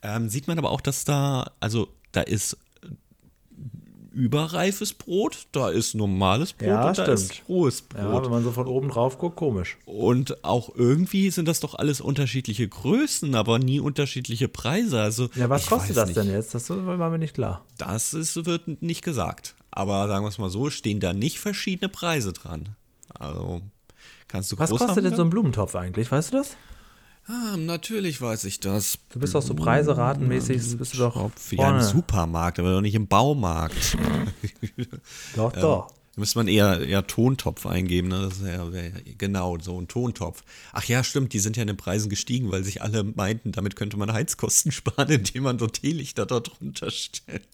Ähm, 0.02 0.28
sieht 0.28 0.48
man 0.48 0.58
aber 0.58 0.70
auch, 0.70 0.80
dass 0.80 1.04
da, 1.04 1.50
also 1.60 1.88
da 2.12 2.20
ist 2.22 2.56
überreifes 4.12 4.94
Brot, 4.94 5.48
da 5.50 5.70
ist 5.70 5.94
normales 5.94 6.52
Brot 6.52 6.68
Ja, 6.68 6.88
und 6.88 6.98
da 6.98 7.04
ist 7.06 7.42
rohes 7.48 7.82
Ja, 7.96 8.08
Brot. 8.10 8.24
wenn 8.24 8.30
man 8.30 8.44
so 8.44 8.52
von 8.52 8.68
oben 8.68 8.88
drauf 8.88 9.18
guckt, 9.18 9.34
komisch. 9.34 9.76
und 9.86 10.44
auch 10.44 10.70
irgendwie 10.76 11.30
sind 11.30 11.48
das 11.48 11.58
doch 11.58 11.74
alles 11.74 12.00
unterschiedliche 12.00 12.68
Größen, 12.68 13.34
aber 13.34 13.58
nie 13.58 13.80
unterschiedliche 13.80 14.46
Preise. 14.46 15.00
Also, 15.00 15.28
Ja, 15.34 15.50
was 15.50 15.66
kostet 15.66 15.96
das 15.96 16.06
nicht. 16.10 16.16
denn 16.16 16.30
jetzt? 16.30 16.54
Das 16.54 16.70
war 16.70 17.10
mir 17.10 17.18
nicht 17.18 17.34
klar. 17.34 17.64
Das 17.76 18.14
ist, 18.14 18.46
wird 18.46 18.80
nicht 18.82 19.02
gesagt. 19.02 19.56
Aber 19.76 20.06
sagen 20.06 20.24
wir 20.24 20.28
es 20.28 20.38
mal 20.38 20.50
so, 20.50 20.70
stehen 20.70 21.00
da 21.00 21.12
nicht 21.12 21.40
verschiedene 21.40 21.88
Preise 21.88 22.32
dran. 22.32 22.76
Also 23.12 23.60
kannst 24.28 24.52
du 24.52 24.58
Was 24.58 24.70
kostet 24.70 25.04
denn 25.04 25.16
so 25.16 25.22
ein 25.22 25.30
Blumentopf 25.30 25.74
eigentlich? 25.74 26.12
Weißt 26.12 26.32
du 26.32 26.36
das? 26.36 26.56
Ah, 27.26 27.56
natürlich 27.56 28.20
weiß 28.20 28.44
ich 28.44 28.60
das. 28.60 28.98
Du 29.08 29.18
bist 29.18 29.34
auch 29.34 29.42
so 29.42 29.54
preiseratenmäßig, 29.54 30.78
bist 30.78 30.94
du 30.94 30.98
doch 30.98 31.14
Topf, 31.14 31.52
ja, 31.52 31.58
im 31.58 31.64
vorne. 31.64 31.82
Supermarkt, 31.82 32.60
aber 32.60 32.70
doch 32.70 32.82
nicht 32.82 32.94
im 32.94 33.08
Baumarkt. 33.08 33.96
Doch, 35.34 35.52
doch. 35.60 35.88
Da 36.14 36.20
müsste 36.20 36.38
man 36.38 36.46
eher, 36.46 36.80
eher 36.80 37.06
Tontopf 37.06 37.66
eingeben, 37.66 38.08
ne? 38.08 38.28
Das 38.28 38.40
ja, 38.40 38.64
genau, 39.18 39.58
so 39.58 39.80
ein 39.80 39.88
Tontopf. 39.88 40.42
Ach 40.72 40.84
ja, 40.84 41.02
stimmt, 41.02 41.32
die 41.32 41.40
sind 41.40 41.56
ja 41.56 41.62
in 41.62 41.66
den 41.66 41.76
Preisen 41.76 42.08
gestiegen, 42.08 42.52
weil 42.52 42.62
sich 42.62 42.82
alle 42.82 43.02
meinten, 43.02 43.50
damit 43.50 43.74
könnte 43.74 43.96
man 43.96 44.12
Heizkosten 44.12 44.70
sparen, 44.72 45.10
indem 45.10 45.42
man 45.42 45.58
so 45.58 45.66
Teelichter 45.66 46.24
dort 46.24 46.52
drunter 46.58 46.90
stellt. 46.90 47.48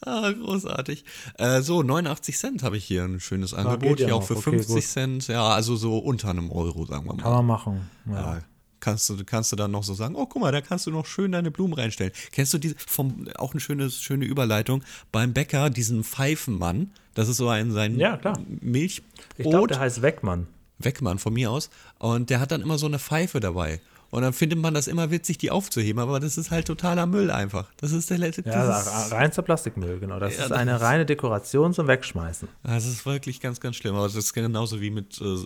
Ah, 0.00 0.30
großartig. 0.32 1.04
Äh, 1.36 1.60
so, 1.60 1.82
89 1.82 2.38
Cent 2.38 2.62
habe 2.62 2.76
ich 2.78 2.84
hier 2.84 3.04
ein 3.04 3.20
schönes 3.20 3.52
Angebot. 3.52 4.00
ja 4.00 4.06
Hier 4.06 4.16
auch 4.16 4.22
für 4.22 4.34
Okay, 4.36 4.50
50 4.52 4.74
gut. 4.74 4.82
Cent. 4.84 5.26
Ja, 5.28 5.48
also 5.48 5.76
so 5.76 5.98
unter 5.98 6.30
einem 6.30 6.50
Euro, 6.50 6.86
sagen 6.86 7.06
wir 7.06 7.14
mal. 7.14 7.22
Kann 7.22 7.32
man 7.32 7.46
machen. 7.46 7.90
Ja. 8.06 8.12
Ja, 8.36 8.40
kannst 8.80 9.08
du, 9.08 9.16
kannst 9.24 9.52
du 9.52 9.56
dann 9.56 9.70
noch 9.70 9.82
so 9.84 9.94
sagen, 9.94 10.14
oh, 10.16 10.26
guck 10.26 10.42
mal, 10.42 10.52
da 10.52 10.60
kannst 10.60 10.86
du 10.86 10.90
noch 10.90 11.06
schön 11.06 11.32
deine 11.32 11.50
Blumen 11.50 11.74
reinstellen. 11.74 12.12
Kennst 12.32 12.54
du 12.54 12.58
diese, 12.58 12.74
vom, 12.78 13.26
auch 13.36 13.52
eine 13.52 13.60
schöne, 13.60 13.90
schöne 13.90 14.24
Überleitung, 14.24 14.82
beim 15.12 15.32
Bäcker, 15.32 15.70
diesen 15.70 16.04
Pfeifenmann, 16.04 16.90
das 17.14 17.28
ist 17.28 17.38
so 17.38 17.48
ein, 17.48 17.72
sein 17.72 17.98
Ja, 17.98 18.16
klar. 18.16 18.38
Milchbrot, 18.60 19.06
Ich 19.38 19.44
glaube, 19.50 19.66
der 19.68 19.80
heißt 19.80 20.02
Wegmann. 20.02 20.46
Wegmann 20.78 21.18
von 21.18 21.32
mir 21.34 21.50
aus, 21.50 21.70
und 21.98 22.30
der 22.30 22.38
hat 22.40 22.52
dann 22.52 22.60
immer 22.62 22.78
so 22.78 22.86
eine 22.86 22.98
Pfeife 22.98 23.40
dabei. 23.40 23.80
Und 24.10 24.22
dann 24.22 24.32
findet 24.32 24.58
man 24.58 24.72
das 24.72 24.86
immer 24.86 25.10
witzig, 25.10 25.36
die 25.36 25.50
aufzuheben, 25.50 26.00
aber 26.00 26.18
das 26.18 26.38
ist 26.38 26.50
halt 26.50 26.66
totaler 26.66 27.04
Müll 27.04 27.30
einfach. 27.30 27.66
Das 27.76 27.92
ist 27.92 28.08
der 28.08 28.16
letzte. 28.16 28.40
Ja, 28.46 28.66
das, 28.66 28.86
das 28.86 29.12
reinster 29.12 29.42
Plastikmüll, 29.42 29.98
genau. 30.00 30.18
Das 30.18 30.34
Ja, 30.38 30.44
ist 30.44 30.50
das 30.50 30.58
eine 30.58 30.76
ist- 30.76 30.80
reine 30.80 31.04
Dekoration 31.04 31.74
zum 31.74 31.88
Wegschmeißen. 31.88 32.48
das 32.62 32.86
ist 32.86 33.04
wirklich 33.04 33.38
ganz, 33.40 33.60
ganz 33.60 33.76
schlimm. 33.76 33.96
Aber 33.96 34.06
das 34.06 34.14
ist 34.14 34.32
genauso 34.32 34.80
wie 34.80 34.88
mit 34.90 35.20
äh, 35.20 35.36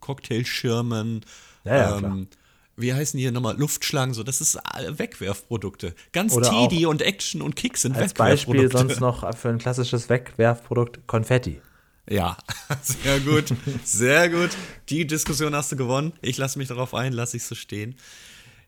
Cocktailschirmen. 0.00 1.20
Ja, 1.64 1.76
ja, 1.76 1.98
klar. 1.98 2.18
Wie 2.78 2.94
heißen 2.94 3.18
die 3.18 3.24
hier 3.24 3.32
nochmal? 3.32 3.58
Luftschlangen, 3.58 4.14
so. 4.14 4.22
Das 4.22 4.40
ist 4.40 4.56
Wegwerfprodukte. 4.88 5.94
Ganz 6.12 6.32
Oder 6.34 6.50
Tidy 6.50 6.86
und 6.86 7.02
Action 7.02 7.42
und 7.42 7.56
Kick 7.56 7.76
sind 7.76 7.96
Als 7.96 8.14
Beispiel 8.14 8.54
Wegwerfprodukte. 8.54 8.94
sonst 8.94 9.00
noch 9.24 9.36
für 9.36 9.48
ein 9.48 9.58
klassisches 9.58 10.08
Wegwerfprodukt 10.08 11.06
Konfetti. 11.06 11.60
Ja, 12.08 12.38
sehr 12.82 13.20
gut. 13.20 13.52
Sehr 13.84 14.30
gut. 14.30 14.50
Die 14.88 15.06
Diskussion 15.06 15.54
hast 15.54 15.72
du 15.72 15.76
gewonnen. 15.76 16.12
Ich 16.22 16.38
lasse 16.38 16.58
mich 16.58 16.68
darauf 16.68 16.94
ein, 16.94 17.12
lasse 17.12 17.36
ich 17.36 17.44
so 17.44 17.54
stehen. 17.54 17.96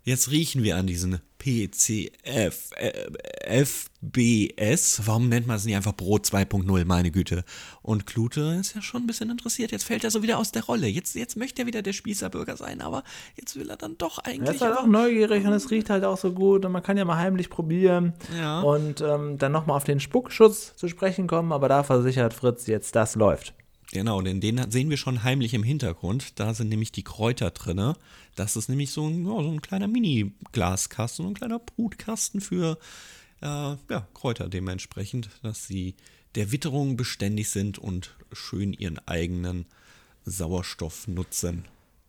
Jetzt 0.03 0.31
riechen 0.31 0.63
wir 0.63 0.77
an 0.77 0.87
diesen 0.87 1.21
PCF, 1.41 2.71
äh, 2.77 3.65
FBS. 3.65 5.01
Warum 5.07 5.29
nennt 5.29 5.47
man 5.47 5.57
es 5.57 5.65
nicht 5.65 5.75
einfach 5.75 5.95
Brot 5.97 6.27
2.0, 6.27 6.85
meine 6.85 7.11
Güte? 7.11 7.45
Und 7.83 8.07
Klute 8.07 8.57
ist 8.61 8.75
ja 8.75 8.83
schon 8.83 9.03
ein 9.03 9.07
bisschen 9.07 9.31
interessiert. 9.31 9.73
Jetzt 9.73 9.85
fällt 9.85 10.05
er 10.05 10.11
so 10.11 10.23
wieder 10.23 10.39
aus 10.39 10.53
der 10.53 10.65
Rolle. 10.65 10.87
Jetzt, 10.87 11.15
jetzt 11.15 11.37
möchte 11.37 11.63
er 11.63 11.67
wieder 11.67 11.83
der 11.83 11.93
Spießerbürger 11.95 12.57
sein, 12.57 12.81
aber 12.83 13.03
jetzt 13.37 13.57
will 13.57 13.69
er 13.71 13.77
dann 13.77 13.97
doch 13.99 14.19
Er 14.19 14.33
eigentlich. 14.33 14.57
ist 14.57 14.61
halt 14.63 14.77
auch 14.77 14.87
neugierig 14.87 15.45
und 15.47 15.53
es 15.53 15.71
riecht 15.71 15.91
halt 15.91 16.05
auch 16.05 16.19
so 16.19 16.33
gut 16.33 16.65
und 16.65 16.73
man 16.73 16.83
kann 16.83 16.97
ja 16.97 17.05
mal 17.05 17.17
heimlich 17.17 17.51
probieren 17.51 18.13
Ja. 18.39 18.61
und 18.61 19.01
ähm, 19.01 19.39
dann 19.39 19.53
nochmal 19.53 19.77
auf 19.77 19.85
den 19.85 19.99
Spuckschutz 20.01 20.77
zu 20.77 20.89
sprechen 20.89 21.27
kommen, 21.27 21.53
aber 21.53 21.69
da 21.69 21.83
versichert 21.83 22.35
Fritz 22.35 22.67
jetzt, 22.67 22.95
das 22.95 23.15
läuft. 23.15 23.55
Genau, 23.93 24.23
denn 24.23 24.41
den 24.41 24.71
sehen 24.71 24.89
wir 24.89 24.97
schon 24.97 25.25
heimlich 25.25 25.53
im 25.53 25.65
Hintergrund. 25.65 26.39
Da 26.39 26.55
sind 26.55 26.69
nämlich 26.69 26.93
die 26.93 27.03
Kräuter 27.03 27.51
drinne. 27.51 27.97
Das 28.37 28.57
ist 28.57 28.69
nämlich 28.69 28.93
so 28.93 29.07
ein, 29.09 29.25
ja, 29.27 29.43
so 29.43 29.51
ein 29.51 29.63
kleiner 29.63 29.89
Mini-Glaskasten, 29.89 31.25
so 31.25 31.31
ein 31.31 31.35
kleiner 31.35 31.59
Brutkasten 31.59 32.41
für 32.41 32.79
äh, 33.43 33.47
ja, 33.47 34.07
Kräuter 34.15 34.49
dementsprechend, 34.49 35.31
dass 35.43 35.67
sie 35.67 35.97
der 36.37 36.53
Witterung 36.53 36.97
beständig 36.97 37.51
sind 37.51 37.79
und 37.79 38.17
schön 38.33 38.73
ihren 38.73 39.01
eigenen 39.09 39.67
Sauerstoff 40.25 41.09
nutzen. 41.09 41.65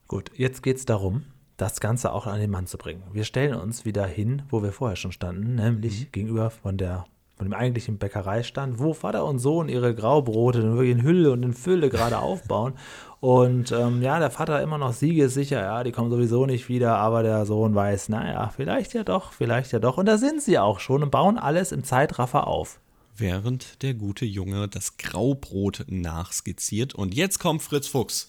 Gut, 0.08 0.32
jetzt 0.36 0.62
geht 0.62 0.78
es 0.78 0.86
darum, 0.86 1.24
das 1.58 1.80
Ganze 1.80 2.12
auch 2.12 2.28
an 2.28 2.40
den 2.40 2.52
Mann 2.52 2.68
zu 2.68 2.78
bringen. 2.78 3.04
Wir 3.12 3.24
stellen 3.24 3.56
uns 3.56 3.86
wieder 3.86 4.06
hin, 4.06 4.44
wo 4.50 4.62
wir 4.62 4.72
vorher 4.72 4.98
schon 4.98 5.12
standen, 5.12 5.56
nämlich 5.56 6.12
gegenüber 6.12 6.52
von 6.52 6.78
der 6.78 7.08
von 7.42 7.50
dem 7.50 7.58
eigentlichen 7.60 7.98
Bäckereistand, 7.98 8.78
wo 8.78 8.94
Vater 8.94 9.26
und 9.26 9.40
Sohn 9.40 9.68
ihre 9.68 9.96
Graubrote 9.96 10.60
in 10.60 10.74
wirklich 10.76 10.92
in 10.92 11.02
Hülle 11.02 11.32
und 11.32 11.42
in 11.42 11.54
Fülle 11.54 11.90
gerade 11.90 12.20
aufbauen. 12.20 12.74
Und 13.20 13.72
ähm, 13.72 14.04
ja, 14.04 14.20
der 14.20 14.30
Vater 14.30 14.62
immer 14.62 14.78
noch 14.78 14.94
siegessicher, 14.94 15.60
ja, 15.60 15.84
die 15.84 15.92
kommen 15.92 16.12
sowieso 16.12 16.46
nicht 16.46 16.70
wieder, 16.70 16.98
aber 16.98 17.24
der 17.24 17.48
Sohn 17.48 17.74
weiß, 17.74 18.10
naja, 18.10 18.54
vielleicht 18.56 18.94
ja 18.94 19.04
doch, 19.04 19.34
vielleicht 19.34 19.72
ja 19.72 19.80
doch. 19.80 19.98
Und 19.98 20.06
da 20.06 20.20
sind 20.20 20.44
sie 20.44 20.60
auch 20.60 20.80
schon 20.80 21.02
und 21.02 21.10
bauen 21.10 21.40
alles 21.40 21.72
im 21.72 21.84
Zeitraffer 21.84 22.46
auf. 22.46 22.80
Während 23.18 23.82
der 23.82 23.96
gute 23.96 24.26
Junge 24.26 24.68
das 24.68 24.98
Graubrot 24.98 25.86
nachskizziert. 25.88 26.94
Und 26.94 27.16
jetzt 27.16 27.40
kommt 27.40 27.64
Fritz 27.64 27.88
Fuchs. 27.88 28.28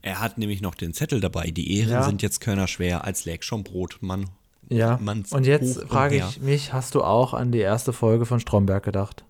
Er 0.00 0.18
hat 0.22 0.38
nämlich 0.38 0.62
noch 0.62 0.74
den 0.76 0.94
Zettel 0.94 1.20
dabei. 1.20 1.50
Die 1.50 1.76
Ehren 1.76 1.90
Ja. 1.90 2.02
sind 2.04 2.22
jetzt 2.22 2.40
körnerschwer, 2.40 3.04
als 3.04 3.26
läg 3.26 3.44
schon 3.44 3.64
Brot. 3.64 3.98
Man 4.00 4.30
Ja, 4.68 4.98
man's 5.00 5.32
und 5.32 5.46
jetzt 5.46 5.82
frage 5.88 6.16
ich 6.16 6.40
mich, 6.40 6.72
hast 6.72 6.94
du 6.94 7.02
auch 7.04 7.34
an 7.34 7.52
die 7.52 7.60
erste 7.60 7.92
Folge 7.92 8.26
von 8.26 8.40
Stromberg 8.40 8.82
gedacht? 8.84 9.24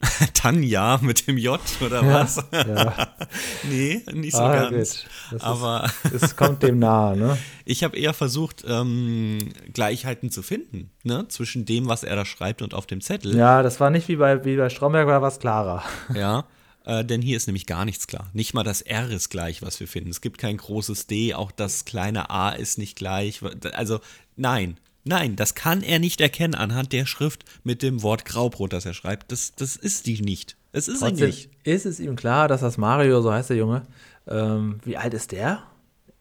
Tanja 0.34 0.98
mit 1.00 1.26
dem 1.28 1.38
J 1.38 1.58
oder 1.80 2.02
Ja, 2.04 2.12
was? 2.14 2.36
ja. 2.52 2.92
nee, 3.70 4.02
nicht 4.12 4.34
so 4.36 4.42
Ah, 4.42 4.68
ganz. 4.68 5.04
Das 5.30 5.40
ist- 5.40 5.44
Aber 5.44 5.88
Es 6.12 6.36
kommt 6.36 6.62
dem 6.62 6.78
nahe, 6.78 7.16
ne? 7.16 7.38
ich 7.64 7.84
habe 7.84 7.96
eher 7.96 8.12
versucht, 8.12 8.64
ähm, 8.68 9.38
Gleichheiten 9.72 10.30
zu 10.30 10.42
finden, 10.42 10.90
ne? 11.04 11.26
Zwischen 11.28 11.64
dem, 11.64 11.88
was 11.88 12.02
er 12.04 12.16
da 12.16 12.24
schreibt 12.24 12.60
und 12.60 12.74
auf 12.74 12.86
dem 12.86 13.00
Zettel. 13.00 13.34
Ja, 13.36 13.62
das 13.62 13.80
war 13.80 13.90
nicht 13.90 14.08
wie 14.08 14.16
bei, 14.16 14.44
wie 14.44 14.56
bei 14.56 14.68
Stromberg, 14.68 15.06
war 15.06 15.22
was 15.22 15.38
klarer. 15.38 15.82
Ja. 16.14 16.44
Äh, 16.84 17.04
denn 17.04 17.22
hier 17.22 17.36
ist 17.36 17.46
nämlich 17.46 17.66
gar 17.66 17.84
nichts 17.84 18.06
klar. 18.06 18.28
Nicht 18.32 18.54
mal 18.54 18.62
das 18.62 18.82
R 18.82 19.08
ist 19.10 19.30
gleich, 19.30 19.62
was 19.62 19.80
wir 19.80 19.88
finden. 19.88 20.10
Es 20.10 20.20
gibt 20.20 20.38
kein 20.38 20.56
großes 20.56 21.06
D, 21.06 21.34
auch 21.34 21.50
das 21.50 21.84
kleine 21.84 22.30
A 22.30 22.50
ist 22.50 22.78
nicht 22.78 22.96
gleich. 22.96 23.40
Also 23.72 24.00
nein, 24.36 24.78
nein, 25.04 25.36
das 25.36 25.54
kann 25.54 25.82
er 25.82 25.98
nicht 25.98 26.20
erkennen 26.20 26.54
anhand 26.54 26.92
der 26.92 27.06
Schrift 27.06 27.44
mit 27.62 27.82
dem 27.82 28.02
Wort 28.02 28.24
Graubrot, 28.24 28.72
das 28.72 28.84
er 28.84 28.94
schreibt. 28.94 29.32
Das, 29.32 29.54
das 29.56 29.76
ist 29.76 30.06
die 30.06 30.20
nicht. 30.20 30.56
Es 30.72 30.88
ist 30.88 31.00
Trotzdem 31.00 31.28
nicht. 31.28 31.50
ist 31.62 31.86
es 31.86 32.00
ihm 32.00 32.16
klar, 32.16 32.48
dass 32.48 32.60
das 32.60 32.76
Mario, 32.76 33.22
so 33.22 33.32
heißt 33.32 33.50
der 33.50 33.56
Junge, 33.56 33.86
ähm, 34.28 34.80
wie 34.84 34.96
alt 34.96 35.14
ist 35.14 35.32
der? 35.32 35.62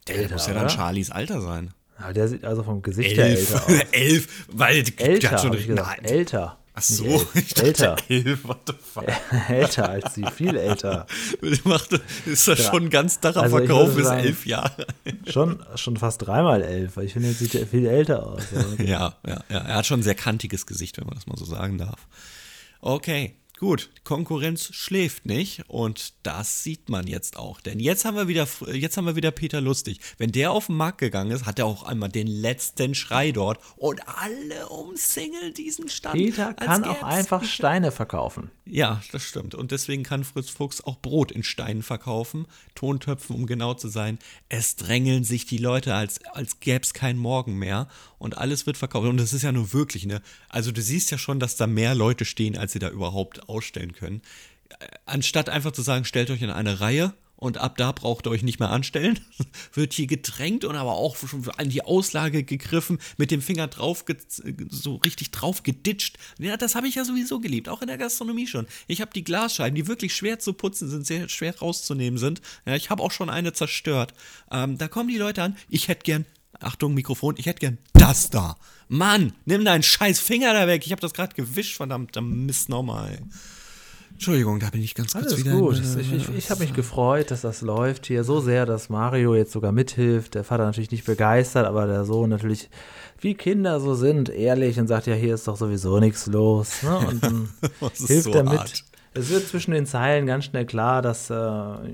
Der 0.07 0.16
Älter, 0.16 0.34
muss 0.34 0.47
ja 0.47 0.53
dann 0.53 0.64
oder? 0.64 0.70
Charlies 0.70 1.11
Alter 1.11 1.41
sein. 1.41 1.74
Ja, 1.99 2.14
der 2.14 2.28
sieht 2.28 2.43
also 2.45 2.64
vom 2.64 2.82
Gesicht 2.82 3.18
her 3.18 3.26
Elf. 3.26 3.51
älter 3.51 3.66
aus. 3.66 3.72
Elf, 3.91 4.47
weil 4.51 4.84
der 4.84 5.07
Älter, 5.07 5.32
hat 5.32 5.41
schon. 5.41 5.76
Nein. 5.76 6.03
älter. 6.03 6.59
Ach 6.76 6.82
so, 6.82 7.06
elf. 7.06 7.28
ich 7.36 7.54
dachte 7.54 7.66
älter. 7.68 7.96
elf, 8.10 8.44
what 8.46 8.60
the 8.68 8.74
fuck. 8.74 9.06
älter 9.50 9.90
als 9.90 10.16
sie, 10.16 10.26
viel 10.36 10.56
älter. 10.56 11.06
Ist 12.26 12.48
das 12.48 12.66
schon 12.66 12.90
ganz 12.90 13.20
daran 13.20 13.44
Also 13.44 13.58
verkauft 13.58 14.04
sagen- 14.04 14.24
elf 14.26 14.46
Jahre. 14.46 14.88
Schon, 15.28 15.64
schon 15.76 15.98
fast 15.98 16.26
dreimal 16.26 16.62
elf, 16.64 16.98
weil 16.98 17.06
ich 17.06 17.14
finde, 17.14 17.30
jetzt 17.30 17.40
sieht 17.40 17.54
er 17.56 17.68
viel 17.68 17.86
älter 17.86 18.26
aus. 18.26 18.44
Ja, 18.80 19.16
ja, 19.28 19.44
ja, 19.50 19.58
er 19.60 19.76
hat 19.76 19.86
schon 19.86 20.00
ein 20.00 20.04
sehr 20.04 20.16
kantiges 20.16 20.66
Gesicht, 20.66 20.98
wenn 20.98 21.06
man 21.06 21.16
das 21.16 21.28
mal 21.28 21.38
so 21.38 21.46
sagen 21.46 21.78
darf. 21.78 22.08
Okay, 22.82 23.36
gut. 23.64 23.89
Konkurrenz 24.03 24.74
schläft 24.74 25.26
nicht 25.26 25.64
und 25.70 26.16
das 26.24 26.64
sieht 26.64 26.89
man 26.89 27.07
jetzt 27.07 27.38
auch. 27.38 27.61
Denn 27.61 27.80
jetzt 27.80 28.03
haben 28.03 28.18
wir 28.18 28.28
wieder, 28.28 28.45
jetzt 28.74 28.97
haben 28.97 29.05
wir 29.05 29.16
wieder 29.16 29.32
Peter 29.32 29.61
Lustig. 29.61 30.01
Wenn 30.18 30.34
der 30.34 30.51
auf 30.51 30.68
den 30.68 30.76
Markt 30.76 30.97
gegangen 30.97 31.32
ist, 31.32 31.45
hat 31.45 31.59
er 31.59 31.66
auch 31.66 31.84
einmal 31.84 32.09
den 32.09 32.28
letzten 32.28 32.93
Schrei 32.93 33.32
dort 33.32 33.59
und 33.78 34.01
alle 34.05 34.68
umsingeln 34.68 35.53
diesen 35.53 35.88
Stand. 35.88 36.16
Peter 36.16 36.53
kann 36.53 36.84
auch 36.84 37.03
einfach 37.03 37.45
Steine 37.45 37.93
verkaufen. 37.93 38.51
Ja, 38.66 39.01
das 39.14 39.24
stimmt. 39.24 39.55
Und 39.55 39.72
deswegen 39.72 40.03
kann 40.03 40.26
Fritz 40.26 40.49
Fuchs 40.49 40.82
auch 40.82 40.97
Brot 40.99 41.32
in 41.32 41.43
Steinen 41.43 41.84
verkaufen, 41.84 42.47
Tontöpfen, 42.76 43.34
um 43.34 43.45
genau 43.45 43.76
zu 43.76 43.88
sein. 43.88 44.20
Es 44.49 44.76
drängeln 44.76 45.24
sich 45.24 45.45
die 45.45 45.57
Leute, 45.57 45.95
als, 45.95 46.22
als 46.34 46.59
gäbe 46.59 46.84
es 46.84 46.93
keinen 46.93 47.20
Morgen 47.20 47.57
mehr. 47.57 47.88
Und 48.24 48.38
alles 48.38 48.66
wird 48.66 48.78
verkauft. 48.78 49.06
Und 49.06 49.18
das 49.18 49.34
ist 49.34 49.42
ja 49.42 49.52
nur 49.52 49.74
wirklich, 49.74 50.06
ne? 50.06 50.22
Also 50.48 50.72
du 50.72 50.82
siehst 50.82 51.12
ja 51.12 51.18
schon, 51.18 51.42
dass 51.42 51.58
da 51.58 51.68
mehr 51.68 51.94
Leute 51.94 52.24
stehen, 52.24 52.58
als 52.58 52.72
sie 52.72 52.80
da 52.80 52.90
überhaupt 52.90 53.50
ausstellen 53.50 53.92
können. 53.92 54.22
Äh, 54.70 54.88
Anstatt 55.06 55.50
einfach 55.50 55.74
zu 55.74 55.82
sagen, 55.82 56.06
stellt 56.06 56.30
euch 56.30 56.42
in 56.42 56.50
eine 56.50 56.80
Reihe 56.80 57.14
und 57.36 57.58
ab 57.58 57.76
da 57.76 57.92
braucht 57.92 58.26
ihr 58.26 58.32
euch 58.32 58.42
nicht 58.42 58.62
mehr 58.62 58.70
anstellen, 58.70 59.20
wird 59.74 59.92
hier 59.92 60.08
gedrängt 60.08 60.64
und 60.64 60.78
aber 60.78 60.94
auch 60.94 61.18
schon 61.18 61.50
an 61.58 61.68
die 61.68 61.84
Auslage 61.84 62.46
gegriffen, 62.46 62.98
mit 63.18 63.30
dem 63.30 63.42
Finger 63.42 63.68
drauf, 63.68 64.06
so 64.70 64.96
richtig 64.96 65.32
drauf 65.32 65.64
geditscht. 65.64 66.18
Ja, 66.40 66.56
das 66.56 66.76
habe 66.76 66.88
ich 66.88 66.96
ja 66.96 67.04
sowieso 67.04 67.42
geliebt, 67.42 67.68
auch 67.68 67.82
in 67.82 67.90
der 67.90 67.98
Gastronomie 67.98 68.48
schon. 68.48 68.68
Ich 68.88 69.02
habe 69.02 69.12
die 69.14 69.26
Glasscheiben, 69.26 69.76
die 69.76 69.88
wirklich 69.88 70.16
schwer 70.16 70.40
zu 70.40 70.54
putzen 70.54 70.90
sind, 70.90 71.06
sehr 71.06 71.28
schwer 71.28 71.60
rauszunehmen 71.60 72.18
sind. 72.18 72.42
Ja, 72.66 72.78
ich 72.78 72.90
habe 72.90 73.04
auch 73.04 73.12
schon 73.12 73.30
eine 73.30 73.52
zerstört. 73.52 74.14
Ähm, 74.50 74.78
da 74.78 74.88
kommen 74.88 75.10
die 75.10 75.18
Leute 75.18 75.44
an, 75.44 75.58
ich 75.68 75.90
hätte 75.90 76.04
gern, 76.04 76.26
Achtung, 76.60 76.93
Mikrofon, 76.93 77.36
ich 77.38 77.45
hätte 77.45 77.60
gern 77.60 77.78
das 77.93 78.30
da. 78.30 78.56
Mann, 78.88 79.34
nimm 79.45 79.66
deinen 79.66 79.84
scheiß 79.84 80.20
Finger 80.20 80.54
da 80.54 80.68
weg. 80.68 80.84
Ich 80.86 80.91
habe 80.91 81.01
das 81.01 81.14
gerade 81.14 81.36
gewischt, 81.36 81.76
verdammt, 81.78 82.16
Mist 82.22 82.70
nochmal. 82.70 83.20
Entschuldigung, 84.12 84.60
da 84.60 84.70
bin 84.70 84.82
ich 84.84 84.93
ganz 84.93 85.14
kurz 85.14 85.26
Alles 85.26 85.38
wieder. 85.39 85.51
gut. 85.54 85.78
in- 85.78 85.99
Ich, 85.99 86.14
ich, 86.14 86.30
ich 86.30 86.49
habe 86.51 86.62
mich 86.62 86.74
gefreut, 86.74 87.32
dass 87.32 87.41
das 87.41 87.62
läuft 87.62 88.06
hier 88.06 88.24
so 88.24 88.39
sehr, 88.39 88.66
dass 88.66 88.88
Mario 88.89 89.36
jetzt 89.36 89.51
sogar 89.51 89.72
mithilft. 89.72 90.36
Der 90.36 90.43
Vater 90.43 90.66
natürlich 90.66 90.91
nicht 90.91 91.06
begeistert, 91.06 91.66
aber 91.66 91.88
der 91.88 92.06
Sohn 92.06 92.30
natürlich, 92.30 92.70
wie 93.20 93.34
Kinder 93.34 93.80
so 93.80 93.95
sind, 93.95 94.30
ehrlich 94.30 94.80
und 94.80 94.88
sagt, 94.88 95.08
ja, 95.08 95.16
hier 95.16 95.34
ist 95.34 95.47
doch 95.47 95.58
sowieso 95.58 95.99
nichts 95.99 96.28
los. 96.28 96.84
Ne? 96.84 96.97
Und 96.99 97.24
dann 97.24 97.49
hilft 98.08 98.28
er 98.36 98.43
mit. 98.43 98.84
Es 99.16 99.30
wird 99.30 99.47
zwischen 99.47 99.72
den 99.72 99.86
Zeilen 99.86 100.26
ganz 100.26 100.45
schnell 100.45 100.66
klar, 100.66 101.01
dass 101.03 101.30
äh, 101.30 101.36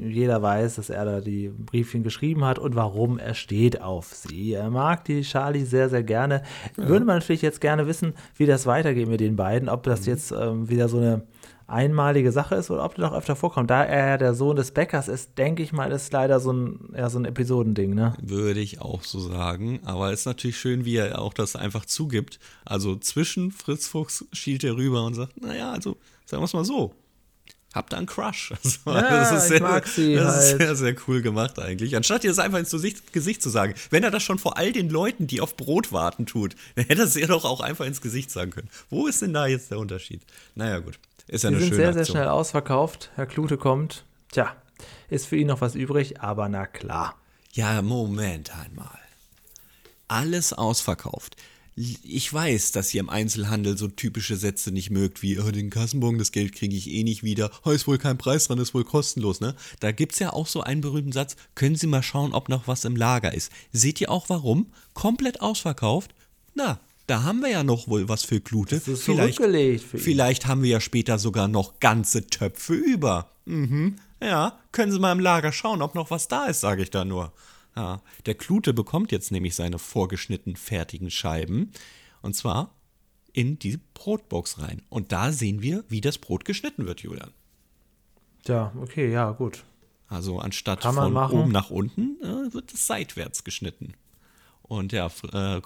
jeder 0.07 0.41
weiß, 0.41 0.75
dass 0.75 0.89
er 0.89 1.03
da 1.05 1.19
die 1.21 1.49
Briefchen 1.49 2.01
geschrieben 2.03 2.45
hat 2.45 2.59
und 2.59 2.75
warum 2.75 3.19
er 3.19 3.33
steht 3.33 3.81
auf 3.81 4.13
sie. 4.13 4.53
Er 4.53 4.69
mag 4.69 5.03
die 5.05 5.21
Charlie 5.21 5.65
sehr, 5.65 5.89
sehr 5.89 6.03
gerne. 6.03 6.43
Würde 6.77 7.05
man 7.05 7.17
natürlich 7.17 7.41
jetzt 7.41 7.59
gerne 7.59 7.87
wissen, 7.87 8.13
wie 8.37 8.45
das 8.45 8.65
weitergeht 8.65 9.09
mit 9.09 9.19
den 9.19 9.35
beiden, 9.35 9.67
ob 9.67 9.83
das 9.83 10.01
Mhm. 10.01 10.05
jetzt 10.07 10.31
ähm, 10.31 10.69
wieder 10.69 10.87
so 10.87 10.97
eine 10.97 11.23
einmalige 11.67 12.31
Sache 12.31 12.55
ist 12.55 12.71
oder 12.71 12.83
ob 12.83 12.95
der 12.95 13.05
noch 13.05 13.13
öfter 13.13 13.35
vorkommt. 13.35 13.69
Da 13.69 13.83
er 13.83 14.07
ja 14.11 14.17
der 14.17 14.33
Sohn 14.33 14.55
des 14.55 14.71
Bäckers 14.71 15.07
ist, 15.07 15.37
denke 15.37 15.61
ich 15.61 15.71
mal, 15.71 15.91
ist 15.91 16.11
leider 16.13 16.39
so 16.39 16.51
ein, 16.51 16.79
ja, 16.97 17.09
so 17.09 17.19
ein 17.19 17.25
Episodending, 17.25 17.93
ne? 17.93 18.13
Würde 18.21 18.59
ich 18.59 18.81
auch 18.81 19.03
so 19.03 19.19
sagen. 19.19 19.79
Aber 19.85 20.11
es 20.11 20.21
ist 20.21 20.25
natürlich 20.25 20.57
schön, 20.57 20.83
wie 20.85 20.95
er 20.95 21.19
auch 21.21 21.33
das 21.33 21.55
einfach 21.55 21.85
zugibt. 21.85 22.39
Also 22.65 22.95
zwischen 22.95 23.51
Fritz 23.51 23.87
Fuchs 23.87 24.25
schielt 24.33 24.63
er 24.63 24.77
rüber 24.77 25.03
und 25.05 25.13
sagt, 25.13 25.39
naja, 25.41 25.71
also 25.71 25.97
sagen 26.25 26.41
wir 26.41 26.45
es 26.45 26.53
mal 26.53 26.65
so. 26.65 26.93
Habt 27.73 27.93
ihr 27.93 27.97
einen 27.97 28.07
Crush? 28.07 28.51
Also, 28.63 28.79
Ja, 28.85 29.47
ich 29.55 29.61
mag 29.61 29.87
sie 29.87 30.15
das 30.15 30.37
ist 30.37 30.49
halt. 30.51 30.57
sehr, 30.61 30.75
sehr 30.75 30.95
cool 31.07 31.21
gemacht 31.21 31.59
eigentlich. 31.59 31.95
Anstatt 31.95 32.23
ihr 32.23 32.31
das 32.31 32.39
einfach 32.39 32.57
ins 32.59 32.71
Gesicht, 32.71 33.41
zu 33.43 33.49
sagen. 33.49 33.75
Wenn 33.91 34.03
er 34.03 34.09
das 34.11 34.23
schon 34.23 34.39
vor 34.39 34.57
all 34.57 34.71
den 34.71 34.89
Leuten, 34.89 35.27
die 35.27 35.39
auf 35.39 35.55
Brot 35.55 35.91
warten, 35.91 36.25
tut, 36.25 36.55
dann 36.75 36.85
hätte 36.85 37.01
er 37.03 37.05
es 37.07 37.15
ihr 37.15 37.27
doch 37.27 37.45
auch 37.45 37.61
einfach 37.61 37.85
ins 37.85 38.01
Gesicht 38.01 38.31
sagen 38.31 38.51
können. 38.51 38.69
Wo 38.89 39.05
ist 39.07 39.21
denn 39.21 39.33
da 39.33 39.45
jetzt 39.45 39.69
der 39.71 39.77
Unterschied? 39.79 40.21
Naja, 40.55 40.79
gut. 40.79 40.97
Ist 41.27 41.43
ja 41.43 41.51
Die 41.51 41.57
eine 41.57 41.63
sind 41.65 41.73
schöne 41.75 41.83
sehr, 41.83 41.93
sehr 41.93 42.01
Aktion. 42.01 42.15
schnell 42.17 42.27
ausverkauft. 42.29 43.11
Herr 43.15 43.27
Klute 43.27 43.57
kommt. 43.57 44.03
Tja, 44.31 44.55
ist 45.09 45.27
für 45.27 45.35
ihn 45.35 45.47
noch 45.47 45.61
was 45.61 45.75
übrig, 45.75 46.21
aber 46.21 46.49
na 46.49 46.65
klar. 46.65 47.17
Ja, 47.53 47.81
Moment 47.83 48.51
einmal. 48.55 48.97
Alles 50.07 50.53
ausverkauft. 50.53 51.35
Ich 51.81 52.33
weiß, 52.33 52.73
dass 52.73 52.93
ihr 52.93 52.99
im 52.99 53.09
Einzelhandel 53.09 53.77
so 53.77 53.87
typische 53.87 54.35
Sätze 54.35 54.69
nicht 54.69 54.89
mögt, 54.89 55.21
wie 55.21 55.39
oh, 55.39 55.49
den 55.49 55.69
Kassenbon, 55.69 56.17
das 56.17 56.33
Geld 56.33 56.53
kriege 56.53 56.75
ich 56.75 56.89
eh 56.91 57.03
nicht 57.03 57.23
wieder, 57.23 57.51
oh, 57.63 57.69
ist 57.69 57.87
wohl 57.87 57.97
kein 57.97 58.17
Preis 58.17 58.47
dran, 58.47 58.59
ist 58.59 58.73
wohl 58.73 58.83
kostenlos, 58.83 59.39
ne? 59.39 59.55
Da 59.79 59.93
gibt's 59.93 60.19
ja 60.19 60.33
auch 60.33 60.47
so 60.47 60.59
einen 60.59 60.81
berühmten 60.81 61.13
Satz, 61.13 61.37
können 61.55 61.77
Sie 61.77 61.87
mal 61.87 62.03
schauen, 62.03 62.33
ob 62.33 62.49
noch 62.49 62.67
was 62.67 62.83
im 62.83 62.97
Lager 62.97 63.33
ist. 63.33 63.49
Seht 63.71 64.01
ihr 64.01 64.11
auch 64.11 64.27
warum? 64.27 64.73
Komplett 64.93 65.39
ausverkauft? 65.39 66.13
Na, 66.53 66.81
da 67.07 67.23
haben 67.23 67.39
wir 67.39 67.49
ja 67.49 67.63
noch 67.63 67.87
wohl 67.87 68.09
was 68.09 68.25
für 68.25 68.41
Klute. 68.41 68.75
Ihn. 69.95 69.99
Vielleicht 70.01 70.47
haben 70.47 70.63
wir 70.63 70.69
ja 70.69 70.81
später 70.81 71.17
sogar 71.17 71.47
noch 71.47 71.79
ganze 71.79 72.27
Töpfe 72.27 72.73
über. 72.73 73.31
Mhm. 73.45 73.95
Ja, 74.21 74.59
können 74.73 74.91
Sie 74.91 74.99
mal 74.99 75.13
im 75.13 75.21
Lager 75.21 75.53
schauen, 75.53 75.81
ob 75.81 75.95
noch 75.95 76.11
was 76.11 76.27
da 76.27 76.47
ist, 76.47 76.59
sage 76.59 76.83
ich 76.83 76.91
da 76.91 77.05
nur. 77.05 77.31
Ja, 77.79 78.01
der 78.25 78.35
Klute 78.35 78.73
bekommt 78.73 79.13
jetzt 79.13 79.31
nämlich 79.31 79.55
seine 79.55 79.79
vorgeschnitten 79.79 80.57
fertigen 80.57 81.09
Scheiben. 81.09 81.71
Und 82.21 82.35
zwar 82.35 82.75
in 83.31 83.57
die 83.57 83.79
Brotbox 83.93 84.59
rein. 84.59 84.81
Und 84.89 85.13
da 85.13 85.31
sehen 85.31 85.61
wir, 85.61 85.85
wie 85.87 86.01
das 86.01 86.17
Brot 86.17 86.43
geschnitten 86.43 86.85
wird, 86.85 86.99
Julian. 86.99 87.31
Tja, 88.43 88.73
okay, 88.81 89.09
ja, 89.09 89.31
gut. 89.31 89.63
Also 90.09 90.39
anstatt 90.39 90.83
von 90.83 91.13
machen. 91.13 91.39
oben 91.39 91.51
nach 91.53 91.69
unten 91.69 92.17
äh, 92.21 92.53
wird 92.53 92.73
es 92.73 92.85
seitwärts 92.85 93.45
geschnitten. 93.45 93.93
Und 94.69 94.93
ja, 94.93 95.07
F- 95.07 95.23
äh, 95.33 95.59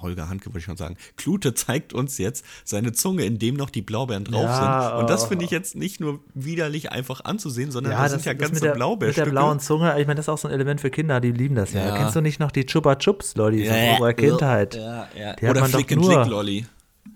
Holger 0.00 0.28
Handke 0.28 0.46
wollte 0.46 0.58
ich 0.58 0.64
schon 0.64 0.76
sagen. 0.78 0.96
Klute 1.16 1.54
zeigt 1.54 1.92
uns 1.92 2.16
jetzt 2.18 2.44
seine 2.64 2.92
Zunge, 2.92 3.24
in 3.24 3.38
dem 3.38 3.54
noch 3.54 3.68
die 3.70 3.82
Blaubeeren 3.82 4.24
drauf 4.24 4.44
Ja, 4.44 4.88
sind. 4.90 5.00
Und 5.00 5.10
das 5.10 5.24
oh. 5.24 5.26
finde 5.28 5.44
ich 5.44 5.50
jetzt 5.50 5.76
nicht 5.76 6.00
nur 6.00 6.20
widerlich 6.34 6.90
einfach 6.90 7.22
anzusehen, 7.24 7.70
sondern 7.70 7.92
Ja, 7.92 8.08
sind 8.08 8.24
ja 8.24 8.32
das 8.32 8.40
ganze 8.40 8.54
mit 8.54 8.62
der, 8.64 8.70
mit 9.08 9.16
der 9.16 9.26
blauen 9.26 9.60
Zunge, 9.60 9.90
ich 10.00 10.06
meine, 10.06 10.16
das 10.16 10.24
ist 10.24 10.28
auch 10.30 10.38
so 10.38 10.48
ein 10.48 10.54
Element 10.54 10.80
für 10.80 10.90
Kinder, 10.90 11.20
die 11.20 11.32
lieben 11.32 11.54
das 11.54 11.74
ja. 11.74 11.86
Ja. 11.86 11.96
Kennst 11.98 12.16
du 12.16 12.22
nicht 12.22 12.40
noch 12.40 12.50
die 12.50 12.64
Chupa 12.64 12.96
Chups, 12.96 13.38
aus 13.38 13.52
Ja, 13.54 13.92
unserer 13.92 14.14
Kindheit? 14.14 14.74
Ja, 14.74 15.06
ja. 15.14 15.34
Die 15.34 15.46
Oder 15.46 15.66
Flick 15.66 15.92
and 15.92 16.04
Flick 16.06 16.26
Lolly. 16.26 16.66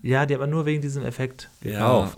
Ja, 0.01 0.25
die 0.25 0.35
man 0.37 0.49
nur 0.49 0.65
wegen 0.65 0.81
diesem 0.81 1.03
Effekt 1.03 1.49
Ja, 1.63 1.71
gekauft. 1.71 2.17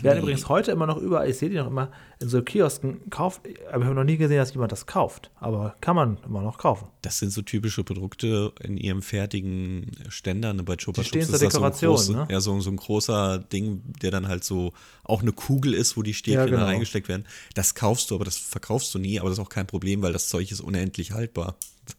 äh, 0.00 0.04
Werden 0.04 0.18
übrigens 0.22 0.48
heute 0.48 0.70
immer 0.72 0.86
noch 0.86 0.98
überall, 0.98 1.28
ich 1.30 1.38
sehe 1.38 1.48
die 1.48 1.56
noch 1.56 1.66
immer 1.68 1.90
in 2.20 2.28
so 2.28 2.42
Kiosken 2.42 3.08
kauft, 3.10 3.40
aber 3.72 3.78
ich 3.82 3.84
habe 3.86 3.94
noch 3.94 4.04
nie 4.04 4.16
gesehen, 4.16 4.36
dass 4.38 4.52
jemand 4.52 4.72
das 4.72 4.86
kauft. 4.86 5.30
Aber 5.40 5.74
kann 5.80 5.96
man 5.96 6.18
immer 6.24 6.42
noch 6.42 6.58
kaufen. 6.58 6.88
Das 7.02 7.18
sind 7.18 7.30
so 7.30 7.42
typische 7.42 7.82
Produkte 7.84 8.52
in 8.62 8.76
ihrem 8.76 9.02
fertigen 9.02 9.92
Ständer. 10.08 10.52
Ne? 10.52 10.62
Bei 10.64 10.76
Chupa 10.76 11.02
Die 11.02 11.08
stehen 11.08 11.22
Chups 11.22 11.38
zur 11.38 11.46
das 11.48 11.52
so 11.54 11.58
ein, 11.58 11.70
Dekoration, 11.72 11.90
große, 11.94 12.12
ne? 12.12 12.26
ja, 12.30 12.40
so, 12.40 12.60
so 12.60 12.70
ein 12.70 12.76
großer 12.76 13.38
Ding, 13.38 13.82
der 14.02 14.10
dann 14.10 14.28
halt 14.28 14.44
so 14.44 14.72
auch 15.04 15.22
eine 15.22 15.32
Kugel 15.32 15.74
ist, 15.74 15.96
wo 15.96 16.02
die 16.02 16.14
Stäbchen 16.14 16.38
Ja, 16.40 16.46
genau. 16.46 16.64
reingesteckt 16.64 17.08
werden. 17.08 17.24
Das 17.54 17.74
kaufst 17.74 18.10
du, 18.10 18.16
aber 18.16 18.24
das 18.24 18.36
verkaufst 18.36 18.92
du 18.94 18.98
nie. 18.98 19.18
Aber 19.20 19.28
das 19.28 19.38
ist 19.38 19.44
auch 19.44 19.48
kein 19.48 19.66
Problem, 19.66 20.02
weil 20.02 20.12
das 20.12 20.28
Zeug 20.28 20.50
ist 20.52 20.60
unendlich 20.60 21.12
haltbar. 21.12 21.56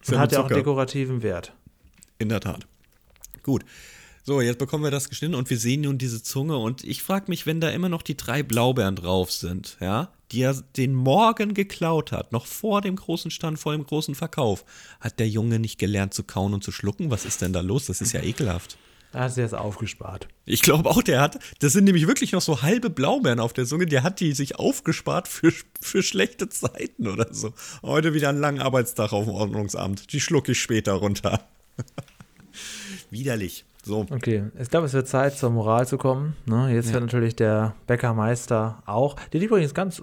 Das 0.00 0.08
Und 0.08 0.14
ja 0.14 0.18
hat 0.20 0.32
ja 0.32 0.38
auch 0.38 0.42
Zucker. 0.44 0.54
dekorativen 0.54 1.22
Wert. 1.22 1.52
In 2.18 2.30
der 2.30 2.40
Tat. 2.40 2.66
Gut. 3.42 3.64
So, 4.24 4.42
jetzt 4.42 4.58
bekommen 4.58 4.84
wir 4.84 4.90
das 4.90 5.08
geschnitten 5.08 5.34
und 5.34 5.48
wir 5.48 5.58
sehen 5.58 5.80
nun 5.80 5.96
diese 5.96 6.22
Zunge 6.22 6.58
und 6.58 6.84
ich 6.84 7.02
frage 7.02 7.26
mich, 7.28 7.46
wenn 7.46 7.62
da 7.62 7.70
immer 7.70 7.88
noch 7.88 8.02
die 8.02 8.14
drei 8.16 8.42
Blaubeeren 8.42 8.94
drauf 8.94 9.32
sind, 9.32 9.78
ja, 9.80 10.12
die 10.32 10.42
er 10.42 10.62
den 10.76 10.94
Morgen 10.94 11.54
geklaut 11.54 12.12
hat, 12.12 12.30
noch 12.30 12.44
vor 12.44 12.82
dem 12.82 12.96
großen 12.96 13.30
Stand, 13.30 13.58
vor 13.58 13.72
dem 13.72 13.86
großen 13.86 14.14
Verkauf, 14.14 14.66
hat 15.00 15.18
der 15.18 15.30
Junge 15.30 15.58
nicht 15.58 15.78
gelernt 15.78 16.12
zu 16.12 16.24
kauen 16.24 16.52
und 16.52 16.62
zu 16.62 16.72
schlucken? 16.72 17.10
Was 17.10 17.24
ist 17.24 17.40
denn 17.40 17.54
da 17.54 17.62
los? 17.62 17.86
Das 17.86 18.02
ist 18.02 18.12
ja 18.12 18.22
ekelhaft. 18.22 18.76
Da 19.12 19.20
hast 19.20 19.38
du 19.38 19.40
jetzt 19.40 19.54
aufgespart. 19.54 20.28
Ich 20.44 20.60
glaube 20.60 20.90
auch, 20.90 21.02
der 21.02 21.22
hat, 21.22 21.38
das 21.60 21.72
sind 21.72 21.84
nämlich 21.84 22.06
wirklich 22.06 22.32
noch 22.32 22.42
so 22.42 22.60
halbe 22.60 22.90
Blaubeeren 22.90 23.40
auf 23.40 23.54
der 23.54 23.64
Zunge, 23.64 23.86
der 23.86 24.02
hat 24.02 24.20
die 24.20 24.32
sich 24.34 24.56
aufgespart 24.56 25.28
für, 25.28 25.52
für 25.80 26.02
schlechte 26.02 26.50
Zeiten 26.50 27.08
oder 27.08 27.32
so. 27.32 27.54
Heute 27.80 28.12
wieder 28.12 28.28
einen 28.28 28.40
langen 28.40 28.60
Arbeitstag 28.60 29.14
auf 29.14 29.24
dem 29.24 29.32
Ordnungsamt. 29.32 30.12
Die 30.12 30.20
schlucke 30.20 30.52
ich 30.52 30.60
später 30.60 30.92
runter. 30.92 31.40
widerlich. 33.10 33.64
So. 33.84 34.06
Okay, 34.10 34.44
ich 34.60 34.68
glaube, 34.68 34.86
es 34.86 34.92
wird 34.92 35.08
Zeit, 35.08 35.38
zur 35.38 35.50
Moral 35.50 35.86
zu 35.86 35.98
kommen. 35.98 36.36
Ne? 36.46 36.72
Jetzt 36.74 36.92
wird 36.92 37.02
natürlich 37.02 37.36
der 37.36 37.74
Bäckermeister 37.86 38.82
auch, 38.86 39.16
den 39.32 39.40
ich 39.40 39.48
übrigens 39.48 39.72
ganz 39.72 40.02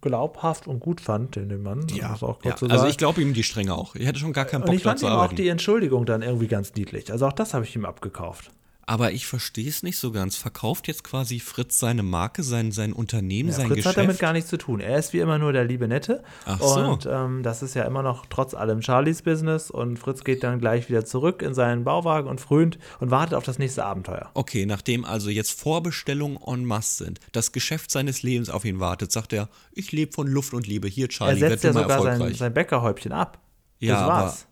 glaubhaft 0.00 0.66
und 0.66 0.80
gut 0.80 1.00
fand, 1.00 1.36
den, 1.36 1.62
Mann. 1.62 1.86
Ja, 1.94 2.10
das 2.10 2.22
auch 2.22 2.40
kurz 2.40 2.60
ja. 2.60 2.68
also 2.68 2.86
ich 2.86 2.98
glaube 2.98 3.22
ihm 3.22 3.32
die 3.32 3.42
Stränge 3.42 3.74
auch. 3.74 3.94
Ich 3.94 4.06
hätte 4.06 4.18
schon 4.18 4.32
gar 4.32 4.44
keinen 4.44 4.62
Und 4.62 4.66
Bock 4.66 4.74
ich 4.74 4.82
da 4.82 4.90
fand 4.90 5.02
ihm 5.02 5.08
auch 5.08 5.32
die 5.32 5.48
Entschuldigung 5.48 6.04
dann 6.04 6.22
irgendwie 6.22 6.48
ganz 6.48 6.74
niedlich. 6.74 7.10
Also 7.10 7.26
auch 7.26 7.32
das 7.32 7.54
habe 7.54 7.64
ich 7.64 7.74
ihm 7.74 7.84
abgekauft. 7.84 8.50
Aber 8.84 9.12
ich 9.12 9.26
verstehe 9.26 9.68
es 9.68 9.82
nicht 9.84 9.96
so 9.96 10.10
ganz. 10.10 10.34
Verkauft 10.36 10.88
jetzt 10.88 11.04
quasi 11.04 11.38
Fritz 11.38 11.78
seine 11.78 12.02
Marke, 12.02 12.42
sein, 12.42 12.72
sein 12.72 12.92
Unternehmen, 12.92 13.50
Ja, 13.50 13.54
sein 13.54 13.66
Fritz 13.68 13.76
Geschäft? 13.76 13.96
hat 13.96 14.04
damit 14.04 14.18
gar 14.18 14.32
nichts 14.32 14.50
zu 14.50 14.56
tun. 14.58 14.80
Er 14.80 14.98
ist 14.98 15.12
wie 15.12 15.20
immer 15.20 15.38
nur 15.38 15.52
der 15.52 15.64
liebe 15.64 15.86
Nette. 15.86 16.24
Ach 16.46 16.60
so. 16.60 16.80
Und 16.80 17.06
ähm, 17.10 17.42
das 17.44 17.62
ist 17.62 17.74
ja 17.74 17.84
immer 17.84 18.02
noch 18.02 18.26
trotz 18.26 18.54
allem 18.54 18.82
Charlies 18.82 19.22
Business. 19.22 19.70
Und 19.70 19.98
Fritz 19.98 20.24
geht 20.24 20.42
dann 20.42 20.58
gleich 20.58 20.88
wieder 20.88 21.04
zurück 21.04 21.42
in 21.42 21.54
seinen 21.54 21.84
Bauwagen 21.84 22.28
und 22.28 22.40
frönt 22.40 22.78
und 22.98 23.10
wartet 23.12 23.34
auf 23.34 23.44
das 23.44 23.58
nächste 23.58 23.84
Abenteuer. 23.84 24.30
Okay, 24.34 24.66
nachdem 24.66 25.04
also 25.04 25.30
jetzt 25.30 25.58
Vorbestellungen 25.60 26.38
en 26.44 26.64
masse 26.64 27.04
sind, 27.04 27.20
das 27.30 27.52
Geschäft 27.52 27.90
seines 27.92 28.22
Lebens 28.24 28.50
auf 28.50 28.64
ihn 28.64 28.80
wartet, 28.80 29.12
sagt 29.12 29.32
er, 29.32 29.48
ich 29.72 29.92
lebe 29.92 30.12
von 30.12 30.26
Luft 30.26 30.54
und 30.54 30.66
Liebe. 30.66 30.88
Hier, 30.88 31.04
Er 31.04 31.08
Charlie, 31.08 31.38
setzt 31.38 31.62
werd 31.62 31.74
ja 31.76 31.82
sogar 31.82 32.02
sein, 32.02 32.34
sein 32.34 32.52
Bäckerhäubchen 32.52 33.12
ab. 33.12 33.38
Ja, 33.78 34.00
das 34.00 34.08
war's. 34.08 34.46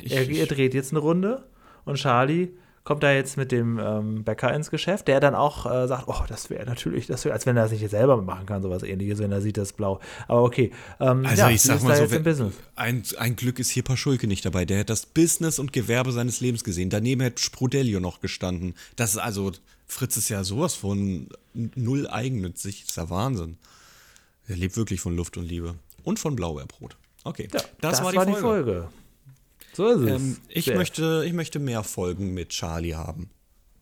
ich, 0.00 0.12
Er, 0.12 0.28
er 0.28 0.46
dreht 0.46 0.74
jetzt 0.74 0.92
eine 0.92 1.00
Runde 1.00 1.48
und 1.86 1.96
Charlie 1.96 2.50
kommt 2.84 3.02
da 3.02 3.12
jetzt 3.12 3.38
mit 3.38 3.50
dem 3.50 3.78
ähm, 3.78 4.24
Bäcker 4.24 4.54
ins 4.54 4.70
Geschäft, 4.70 5.08
der 5.08 5.18
dann 5.18 5.34
auch 5.34 5.64
äh, 5.64 5.88
sagt, 5.88 6.04
oh, 6.06 6.22
das 6.28 6.50
wäre 6.50 6.66
natürlich, 6.66 7.06
das 7.06 7.24
wäre, 7.24 7.32
als 7.32 7.46
wenn 7.46 7.56
er 7.56 7.62
das 7.64 7.72
nicht 7.72 7.88
selber 7.88 8.20
machen 8.20 8.44
kann, 8.44 8.60
sowas 8.62 8.82
ähnliches, 8.82 9.18
wenn 9.18 9.32
er 9.32 9.40
sieht, 9.40 9.56
das 9.56 9.70
ist 9.70 9.76
blau. 9.78 10.00
Aber 10.28 10.42
okay, 10.42 10.70
ähm, 11.00 11.24
Also 11.24 11.42
ja, 11.42 11.50
ich 11.50 11.62
sag 11.62 11.82
mal 11.82 11.96
so, 11.96 12.10
wenn- 12.10 12.52
ein, 12.76 13.02
ein 13.18 13.36
Glück 13.36 13.58
ist 13.58 13.70
hier 13.70 13.82
Paschulke 13.82 14.26
nicht 14.26 14.44
dabei. 14.44 14.66
Der 14.66 14.80
hat 14.80 14.90
das 14.90 15.06
Business 15.06 15.58
und 15.58 15.72
Gewerbe 15.72 16.12
seines 16.12 16.40
Lebens 16.40 16.62
gesehen. 16.62 16.90
Daneben 16.90 17.22
hätte 17.22 17.42
Sprudelio 17.42 18.00
noch 18.00 18.20
gestanden. 18.20 18.74
Das 18.96 19.12
ist 19.12 19.18
also, 19.18 19.52
Fritz 19.86 20.18
ist 20.18 20.28
ja 20.28 20.44
sowas 20.44 20.74
von 20.74 21.28
null 21.54 22.06
eigennützig. 22.06 22.82
Das 22.82 22.90
ist 22.90 22.96
ja 22.96 23.08
Wahnsinn. 23.08 23.56
Er 24.46 24.56
lebt 24.56 24.76
wirklich 24.76 25.00
von 25.00 25.16
Luft 25.16 25.38
und 25.38 25.44
Liebe. 25.44 25.74
Und 26.02 26.18
von 26.18 26.36
Blaubeerbrot. 26.36 26.96
Okay, 27.24 27.48
Ja, 27.50 27.60
das, 27.80 28.02
war, 28.04 28.12
die, 28.12 28.32
Folge. 28.34 28.88
So 29.74 29.88
ist 29.88 30.00
es. 30.00 30.20
Ähm, 30.20 30.36
ich, 30.48 30.66
Sehr. 30.66 30.76
möchte, 30.76 31.24
ich 31.26 31.32
möchte 31.32 31.58
mehr 31.58 31.82
Folgen 31.82 32.32
mit 32.32 32.50
Charlie 32.50 32.94
haben. 32.94 33.30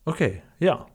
Okay, 0.05 0.43
ja. 0.59 0.87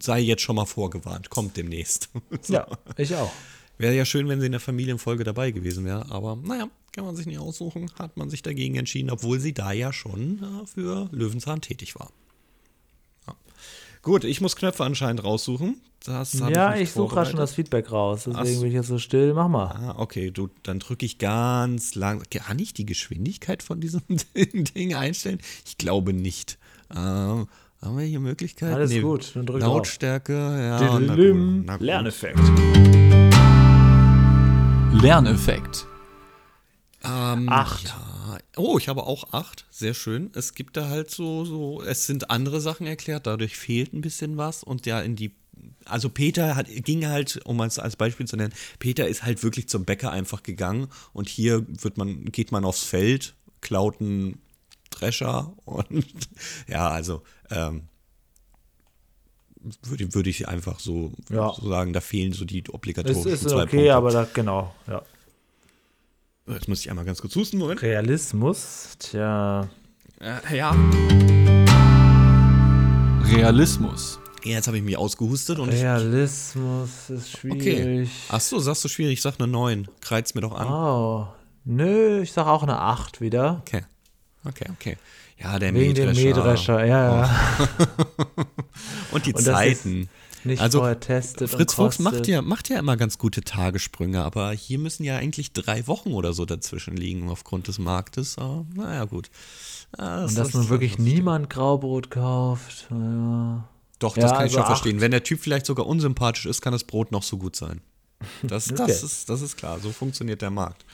Sei 0.00 0.20
jetzt 0.20 0.42
schon 0.42 0.56
mal 0.56 0.66
vorgewarnt, 0.66 1.30
kommt 1.30 1.56
demnächst. 1.56 2.10
So. 2.40 2.54
Ja, 2.54 2.66
ich 2.96 3.14
auch. 3.14 3.32
Wäre 3.78 3.94
ja 3.94 4.04
schön, 4.04 4.28
wenn 4.28 4.40
sie 4.40 4.46
in 4.46 4.52
der 4.52 4.60
Familienfolge 4.60 5.24
dabei 5.24 5.50
gewesen 5.50 5.84
wäre, 5.84 6.10
aber 6.10 6.36
naja, 6.36 6.68
kann 6.92 7.04
man 7.04 7.16
sich 7.16 7.26
nicht 7.26 7.38
aussuchen, 7.38 7.90
hat 7.98 8.16
man 8.16 8.30
sich 8.30 8.42
dagegen 8.42 8.76
entschieden, 8.76 9.10
obwohl 9.10 9.40
sie 9.40 9.54
da 9.54 9.72
ja 9.72 9.92
schon 9.92 10.42
äh, 10.42 10.66
für 10.66 11.08
Löwenzahn 11.10 11.60
tätig 11.60 11.94
war. 11.96 12.12
Gut, 14.02 14.24
ich 14.24 14.40
muss 14.40 14.56
Knöpfe 14.56 14.82
anscheinend 14.84 15.22
raussuchen. 15.22 15.80
Das 16.04 16.32
Ja, 16.32 16.72
nicht 16.72 16.82
ich 16.82 16.92
suche 16.92 17.14
gerade 17.14 17.30
schon 17.30 17.38
das. 17.38 17.54
Feedback 17.54 17.92
raus, 17.92 18.24
deswegen 18.26 18.54
so. 18.54 18.60
bin 18.62 18.68
ich 18.70 18.74
jetzt 18.74 18.88
so 18.88 18.98
still. 18.98 19.32
Mach 19.34 19.46
mal. 19.46 19.66
Ah, 19.66 19.94
okay, 19.96 20.32
du, 20.32 20.48
dann 20.64 20.80
drücke 20.80 21.06
ich 21.06 21.18
ganz 21.18 21.94
lang. 21.94 22.24
Kann 22.28 22.58
ich 22.58 22.74
die 22.74 22.84
Geschwindigkeit 22.84 23.62
von 23.62 23.80
diesem 23.80 24.02
Ding 24.34 24.94
einstellen? 24.96 25.38
Ich 25.64 25.78
glaube 25.78 26.12
nicht. 26.12 26.58
Ähm, 26.92 27.46
haben 27.80 27.96
wir 27.98 28.04
hier 28.04 28.18
Möglichkeiten? 28.18 28.74
Alles 28.74 28.92
gut, 29.00 29.30
dann 29.36 29.46
drück 29.46 29.60
drauf. 29.60 29.76
Lautstärke, 29.76 30.32
ja. 30.32 30.80
na 30.80 30.88
gut, 30.98 31.02
Diddlim. 31.08 31.64
na 31.64 31.76
gut. 31.76 31.86
Lerneffekt. 31.86 32.40
Lerneffekt. 35.00 35.86
Ähm, 37.04 37.48
Acht. 37.48 37.84
Ja. 37.84 38.11
Oh, 38.56 38.78
ich 38.78 38.88
habe 38.88 39.04
auch 39.04 39.32
acht. 39.32 39.66
Sehr 39.70 39.94
schön. 39.94 40.30
Es 40.34 40.54
gibt 40.54 40.76
da 40.76 40.88
halt 40.88 41.10
so, 41.10 41.44
so, 41.44 41.82
es 41.82 42.06
sind 42.06 42.30
andere 42.30 42.60
Sachen 42.60 42.86
erklärt, 42.86 43.26
dadurch 43.26 43.56
fehlt 43.56 43.92
ein 43.92 44.00
bisschen 44.00 44.36
was 44.36 44.62
und 44.62 44.86
ja 44.86 45.00
in 45.00 45.16
die. 45.16 45.32
Also 45.84 46.08
Peter 46.08 46.56
hat, 46.56 46.66
ging 46.68 47.06
halt, 47.06 47.40
um 47.44 47.60
es 47.60 47.78
als 47.78 47.96
Beispiel 47.96 48.26
zu 48.26 48.36
nennen, 48.36 48.52
Peter 48.78 49.06
ist 49.06 49.22
halt 49.22 49.42
wirklich 49.42 49.68
zum 49.68 49.84
Bäcker 49.84 50.10
einfach 50.10 50.42
gegangen 50.42 50.88
und 51.12 51.28
hier 51.28 51.64
wird 51.68 51.98
man, 51.98 52.24
geht 52.26 52.52
man 52.52 52.64
aufs 52.64 52.82
Feld, 52.84 53.34
klaut 53.60 54.00
einen 54.00 54.40
Drescher 54.90 55.52
und 55.64 56.04
ja, 56.68 56.88
also 56.88 57.22
ähm, 57.50 57.82
würde, 59.84 60.14
würde 60.14 60.30
ich 60.30 60.48
einfach 60.48 60.80
so, 60.80 61.12
Ja. 61.30 61.52
so 61.54 61.68
sagen, 61.68 61.92
da 61.92 62.00
fehlen 62.00 62.32
so 62.32 62.44
die 62.44 62.62
Es 62.64 62.70
obligatorischen 62.74 63.30
ist 63.30 63.42
zwei 63.48 63.62
okay, 63.64 63.76
Punkte. 63.76 63.94
aber 63.94 64.10
da, 64.10 64.28
genau, 64.32 64.74
ja. 64.88 65.02
Jetzt 66.46 66.68
muss 66.68 66.80
ich 66.80 66.90
einmal 66.90 67.04
ganz 67.04 67.20
kurz 67.20 67.36
husten, 67.36 67.58
Moment. 67.58 67.82
Realismus, 67.82 68.96
tja. 68.98 69.68
Äh, 70.20 70.56
ja. 70.56 70.74
Realismus. 73.24 74.18
Ja, 74.44 74.52
jetzt 74.54 74.66
habe 74.66 74.76
ich 74.76 74.82
mich 74.82 74.96
ausgehustet 74.96 75.58
und 75.60 75.72
ich. 75.72 75.80
Realismus 75.82 77.10
ist 77.10 77.34
Okay. 77.44 77.60
schwierig. 77.76 78.10
Ach 78.28 78.40
so, 78.40 78.58
sagst 78.58 78.84
du 78.84 78.88
schwierig, 78.88 79.14
ich 79.14 79.22
sag 79.22 79.34
eine 79.38 79.46
9. 79.46 79.86
Kreiz 80.00 80.34
mir 80.34 80.40
doch 80.40 80.52
an. 80.54 80.66
Oh. 80.66 81.28
Nö, 81.64 82.22
ich 82.22 82.32
sag 82.32 82.46
auch 82.48 82.64
eine 82.64 82.78
8 82.80 83.20
wieder. 83.20 83.58
Okay. 83.60 83.82
Okay, 84.44 84.66
okay. 84.72 84.96
Ja, 85.38 85.58
der 85.60 85.72
Wegen 85.74 85.94
dem 85.94 86.06
Mähdrescher. 86.06 86.24
Mähdrescher, 86.24 86.84
ja, 86.84 87.22
ja. 87.22 87.68
Und 89.12 89.26
die 89.26 89.32
Und 89.34 89.42
Zeiten. 89.42 90.08
Nicht 90.44 90.60
Also, 90.60 90.78
vorher 90.78 90.98
testet 90.98 91.50
Fritz 91.50 91.78
und 91.78 91.84
Fuchs 91.86 91.98
macht 92.00 92.26
ja, 92.26 92.42
macht 92.42 92.68
ja 92.68 92.78
immer 92.78 92.96
ganz 92.96 93.16
gute 93.18 93.42
Tagessprünge, 93.42 94.22
aber 94.24 94.50
hier 94.52 94.78
müssen 94.78 95.04
ja 95.04 95.16
eigentlich 95.16 95.52
drei 95.52 95.86
Wochen 95.86 96.12
oder 96.12 96.32
so 96.32 96.44
dazwischen 96.44 96.96
liegen 96.96 97.30
aufgrund 97.30 97.68
des 97.68 97.78
Marktes. 97.78 98.38
Aber, 98.38 98.66
naja, 98.74 99.04
gut. 99.04 99.30
Ah, 99.96 100.24
Und 100.24 100.36
dass 100.36 100.52
nun 100.54 100.68
wirklich 100.68 100.98
niemand 100.98 101.48
Graubrot 101.50 102.10
kauft. 102.10 102.86
Ja. 102.90 103.68
Doch, 103.98 104.16
Ja, 104.16 104.22
das 104.22 104.32
kann 104.32 104.40
ich 104.40 104.44
also 104.44 104.54
schon 104.54 104.62
acht. 104.62 104.66
verstehen. 104.68 105.00
Wenn 105.00 105.12
der 105.12 105.22
Typ 105.22 105.40
vielleicht 105.40 105.66
sogar 105.66 105.86
unsympathisch 105.86 106.46
ist, 106.46 106.60
kann 106.60 106.72
das 106.72 106.84
Brot 106.84 107.12
noch 107.12 107.22
so 107.22 107.38
gut 107.38 107.54
sein. 107.54 107.80
Das, 108.42 108.64
das, 108.68 108.80
Okay. 108.80 108.92
ist, 108.92 109.28
das 109.28 109.42
ist 109.42 109.56
klar. 109.56 109.78
So 109.80 109.92
funktioniert 109.92 110.42
der 110.42 110.50
Markt. 110.50 110.84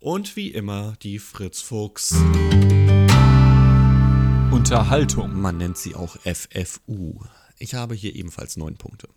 Und 0.00 0.34
wie 0.34 0.48
immer 0.48 0.94
die 1.02 1.18
Fritz 1.18 1.60
Fuchs. 1.60 2.14
Unterhaltung. 4.50 5.40
Man 5.40 5.56
nennt 5.58 5.76
sie 5.78 5.94
auch 5.94 6.16
FFU. 6.24 7.20
Ich 7.62 7.74
habe 7.74 7.94
hier 7.94 8.16
ebenfalls 8.16 8.56
neun 8.56 8.74
Punkte. 8.74 9.08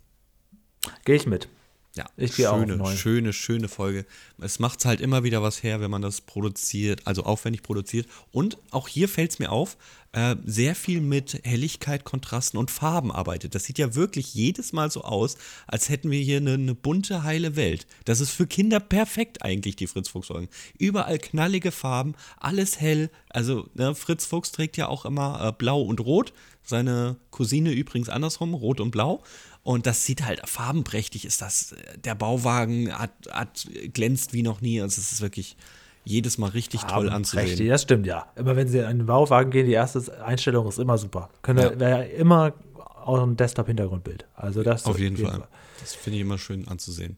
Gehe 1.03 1.15
ich 1.15 1.25
mit. 1.25 1.49
Ja, 1.95 2.05
Ich 2.17 2.35
gehe 2.35 2.51
auch 2.51 2.59
schöne, 2.59 2.75
neun. 2.75 2.97
schöne, 2.97 3.33
schöne 3.33 3.67
Folge. 3.69 4.05
Es 4.41 4.59
macht 4.59 4.83
halt 4.83 4.99
immer 4.99 5.23
wieder 5.23 5.41
was 5.41 5.63
her, 5.63 5.79
wenn 5.79 5.89
man 5.89 6.01
das 6.01 6.19
produziert, 6.19 7.01
also 7.05 7.23
aufwendig 7.23 7.63
produziert. 7.63 8.07
Und 8.31 8.57
auch 8.71 8.89
hier 8.89 9.07
fällt 9.07 9.31
es 9.31 9.39
mir 9.39 9.49
auf, 9.49 9.77
äh, 10.11 10.35
sehr 10.45 10.75
viel 10.75 10.99
mit 10.99 11.39
Helligkeit, 11.45 12.03
Kontrasten 12.03 12.57
und 12.57 12.69
Farben 12.69 13.11
arbeitet. 13.13 13.55
Das 13.55 13.63
sieht 13.63 13.77
ja 13.77 13.95
wirklich 13.95 14.33
jedes 14.33 14.73
Mal 14.73 14.91
so 14.91 15.03
aus, 15.03 15.37
als 15.67 15.87
hätten 15.87 16.11
wir 16.11 16.19
hier 16.19 16.37
eine, 16.37 16.53
eine 16.55 16.75
bunte, 16.75 17.23
heile 17.23 17.55
Welt. 17.55 17.87
Das 18.03 18.19
ist 18.19 18.31
für 18.31 18.47
Kinder 18.47 18.81
perfekt 18.81 19.41
eigentlich, 19.41 19.77
die 19.77 19.87
Fritz 19.87 20.09
Fuchs-Folgen. 20.09 20.49
Überall 20.77 21.17
knallige 21.17 21.71
Farben, 21.71 22.15
alles 22.37 22.79
hell. 22.81 23.09
Also 23.29 23.69
ne, 23.73 23.95
Fritz 23.95 24.25
Fuchs 24.25 24.51
trägt 24.51 24.75
ja 24.75 24.87
auch 24.87 25.05
immer 25.05 25.47
äh, 25.47 25.51
blau 25.51 25.81
und 25.81 26.01
rot. 26.01 26.33
Seine 26.63 27.17
Cousine 27.29 27.71
übrigens 27.71 28.09
andersrum, 28.09 28.53
rot 28.53 28.79
und 28.79 28.91
blau. 28.91 29.23
Und 29.65 29.87
das 29.87 30.05
sieht 30.05 30.23
halt 30.23 30.47
farbenprächtig, 30.47 31.25
ist 31.25 31.41
das. 31.41 31.73
Der 32.03 32.13
Bauwagen 32.13 32.95
hat, 32.97 33.09
hat 33.31 33.67
glänzt 33.93 34.31
wie 34.31 34.43
noch 34.43 34.61
nie. 34.61 34.79
Also 34.79 35.01
es 35.01 35.11
ist 35.11 35.21
wirklich 35.21 35.57
jedes 36.03 36.37
Mal 36.37 36.51
richtig 36.51 36.81
toll 36.81 37.09
Richtig, 37.09 37.13
anzusehen. 37.15 37.69
das 37.69 37.81
stimmt, 37.81 38.05
ja. 38.05 38.27
Immer 38.35 38.55
wenn 38.55 38.67
sie 38.67 38.77
in 38.77 38.99
den 38.99 39.07
Bauwagen 39.07 39.49
gehen, 39.49 39.65
die 39.65 39.71
erste 39.73 40.23
Einstellung 40.23 40.67
ist 40.67 40.77
immer 40.77 40.99
super. 40.99 41.29
Können 41.41 41.59
Ja. 41.63 41.79
wäre 41.79 42.05
immer 42.05 42.53
auch 42.75 43.23
ein 43.23 43.35
Desktop-Hintergrundbild. 43.37 44.25
Also 44.35 44.61
das 44.61 44.85
Auf 44.85 44.99
jeden 44.99 45.17
Fall. 45.17 45.47
Das 45.79 45.95
finde 45.95 46.17
ich 46.17 46.21
immer 46.21 46.37
schön 46.37 46.67
anzusehen. 46.67 47.17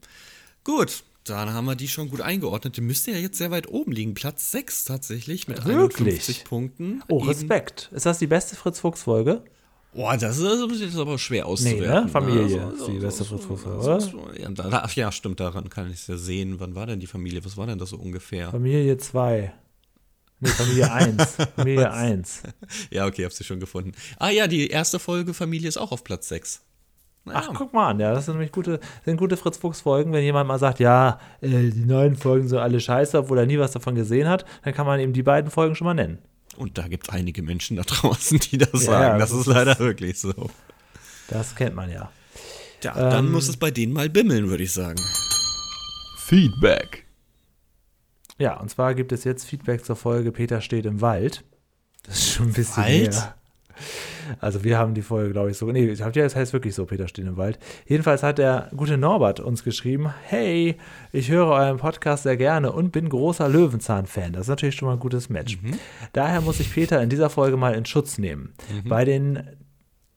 Gut, 0.64 1.04
dann 1.26 1.52
haben 1.54 1.66
wir 1.66 1.76
die 1.76 1.90
schon 1.90 2.10
gut 2.10 2.22
eingeordnet. 2.22 2.78
Die 2.78 2.82
müsste 2.82 3.12
ja 3.12 3.18
jetzt 3.18 3.38
sehr 3.38 3.52
weit 3.52 3.68
oben 3.68 3.92
liegen. 3.92 4.14
Platz 4.14 4.52
6 4.52 4.86
tatsächlich 4.86 5.50
mit 5.50 5.58
Wirklich? 5.66 6.00
51 6.08 6.46
Punkten. 6.46 7.04
Oh, 7.10 7.20
Eben- 7.20 7.28
Respekt. 7.28 7.90
Ist 7.94 8.06
das 8.06 8.20
die 8.20 8.28
beste 8.28 8.56
Fritz-Fuchs-Folge? 8.56 9.44
Boah, 9.98 10.16
das 10.16 10.38
ist, 10.38 10.82
das 10.82 10.98
aber 10.98 11.18
schwer 11.18 11.44
Nee, 11.46 11.50
auszuwerten. 11.50 12.04
ne? 12.06 12.10
Familie 12.10 12.48
Ja, 12.58 12.70
ist 12.70 12.88
die 12.88 13.00
beste 13.00 13.26
Fritz 13.26 13.44
so- 13.44 13.70
oder? 13.70 14.00
so- 14.00 14.30
Ja, 14.40 14.48
da, 14.52 14.70
ach 14.84 14.94
ja, 14.96 15.12
stimmt, 15.12 15.40
daran 15.40 15.70
kann 15.70 15.88
ich 15.88 15.96
es 16.02 16.08
ja 16.08 16.16
sehen. 16.18 16.60
Wann 16.60 16.76
war 16.76 16.86
denn 16.86 17.00
die 17.00 17.08
Familie? 17.08 17.44
Was 17.44 17.58
war 17.58 17.66
denn 17.68 17.80
das 17.80 17.90
so 17.90 17.98
ungefähr? 17.98 18.52
Familie 18.52 18.96
2. 18.98 19.52
Nee, 20.40 20.50
Familie 20.50 20.92
1. 20.94 21.38
Familie 21.56 21.92
1. 21.92 22.44
Ja, 22.92 23.08
okay, 23.08 23.26
hab 23.26 23.34
sie 23.34 23.44
schon 23.44 23.60
gefunden. 23.60 23.94
Ah 24.20 24.30
ja, 24.30 24.46
die 24.48 24.68
erste 24.68 25.00
Folge 25.00 25.34
Familie 25.34 25.68
ist 25.68 25.78
auch 25.78 25.92
auf 25.92 26.04
Platz 26.04 26.30
6. 26.30 26.62
Ach, 27.30 27.50
guck 27.56 27.74
mal 27.74 27.90
an, 27.90 28.00
ja, 28.00 28.14
das 28.14 28.26
sind 28.26 28.36
nämlich 28.36 28.54
gute, 28.54 28.80
sind 29.04 29.18
gute 29.18 29.36
Fritz-Fuchs-Folgen. 29.36 30.14
Wenn 30.14 30.24
jemand 30.24 30.48
mal 30.48 30.60
sagt, 30.60 30.80
ja, 30.80 31.20
äh, 31.42 31.50
die 31.72 31.86
neuen 31.86 32.16
Folgen 32.16 32.48
sind 32.48 32.60
alle 32.60 32.80
scheiße, 32.80 33.18
obwohl 33.20 33.40
er 33.40 33.46
nie 33.46 33.60
was 33.60 33.72
davon 33.72 33.96
gesehen 33.96 34.30
hat, 34.30 34.46
dann 34.64 34.74
kann 34.74 34.86
man 34.86 35.00
eben 35.02 35.12
die 35.12 35.24
beiden 35.24 35.52
Folgen 35.52 35.76
schon 35.76 35.86
mal 35.86 35.94
nennen. 35.94 36.20
Und 36.58 36.78
da 36.78 36.88
gibt 36.88 37.08
es 37.08 37.14
einige 37.14 37.42
Menschen 37.42 37.78
da 37.78 37.84
draußen, 37.88 38.40
die 38.40 38.58
das 38.58 38.72
Ja, 38.74 38.80
sagen. 38.80 39.20
Das 39.20 39.30
das 39.32 39.40
ist 39.42 39.46
leider 39.48 39.78
wirklich 39.80 40.20
so. 40.20 40.34
Das 41.30 41.56
kennt 41.56 41.76
man 41.76 41.90
ja. 41.92 42.12
Ja, 42.84 42.94
dann 42.94 43.26
Ähm, 43.28 43.32
muss 43.32 43.48
es 43.48 43.58
bei 43.58 43.72
denen 43.72 43.94
mal 43.94 44.10
bimmeln, 44.10 44.50
würde 44.50 44.64
ich 44.64 44.72
sagen. 44.74 45.00
Feedback. 46.20 47.06
Ja, 48.38 48.60
und 48.60 48.70
zwar 48.70 48.94
gibt 48.94 49.12
es 49.12 49.24
jetzt 49.24 49.46
Feedback 49.46 49.84
zur 49.86 49.96
Folge 49.96 50.32
Peter 50.32 50.62
steht 50.62 50.86
im 50.86 51.02
Wald. 51.02 51.44
Das 52.04 52.18
ist 52.20 52.30
schon 52.34 52.48
ein 52.48 52.54
bisschen 52.54 52.84
Wald? 52.84 53.12
mehr. 53.12 53.36
Also 54.40 54.64
wir 54.64 54.78
haben 54.78 54.94
die 54.94 55.02
Folge, 55.02 55.32
glaube 55.32 55.52
ich, 55.52 55.58
so. 55.58 55.72
Nee, 55.72 55.88
ich 55.88 56.00
ja, 56.00 56.10
das 56.10 56.36
heißt 56.36 56.54
wirklich 56.54 56.76
so, 56.76 56.86
Peter 56.86 57.08
steht 57.08 57.26
im 57.26 57.38
Wald. 57.38 57.60
Jedenfalls 57.86 58.24
hat 58.24 58.38
der 58.38 58.70
gute 58.76 58.98
Norbert 58.98 59.40
uns 59.40 59.64
geschrieben, 59.64 60.14
hey, 60.24 60.78
ich 61.12 61.30
höre 61.30 61.48
euren 61.48 61.78
Podcast 61.78 62.24
sehr 62.24 62.38
gerne 62.38 62.72
und 62.72 62.92
bin 62.92 63.10
großer 63.10 63.48
Löwenzahn-Fan. 63.50 64.34
Das 64.34 64.44
ist 64.44 64.50
natürlich 64.50 64.76
schon 64.76 64.88
mal 64.88 64.94
ein 64.94 65.00
gutes 65.00 65.30
Match. 65.30 65.58
Daher 66.14 66.42
muss 66.42 66.60
ich 66.60 66.74
Peter 66.74 67.02
in 67.02 67.10
dieser 67.10 67.30
Folge 67.30 67.58
mal 67.58 67.74
in 67.76 67.86
Schutz 67.86 68.18
nehmen. 68.18 68.54
Bei, 68.86 69.06
den, 69.06 69.44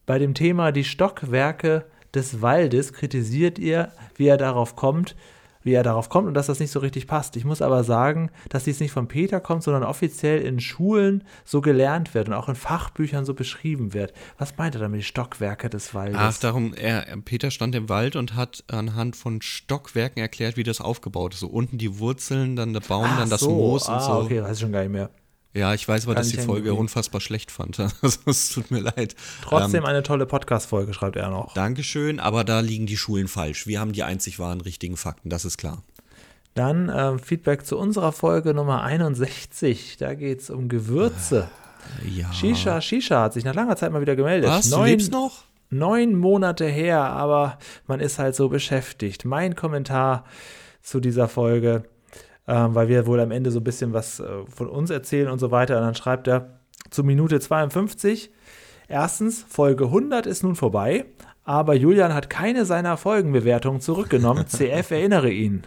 bei 0.06 0.18
dem 0.18 0.34
Thema 0.34 0.72
die 0.72 0.84
Stockwerke 0.84 1.84
des 2.14 2.42
Waldes 2.42 2.92
kritisiert 2.92 3.58
ihr, 3.58 3.92
wie 4.16 4.26
er 4.26 4.36
darauf 4.36 4.76
kommt, 4.76 5.16
wie 5.62 5.72
er 5.72 5.82
darauf 5.82 6.08
kommt 6.08 6.28
und 6.28 6.34
dass 6.34 6.46
das 6.46 6.60
nicht 6.60 6.70
so 6.70 6.80
richtig 6.80 7.06
passt. 7.06 7.36
Ich 7.36 7.44
muss 7.44 7.62
aber 7.62 7.84
sagen, 7.84 8.30
dass 8.48 8.64
dies 8.64 8.80
nicht 8.80 8.92
von 8.92 9.08
Peter 9.08 9.40
kommt, 9.40 9.62
sondern 9.62 9.82
offiziell 9.82 10.40
in 10.40 10.60
Schulen 10.60 11.24
so 11.44 11.60
gelernt 11.60 12.14
wird 12.14 12.28
und 12.28 12.34
auch 12.34 12.48
in 12.48 12.54
Fachbüchern 12.54 13.24
so 13.24 13.34
beschrieben 13.34 13.92
wird. 13.94 14.12
Was 14.38 14.56
meint 14.56 14.74
er 14.74 14.80
damit, 14.80 15.00
die 15.00 15.04
Stockwerke 15.04 15.68
des 15.68 15.94
Waldes? 15.94 16.16
Ach, 16.18 16.36
darum, 16.38 16.74
er, 16.74 17.04
Peter 17.24 17.50
stand 17.50 17.74
im 17.74 17.88
Wald 17.88 18.16
und 18.16 18.34
hat 18.34 18.64
anhand 18.68 19.16
von 19.16 19.42
Stockwerken 19.42 20.20
erklärt, 20.20 20.56
wie 20.56 20.62
das 20.62 20.80
aufgebaut 20.80 21.34
ist. 21.34 21.40
So 21.40 21.48
unten 21.48 21.78
die 21.78 21.98
Wurzeln, 21.98 22.56
dann 22.56 22.72
der 22.72 22.80
Baum, 22.80 23.06
Ach 23.06 23.18
dann 23.18 23.30
das 23.30 23.40
so. 23.40 23.50
Moos 23.50 23.88
und 23.88 23.94
ah, 23.94 24.00
so. 24.00 24.12
okay, 24.12 24.42
weiß 24.42 24.56
ich 24.56 24.60
schon 24.60 24.72
gar 24.72 24.80
nicht 24.80 24.92
mehr. 24.92 25.10
Ja, 25.52 25.74
ich 25.74 25.86
weiß 25.88 26.04
aber, 26.06 26.14
dass 26.14 26.28
ich 26.30 26.36
die 26.36 26.42
Folge 26.42 26.74
unfassbar 26.74 27.20
schlecht 27.20 27.50
fand. 27.50 27.78
Also, 28.02 28.18
es 28.26 28.50
tut 28.50 28.70
mir 28.70 28.80
leid. 28.80 29.16
Trotzdem 29.42 29.80
Ähm, 29.82 29.86
eine 29.86 30.02
tolle 30.02 30.26
Podcast-Folge, 30.26 30.94
schreibt 30.94 31.16
er 31.16 31.28
noch. 31.30 31.54
Dankeschön, 31.54 32.20
aber 32.20 32.44
da 32.44 32.60
liegen 32.60 32.86
die 32.86 32.96
Schulen 32.96 33.26
falsch. 33.28 33.66
Wir 33.66 33.80
haben 33.80 33.92
die 33.92 34.02
einzig 34.04 34.38
wahren, 34.38 34.60
richtigen 34.60 34.96
Fakten, 34.96 35.28
das 35.28 35.44
ist 35.44 35.58
klar. 35.58 35.82
Dann 36.54 36.90
ähm, 36.94 37.18
Feedback 37.18 37.64
zu 37.66 37.78
unserer 37.78 38.12
Folge 38.12 38.54
Nummer 38.54 38.82
61. 38.82 39.96
Da 39.98 40.14
geht 40.14 40.40
es 40.40 40.50
um 40.50 40.68
Gewürze. 40.68 41.48
Ja. 42.08 42.32
Shisha, 42.32 42.80
Shisha 42.80 43.22
hat 43.22 43.32
sich 43.32 43.44
nach 43.44 43.54
langer 43.54 43.76
Zeit 43.76 43.90
mal 43.92 44.00
wieder 44.00 44.16
gemeldet. 44.16 44.50
Was? 44.50 44.70
Du 44.70 44.76
Neun- 44.76 44.86
lebst 44.88 45.10
noch? 45.12 45.44
neun 45.72 46.16
Monate 46.16 46.66
her, 46.66 47.00
aber 47.00 47.58
man 47.86 48.00
ist 48.00 48.18
halt 48.18 48.34
so 48.34 48.48
beschäftigt. 48.48 49.24
Mein 49.24 49.54
Kommentar 49.54 50.24
zu 50.82 50.98
dieser 51.00 51.28
Folge, 51.28 51.84
ähm, 52.50 52.74
weil 52.74 52.88
wir 52.88 53.06
wohl 53.06 53.20
am 53.20 53.30
Ende 53.30 53.52
so 53.52 53.60
ein 53.60 53.64
bisschen 53.64 53.92
was 53.92 54.18
äh, 54.18 54.26
von 54.52 54.68
uns 54.68 54.90
erzählen 54.90 55.28
und 55.28 55.38
so 55.38 55.52
weiter. 55.52 55.76
Und 55.76 55.84
dann 55.84 55.94
schreibt 55.94 56.26
er 56.26 56.58
zu 56.90 57.04
Minute 57.04 57.38
52. 57.38 58.32
Erstens, 58.88 59.44
Folge 59.48 59.84
100 59.84 60.26
ist 60.26 60.42
nun 60.42 60.56
vorbei, 60.56 61.04
aber 61.50 61.74
Julian 61.74 62.14
hat 62.14 62.30
keine 62.30 62.64
seiner 62.64 62.96
Folgenbewertungen 62.96 63.80
zurückgenommen. 63.80 64.46
CF 64.48 64.92
erinnere 64.92 65.32
ihn. 65.32 65.64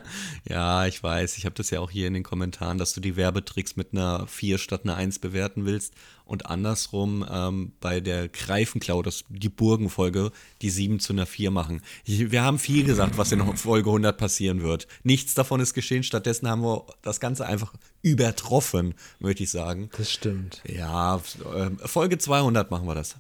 Ja, 0.48 0.86
ich 0.86 1.04
weiß. 1.04 1.38
Ich 1.38 1.44
habe 1.44 1.56
das 1.56 1.72
ja 1.72 1.82
auch 1.82 1.92
hier 1.92 2.08
in 2.08 2.14
den 2.14 2.24
Kommentaren, 2.24 2.78
dass 2.78 2.94
du 2.94 3.02
die 3.02 3.18
Werbetricks 3.18 3.76
mit 3.76 3.90
einer 3.92 4.26
4 4.26 4.60
statt 4.60 4.86
einer 4.86 4.96
1 4.96 5.20
bewerten 5.20 5.66
willst. 5.66 5.94
Und 6.24 6.46
andersrum 6.46 7.26
ähm, 7.30 7.74
bei 7.82 8.00
der 8.00 8.30
Greifenklau, 8.30 9.02
das, 9.02 9.26
die 9.28 9.50
Burgenfolge, 9.50 10.32
die 10.62 10.70
7 10.70 11.02
zu 11.02 11.12
einer 11.12 11.26
4 11.26 11.52
machen. 11.52 11.82
Ich, 12.06 12.32
wir 12.32 12.44
haben 12.44 12.60
viel 12.60 12.86
gesagt, 12.86 13.18
was 13.18 13.34
in 13.34 13.42
Folge 13.58 13.90
100 13.90 14.18
passieren 14.18 14.62
wird. 14.62 14.88
Nichts 15.04 15.34
davon 15.34 15.60
ist 15.60 15.74
geschehen. 15.74 16.04
Stattdessen 16.04 16.48
haben 16.48 16.62
wir 16.62 16.86
das 17.02 17.20
Ganze 17.20 17.46
einfach 17.46 17.74
übertroffen, 18.02 18.94
möchte 19.20 19.44
ich 19.44 19.52
sagen. 19.52 19.90
Das 19.98 20.10
stimmt. 20.10 20.62
Ja, 20.66 21.18
äh, 21.18 21.72
Folge 21.86 22.20
200 22.20 22.72
machen 22.72 22.88
wir 22.88 22.96
das. 22.96 23.18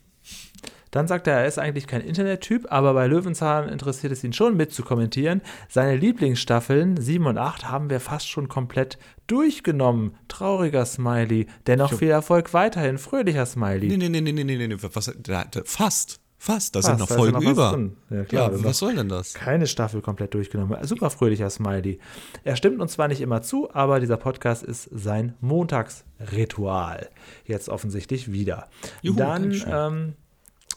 Dann 0.93 1.07
sagt 1.07 1.25
er, 1.25 1.39
er 1.39 1.47
ist 1.47 1.57
eigentlich 1.57 1.87
kein 1.87 2.01
Internettyp, 2.01 2.67
aber 2.71 2.93
bei 2.93 3.07
Löwenzahn 3.07 3.67
interessiert 3.67 4.13
es 4.13 4.23
ihn 4.23 4.31
schon 4.31 4.55
mit 4.55 4.71
zu 4.71 4.83
kommentieren. 4.83 5.41
Seine 5.67 5.95
Lieblingsstaffeln 5.95 6.97
7 6.97 7.25
und 7.25 7.39
8 7.39 7.67
haben 7.67 7.89
wir 7.89 7.99
fast 7.99 8.29
schon 8.29 8.47
komplett 8.47 8.99
durchgenommen. 9.25 10.15
Trauriger 10.27 10.85
Smiley. 10.85 11.47
Dennoch 11.65 11.93
viel 11.93 12.11
Erfolg 12.11 12.53
weiterhin. 12.53 12.99
Fröhlicher 12.99 13.47
Smiley. 13.47 13.87
Nee, 13.87 13.97
nee, 13.97 14.09
nee, 14.09 14.21
nee, 14.21 14.33
nee, 14.33 14.43
nee, 14.43 14.67
nee, 14.67 14.77
was, 14.79 15.11
da, 15.19 15.45
da, 15.45 15.61
fast. 15.65 16.19
Fast, 16.37 16.75
da 16.75 16.81
Fast, 16.81 16.87
sind 16.89 16.99
noch 16.99 17.07
da 17.07 17.15
ist 17.15 17.19
Folgen 17.19 17.41
ja 17.41 17.41
noch 17.41 17.51
über. 17.51 17.71
drin. 17.71 17.97
Ja, 18.09 18.23
klar, 18.25 18.51
ja, 18.51 18.63
was 18.65 18.77
soll 18.77 18.95
denn 18.95 19.07
das? 19.07 19.33
Keine 19.33 19.65
Staffel 19.65 20.01
komplett 20.01 20.33
durchgenommen. 20.33 20.77
Super 20.85 21.09
fröhlicher 21.09 21.49
Smiley. 21.49 21.99
Er 22.43 22.57
stimmt 22.57 22.81
uns 22.81 22.91
zwar 22.91 23.07
nicht 23.07 23.21
immer 23.21 23.41
zu, 23.41 23.73
aber 23.73 24.01
dieser 24.01 24.17
Podcast 24.17 24.61
ist 24.61 24.89
sein 24.91 25.35
Montagsritual. 25.39 27.09
Jetzt 27.45 27.69
offensichtlich 27.69 28.33
wieder. 28.33 28.67
Juhu, 29.01 29.15
Dann 29.15 29.63
ähm, 29.65 30.13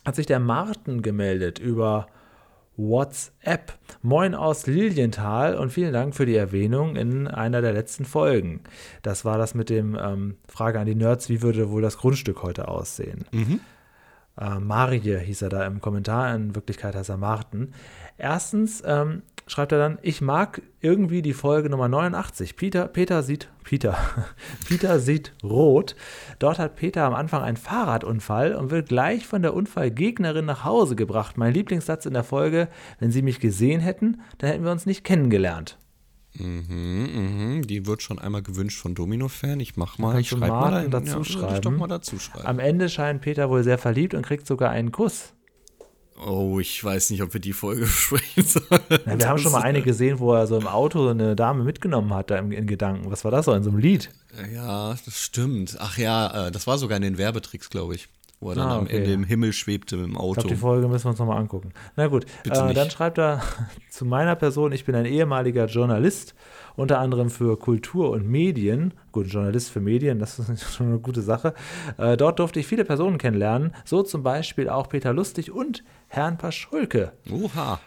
hat 0.07 0.15
sich 0.15 0.27
der 0.27 0.39
Martin 0.39 1.03
gemeldet 1.03 1.59
über 1.59 2.07
WhatsApp. 2.77 3.73
Moin 4.03 4.37
aus 4.37 4.69
Lilienthal 4.69 5.57
und 5.57 5.73
vielen 5.73 5.93
Dank 5.93 6.15
für 6.15 6.27
die 6.27 6.37
Erwähnung 6.37 6.95
in 6.95 7.27
einer 7.27 7.61
der 7.61 7.73
letzten 7.73 8.05
Folgen. 8.05 8.61
Das 9.03 9.25
war 9.25 9.37
das 9.37 9.55
mit 9.55 9.69
dem 9.69 9.99
ähm, 10.01 10.37
Frage 10.47 10.79
an 10.79 10.87
die 10.87 10.95
Nerds, 10.95 11.29
wie 11.29 11.43
würde 11.43 11.71
wohl 11.71 11.83
das 11.83 11.99
Grundstück 11.99 12.45
heute 12.45 12.69
aussehen? 12.69 13.25
Äh, 14.39 14.61
Marie 14.61 15.19
hieß 15.19 15.43
er 15.43 15.49
da 15.49 15.67
im 15.67 15.81
Kommentar, 15.81 16.33
in 16.37 16.55
Wirklichkeit 16.55 16.95
heißt 16.95 17.11
er 17.11 17.17
Martin. 17.17 17.73
Erstens 18.17 18.85
ähm, 18.87 19.23
schreibt 19.47 19.73
er 19.73 19.79
dann, 19.79 19.99
ich 20.03 20.21
mag 20.21 20.63
irgendwie 20.81 21.23
die 21.23 21.33
Folge 21.33 21.71
Nummer 21.71 21.89
89. 21.89 22.57
Peter, 22.57 22.89
Peter 22.89 23.23
sieht, 23.23 23.49
Peter, 23.65 23.97
Peter 24.69 24.99
sieht 24.99 25.33
rot. 25.43 25.95
Dort 26.39 26.59
hat 26.59 26.77
Peter 26.77 27.05
am 27.05 27.15
Anfang 27.15 27.43
einen 27.43 27.57
Fahrradunfall 27.57 28.55
und 28.55 28.71
wird 28.71 28.89
gleich 28.89 29.27
von 29.27 29.43
der 29.43 29.55
Unfallgegnerin 29.55 30.45
nach 30.45 30.65
Hause 30.65 30.97
gebracht. 30.97 31.39
Mein 31.39 31.55
Lieblingssatz 31.55 32.07
in 32.07 32.15
der 32.15 32.25
Folge, 32.25 32.69
wenn 32.99 33.11
sie 33.11 33.23
mich 33.23 33.41
gesehen 33.41 33.81
hätten, 33.81 34.21
dann 34.39 34.51
hätten 34.51 34.65
wir 34.65 34.73
uns 34.73 34.87
nicht 34.87 35.05
kennengelernt. 35.05 35.79
Mhm, 36.39 37.57
mhm, 37.57 37.67
die 37.67 37.87
wird 37.87 38.03
schon 38.03 38.19
einmal 38.19 38.43
gewünscht 38.43 38.79
von 38.81 38.95
Domino-Fan. 38.95 39.61
Ich 39.61 39.77
mach 39.77 39.99
mal, 39.99 40.21
ich 40.21 40.29
schreibe 40.29 40.49
mal 40.49 40.71
Martin 40.71 40.91
da, 40.91 41.01
dazu 41.01 41.19
ja, 41.19 41.25
schreiben? 41.25 41.63
doch 41.63 41.71
mal 41.71 41.87
dazu 41.87 42.19
schreiben. 42.19 42.47
Am 42.47 42.59
Ende 42.59 42.89
scheint 42.89 43.23
Peter 43.23 43.49
wohl 43.49 43.63
sehr 43.63 43.79
verliebt 43.79 44.15
und 44.15 44.27
kriegt 44.27 44.47
sogar 44.47 44.71
einen 44.71 44.93
Kuss. 44.93 45.33
Oh, 46.25 46.59
ich 46.61 46.83
weiß 46.83 47.11
nicht, 47.11 47.23
ob 47.23 47.33
wir 47.35 47.41
die 47.41 47.53
Folge 47.53 47.81
besprechen 47.87 48.45
sollen. 48.45 48.81
Ja, 49.07 49.19
wir 49.19 49.29
haben 49.29 49.39
schon 49.39 49.53
mal 49.53 49.63
eine 49.63 49.83
gesehen, 49.83 50.19
wo 50.19 50.33
er 50.33 50.47
so 50.47 50.57
im 50.57 50.67
Auto 50.67 51.09
eine 51.09 51.37
Dame 51.37 51.63
mitgenommen 51.65 52.13
hat, 52.15 52.31
da 52.31 52.37
in 52.39 52.67
Gedanken. 52.67 53.11
Was 53.11 53.25
war 53.25 53.31
das 53.31 53.45
so 53.45 53.53
in 53.53 53.63
so 53.63 53.71
einem 53.71 53.79
Lied? 53.79 54.11
Ja, 54.55 54.95
das 55.05 55.19
stimmt. 55.21 55.77
Ach 55.79 55.99
ja, 55.99 56.47
äh, 56.49 56.51
das 56.51 56.67
war 56.67 56.79
sogar 56.79 56.97
in 56.97 57.03
den 57.03 57.19
Werbetricks, 57.19 57.71
glaube 57.71 57.95
ich. 57.95 58.09
Wo 58.39 58.51
er 58.51 58.57
dann 58.57 58.67
Ah, 58.69 58.77
am 58.79 58.85
okay. 58.85 58.99
Ende 58.99 59.13
im 59.15 59.25
Himmel 59.25 59.55
schwebte 59.55 59.97
im 59.97 60.11
Ich 60.13 60.17
Auto. 60.19 60.35
glaube, 60.35 60.49
die 60.49 60.57
Folge 60.57 60.89
müssen 60.89 61.07
wir 61.07 61.11
uns 61.11 61.19
nochmal 61.19 61.39
angucken. 61.39 61.73
Na 61.97 62.07
gut, 62.09 62.27
äh, 62.45 62.75
dann 62.75 62.91
schreibt 62.91 63.19
er 63.19 63.41
zu 63.91 64.05
meiner 64.05 64.37
Person, 64.37 64.73
ich 64.73 64.85
bin 64.85 64.95
ein 64.95 65.07
ehemaliger 65.07 65.65
Journalist, 65.65 66.35
unter 66.77 66.99
anderem 66.99 67.31
für 67.31 67.59
Kultur 67.59 68.11
und 68.11 68.29
Medien. 68.29 68.93
Gut, 69.11 69.29
Journalist 69.29 69.71
für 69.71 69.81
Medien, 69.81 70.19
das 70.19 70.39
ist 70.39 70.71
schon 70.77 70.89
eine 70.89 70.99
gute 70.99 71.23
Sache. 71.23 71.55
Äh, 71.97 72.19
dort 72.19 72.39
durfte 72.39 72.61
ich 72.61 72.67
viele 72.67 72.85
Personen 72.85 73.17
kennenlernen, 73.17 73.73
so 73.87 74.03
zum 74.03 74.23
Beispiel 74.23 74.69
auch 74.69 74.91
Peter 74.91 75.15
Lustig 75.15 75.51
und 75.51 75.83
Herrn 76.09 76.39
Paschulke. 76.39 77.13
Oha. 77.31 77.81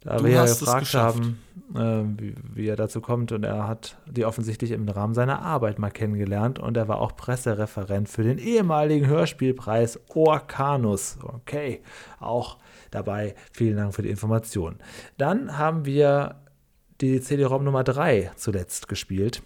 Da 0.00 0.16
Du 0.16 0.24
wir 0.24 0.32
ja 0.32 0.44
gefragt 0.44 0.80
geschafft. 0.80 1.20
haben, 1.20 2.16
äh, 2.16 2.20
wie, 2.20 2.34
wie 2.54 2.66
er 2.66 2.74
dazu 2.74 3.00
kommt 3.00 3.30
und 3.30 3.44
er 3.44 3.68
hat 3.68 3.96
die 4.06 4.24
offensichtlich 4.24 4.72
im 4.72 4.88
Rahmen 4.88 5.14
seiner 5.14 5.42
Arbeit 5.42 5.78
mal 5.78 5.90
kennengelernt 5.90 6.58
und 6.58 6.76
er 6.76 6.88
war 6.88 6.98
auch 7.00 7.14
Pressereferent 7.14 8.08
für 8.08 8.24
den 8.24 8.38
ehemaligen 8.38 9.06
Hörspielpreis 9.06 10.00
Orkanus. 10.12 11.18
Okay, 11.22 11.82
auch 12.18 12.58
dabei. 12.90 13.36
Vielen 13.52 13.76
Dank 13.76 13.94
für 13.94 14.02
die 14.02 14.10
Information. 14.10 14.76
Dann 15.18 15.56
haben 15.56 15.84
wir 15.84 16.34
die 17.00 17.20
CD-ROM 17.20 17.62
Nummer 17.62 17.84
3 17.84 18.32
zuletzt 18.34 18.88
gespielt 18.88 19.42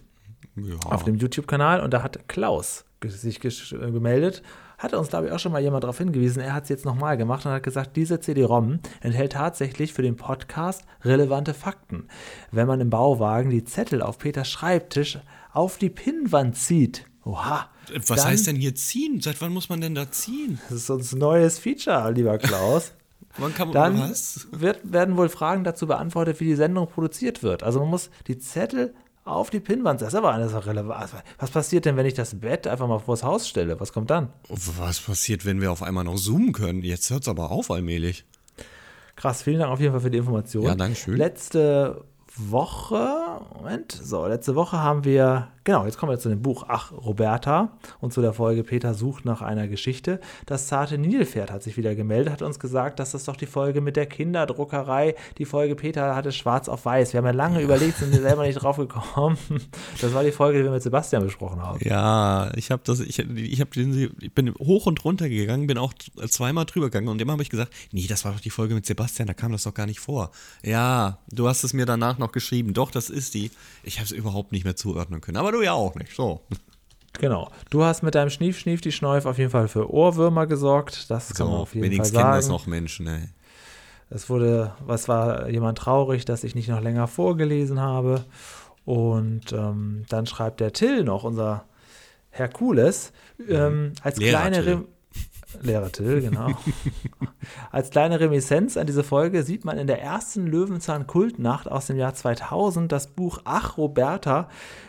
Ja. 0.57 0.75
auf 0.87 1.05
dem 1.05 1.17
YouTube-Kanal 1.17 1.81
und 1.81 1.93
da 1.93 2.03
hat 2.03 2.29
Klaus 2.29 2.87
sich 3.05 3.41
gemeldet. 3.41 4.43
Hat 4.79 4.93
uns, 4.93 5.09
glaube 5.09 5.27
ich, 5.27 5.33
auch 5.33 5.39
schon 5.39 5.53
mal 5.53 5.63
jemand 5.63 5.85
darauf 5.85 5.99
hingewiesen. 5.99 6.43
Er 6.43 6.53
hat 6.53 6.65
es 6.65 6.69
jetzt 6.69 6.85
nochmal 6.85 7.17
gemacht 7.17 7.47
und 7.47 7.53
hat 7.53 7.63
gesagt, 7.63 7.97
diese 7.97 8.21
CD-ROM 8.21 8.81
enthält 9.01 9.33
tatsächlich 9.33 9.93
für 9.95 10.03
den 10.03 10.17
Podcast 10.17 10.83
relevante 11.03 11.55
Fakten. 11.55 12.09
Wenn 12.53 12.67
man 12.67 12.81
im 12.81 12.91
Bauwagen 12.91 13.49
die 13.51 13.65
Zettel 13.65 14.03
auf 14.03 14.19
Peters 14.19 14.51
Schreibtisch 14.51 15.19
auf 15.53 15.79
die 15.79 15.89
Pinnwand 15.91 16.57
zieht. 16.57 17.07
Oha. 17.25 17.69
Was 17.95 18.05
dann- 18.21 18.25
heißt 18.33 18.47
denn 18.49 18.57
hier 18.57 18.75
ziehen? 18.75 19.21
Seit 19.23 19.41
wann 19.41 19.53
muss 19.53 19.69
man 19.71 19.81
denn 19.81 19.95
da 19.95 20.11
ziehen? 20.11 20.59
Das 20.69 20.79
ist 20.79 20.91
unser 20.91 21.17
neues 21.17 21.59
Feature, 21.59 22.11
lieber 22.13 22.37
Klaus. 22.39 22.93
Wann 23.39 23.55
kann 23.55 23.69
man 23.69 23.75
Dann 23.75 23.99
was? 24.11 24.49
wird, 24.51 24.81
werden 24.91 25.19
wohl 25.19 25.29
Fragen 25.29 25.63
dazu 25.63 25.87
beantwortet, 25.87 26.41
wie 26.41 26.45
die 26.47 26.55
Sendung 26.55 26.87
produziert 26.89 27.43
wird. 27.43 27.63
Also 27.65 27.81
man 27.81 27.91
muss 27.91 28.09
die 28.29 28.39
Zettel 28.39 28.95
auf 29.27 29.51
die 29.51 29.61
Pinnwand. 29.61 30.01
Das 30.01 30.09
ist 30.09 30.15
aber 30.15 30.33
eine 30.33 30.49
Sache 30.49 30.71
relevant. 30.71 31.11
Was 31.39 31.51
passiert 31.51 31.85
denn, 31.85 31.97
wenn 31.97 32.07
ich 32.07 32.15
das 32.15 32.39
Bett 32.39 32.67
einfach 32.67 32.87
mal 32.87 32.99
vors 32.99 33.23
Haus 33.23 33.49
stelle? 33.49 33.79
Was 33.81 33.93
kommt 33.93 34.11
dann? 34.11 34.29
Was 34.49 35.01
passiert, 35.01 35.45
wenn 35.45 35.61
wir 35.61 35.73
auf 35.73 35.83
einmal 35.83 36.05
noch 36.05 36.17
zoomen 36.17 36.53
können? 36.53 36.83
Jetzt 36.83 37.11
hört 37.11 37.23
es 37.23 37.29
aber 37.29 37.51
auf 37.51 37.71
allmählich. 37.71 38.25
Krass, 39.17 39.43
vielen 39.43 39.59
Dank 39.59 39.73
auf 39.73 39.81
jeden 39.81 39.93
Fall 39.93 40.01
für 40.01 40.11
die 40.11 40.19
Information. 40.19 40.65
Ja, 40.65 40.75
danke 40.75 40.97
schön. 40.97 41.17
Letzte 41.17 42.05
Woche 42.37 43.27
Moment. 43.55 43.93
So, 43.93 44.27
letzte 44.27 44.55
Woche 44.55 44.79
haben 44.83 45.05
wir, 45.05 45.49
genau, 45.67 45.85
jetzt 45.85 45.99
kommen 45.99 46.11
wir 46.11 46.19
zu 46.19 46.31
dem 46.31 46.41
Buch 46.41 46.65
Ach, 46.69 46.93
Roberta 46.93 47.77
und 48.01 48.15
zu 48.15 48.23
der 48.23 48.33
Folge 48.33 48.63
Peter 48.63 48.95
sucht 48.95 49.27
nach 49.27 49.43
einer 49.43 49.69
Geschichte. 49.69 50.21
Das 50.47 50.69
zarte 50.69 50.97
Nilpferd 50.97 51.51
hat 51.51 51.63
sich 51.63 51.77
wieder 51.77 51.95
gemeldet, 51.95 52.33
hat 52.33 52.43
uns 52.43 52.59
gesagt, 52.59 52.99
dass 53.01 53.11
das 53.11 53.25
doch 53.25 53.37
die 53.37 53.47
Folge 53.47 53.83
mit 53.83 53.97
der 53.97 54.07
Kinderdruckerei, 54.07 55.17
die 55.37 55.45
Folge 55.45 55.75
Peter 55.75 56.15
hatte 56.15 56.33
schwarz 56.33 56.69
auf 56.69 56.87
weiß. 56.87 57.13
Wir 57.13 57.19
haben 57.19 57.27
ja 57.27 57.33
lange 57.33 57.61
überlegt, 57.61 57.99
sind 57.99 58.15
selber 58.15 58.47
nicht 58.47 58.63
drauf 58.63 58.79
gekommen. 58.79 59.37
Das 60.01 60.15
war 60.15 60.23
die 60.23 60.31
Folge, 60.31 60.59
die 60.59 60.65
wir 60.65 60.71
mit 60.71 60.83
Sebastian 60.83 61.25
besprochen 61.25 61.61
haben. 61.61 61.81
Ja, 61.83 62.53
ich 62.55 62.71
habe 62.71 62.83
das, 62.85 63.01
ich, 63.01 63.19
ich, 63.19 63.61
hab 63.61 63.73
den, 63.73 64.15
ich 64.21 64.33
bin 64.33 64.55
hoch 64.55 64.87
und 64.87 65.05
runter 65.05 65.29
gegangen, 65.29 65.67
bin 65.67 65.79
auch 65.79 65.93
zweimal 66.29 66.65
drüber 66.65 66.87
gegangen 66.87 67.09
und 67.09 67.21
immer 67.21 67.33
habe 67.33 67.43
ich 67.43 67.51
gesagt, 67.51 67.73
nee, 67.91 68.07
das 68.07 68.25
war 68.25 68.33
doch 68.33 68.41
die 68.41 68.51
Folge 68.51 68.75
mit 68.75 68.87
Sebastian, 68.87 69.27
da 69.27 69.35
kam 69.35 69.51
das 69.51 69.65
doch 69.65 69.75
gar 69.75 69.87
nicht 69.87 69.99
vor. 69.99 70.31
Ja, 70.63 71.19
du 71.29 71.49
hast 71.49 71.65
es 71.65 71.73
mir 71.73 71.87
danach 71.87 72.19
noch 72.19 72.31
geschrieben, 72.31 72.73
doch, 72.73 72.93
das 72.93 73.11
ist 73.11 73.35
die. 73.35 73.51
Ich 73.83 73.97
habe 73.97 74.05
es 74.05 74.13
überhaupt 74.13 74.53
nicht 74.53 74.65
mehr 74.65 74.77
zuordnen 74.77 75.21
können, 75.21 75.39
aber 75.39 75.56
du 75.57 75.63
ja 75.63 75.73
auch 75.73 75.95
nicht, 75.95 76.15
so. 76.15 76.41
Genau. 77.19 77.51
Du 77.71 77.83
hast 77.83 78.03
mit 78.03 78.15
deinem 78.15 78.31
Schnief, 78.31 78.59
Schnief, 78.59 78.81
die 78.81 78.93
Schneuf 78.93 79.27
auf 79.27 79.39
jeden 79.39 79.51
Fall 79.51 79.69
für 79.69 79.91
Ohrwürmer 79.91 80.47
gesorgt. 80.47 81.11
Das 81.11 81.29
kann 81.29 81.47
so, 81.47 81.53
man 81.53 81.61
auf 81.63 81.75
jeden 81.75 81.85
wenigstens 81.85 82.11
Fall 82.11 82.23
sagen. 82.23 82.33
kennen 82.33 82.41
das 82.41 82.49
noch 82.49 82.67
Menschen, 82.67 83.07
ey. 83.07 83.29
Es 84.09 84.31
wurde, 84.31 84.73
was 84.81 85.09
war 85.09 85.49
jemand 85.49 85.79
traurig, 85.79 86.25
dass 86.25 86.45
ich 86.45 86.55
nicht 86.55 86.69
noch 86.69 86.81
länger 86.81 87.09
vorgelesen 87.09 87.81
habe. 87.81 88.25
Und 88.85 89.53
ähm, 89.53 90.05
dann 90.09 90.27
schreibt 90.27 90.61
der 90.61 90.73
Till 90.73 91.03
noch, 91.03 91.25
unser 91.25 91.65
Herkules, 92.31 93.13
ähm, 93.49 93.93
als 94.03 94.19
Lehrer 94.19 94.41
kleine 94.43 94.63
Till. 94.63 94.85
Lehrer 95.63 95.93
Till, 95.93 96.21
genau. 96.21 96.51
als 97.71 97.91
kleine 97.91 98.19
Reminiszenz 98.19 98.77
an 98.77 98.87
diese 98.87 99.05
Folge 99.05 99.43
sieht 99.43 99.65
man 99.65 99.79
in 99.79 99.87
der 99.87 100.03
ersten 100.03 100.47
Löwenzahn-Kultnacht 100.47 101.71
aus 101.71 101.87
dem 101.87 101.97
Jahr 101.97 102.15
2000 102.15 102.91
das 102.91 103.07
Buch 103.07 103.41
Ach 103.45 103.79
Roberta 103.79 104.49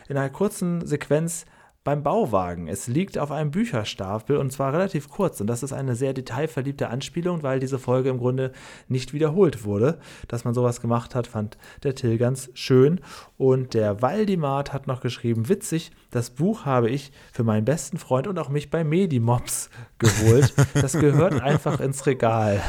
in 0.10 0.18
einer 0.18 0.30
kurzen 0.30 0.86
Sequenz 0.86 1.46
beim 1.88 2.04
Bauwagen. 2.04 2.68
Es 2.68 2.88
liegt 2.88 3.18
auf 3.18 3.32
einem 3.32 3.50
Bücherstapel 3.50 4.36
und 4.36 4.52
zwar 4.52 4.74
relativ 4.74 5.08
kurz. 5.08 5.40
Und 5.40 5.48
das 5.48 5.64
ist 5.64 5.72
eine 5.72 5.96
sehr 5.96 6.12
detailverliebte 6.12 6.90
Anspielung, 6.90 7.44
weil 7.44 7.62
diese 7.62 7.80
Folge 7.80 8.10
im 8.10 8.18
Grunde 8.18 8.52
nicht 8.90 9.14
wiederholt 9.14 9.64
wurde. 9.64 9.98
Dass 10.28 10.44
man 10.44 10.54
sowas 10.54 10.82
gemacht 10.82 11.16
hat, 11.16 11.28
fand 11.28 11.58
der 11.84 11.96
Till 11.96 12.18
ganz 12.18 12.50
schön. 12.56 13.00
Und 13.38 13.74
der 13.74 14.02
Waldimart 14.02 14.74
hat 14.74 14.86
noch 14.86 15.00
geschrieben, 15.00 15.48
witzig, 15.48 15.92
das 16.12 16.32
Buch 16.32 16.66
habe 16.66 16.90
ich 16.90 17.14
für 17.32 17.46
meinen 17.46 17.64
besten 17.64 17.98
Freund 17.98 18.28
und 18.28 18.38
auch 18.38 18.50
mich 18.50 18.70
bei 18.70 18.84
Medimops 18.84 19.70
geholt. 19.98 20.54
Das 20.74 20.92
gehört 20.92 21.36
einfach 21.42 21.80
ins 21.80 22.06
Regal. 22.06 22.62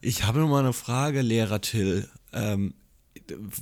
Ich 0.00 0.24
habe 0.24 0.38
noch 0.38 0.48
mal 0.48 0.60
eine 0.60 0.72
Frage, 0.72 1.20
Lehrer 1.20 1.60
Till. 1.60 2.08
Ähm, 2.32 2.72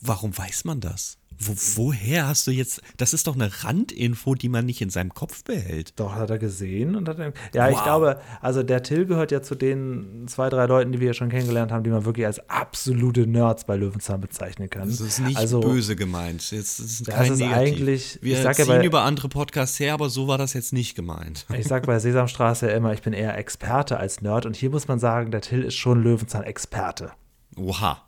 warum 0.01 0.39
weiß 0.39 0.65
man 0.65 0.79
das? 0.79 1.19
Wo, 1.39 1.53
woher 1.77 2.29
hast 2.29 2.47
du 2.47 2.51
jetzt, 2.51 2.81
das 2.97 3.13
ist 3.15 3.27
doch 3.27 3.35
eine 3.35 3.51
Randinfo, 3.65 4.35
die 4.35 4.49
man 4.49 4.67
nicht 4.67 4.81
in 4.81 4.91
seinem 4.91 5.13
Kopf 5.15 5.45
behält. 5.45 5.93
Doch, 5.99 6.15
hat 6.15 6.31
er 6.31 6.39
gesehen 6.39 6.95
und 6.97 7.09
hat 7.09 7.19
dann, 7.19 7.33
Ja, 7.55 7.69
ich 7.69 7.77
Wow. 7.77 7.83
glaube, 7.85 8.21
also 8.41 8.63
der 8.63 8.83
Till 8.83 9.07
gehört 9.07 9.31
ja 9.33 9.43
zu 9.43 9.55
den 9.55 10.27
zwei, 10.29 10.49
drei 10.51 10.67
Leuten, 10.67 10.93
die 10.93 11.01
wir 11.01 11.09
ja 11.09 11.15
schon 11.15 11.29
kennengelernt 11.31 11.73
haben, 11.73 11.85
die 11.85 11.91
man 11.91 12.05
wirklich 12.05 12.27
als 12.27 12.49
absolute 12.49 13.27
Nerds 13.27 13.65
bei 13.65 13.77
Löwenzahn 13.77 14.21
bezeichnen 14.21 14.71
kann. 14.71 14.89
Das 14.89 15.01
ist 15.01 15.21
nicht 15.21 15.37
also, 15.37 15.61
böse 15.61 15.97
gemeint. 15.97 16.51
Jetzt, 16.51 16.79
das 16.81 16.87
ist 16.87 17.09
Das 17.09 17.31
ist 17.31 17.43
eigentlich- 17.43 18.19
Wir 18.23 18.37
ich 18.37 18.43
sag 18.43 18.59
ja 18.59 18.65
ziehen 18.65 18.79
bei- 18.79 18.85
über 18.87 19.03
andere 19.03 19.29
Podcasts 19.29 19.79
her, 19.81 19.95
aber 19.95 20.09
so 20.11 20.29
war 20.29 20.39
das 20.39 20.53
jetzt 20.55 20.73
nicht 20.73 20.95
gemeint. 20.95 21.47
Ich 21.57 21.67
sag 21.67 21.87
bei 21.87 21.99
Sesamstraße 21.99 22.69
ja 22.69 22.77
immer, 22.77 22.93
ich 22.93 23.03
bin 23.03 23.13
eher 23.13 23.37
Experte 23.39 23.97
als 23.97 24.21
Nerd 24.23 24.47
und 24.47 24.57
hier 24.57 24.71
muss 24.71 24.89
man 24.89 24.99
sagen, 24.99 25.31
der 25.31 25.41
Till 25.41 25.63
ist 25.63 25.75
schon 25.77 26.03
Löwenzahn-Experte. 26.03 27.13
Oha. 27.57 28.03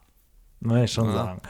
Muss 0.65 0.79
ich 0.79 0.93
schon 0.93 1.13
sagen. 1.13 1.43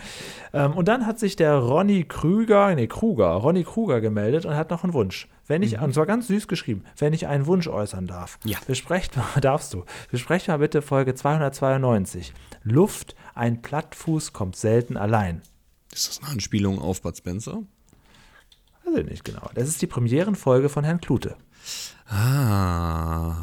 Ähm, 0.52 0.72
und 0.72 0.88
dann 0.88 1.06
hat 1.06 1.20
sich 1.20 1.36
der 1.36 1.54
Ronny 1.54 2.04
Krüger, 2.04 2.74
nee, 2.74 2.88
Kruger, 2.88 3.28
Ronny 3.28 3.62
Kruger 3.62 4.00
gemeldet 4.00 4.44
und 4.44 4.56
hat 4.56 4.70
noch 4.70 4.82
einen 4.82 4.92
Wunsch. 4.92 5.28
Wenn 5.46 5.62
ich, 5.62 5.78
und 5.78 5.94
zwar 5.94 6.06
ganz 6.06 6.26
süß 6.26 6.48
geschrieben, 6.48 6.84
wenn 6.98 7.12
ich 7.12 7.28
einen 7.28 7.46
Wunsch 7.46 7.68
äußern 7.68 8.08
darf. 8.08 8.38
Ja. 8.44 8.58
Besprecht 8.66 9.16
mal, 9.16 9.24
darfst 9.40 9.72
du. 9.72 9.84
Besprecht 10.10 10.48
mal 10.48 10.58
bitte 10.58 10.82
Folge 10.82 11.14
292. 11.14 12.32
Luft, 12.64 13.14
ein 13.34 13.62
Plattfuß 13.62 14.32
kommt 14.32 14.56
selten 14.56 14.96
allein. 14.96 15.42
Ist 15.92 16.08
das 16.08 16.20
eine 16.20 16.32
Anspielung 16.32 16.80
auf 16.80 17.02
Bud 17.02 17.16
Spencer? 17.16 17.62
Weiß 18.94 19.02
ich 19.02 19.10
nicht 19.10 19.24
genau. 19.24 19.50
Das 19.54 19.68
ist 19.68 19.82
die 19.82 19.86
Premierenfolge 19.88 20.68
von 20.68 20.84
Herrn 20.84 21.00
Klute. 21.00 21.36
Ah, 22.06 23.34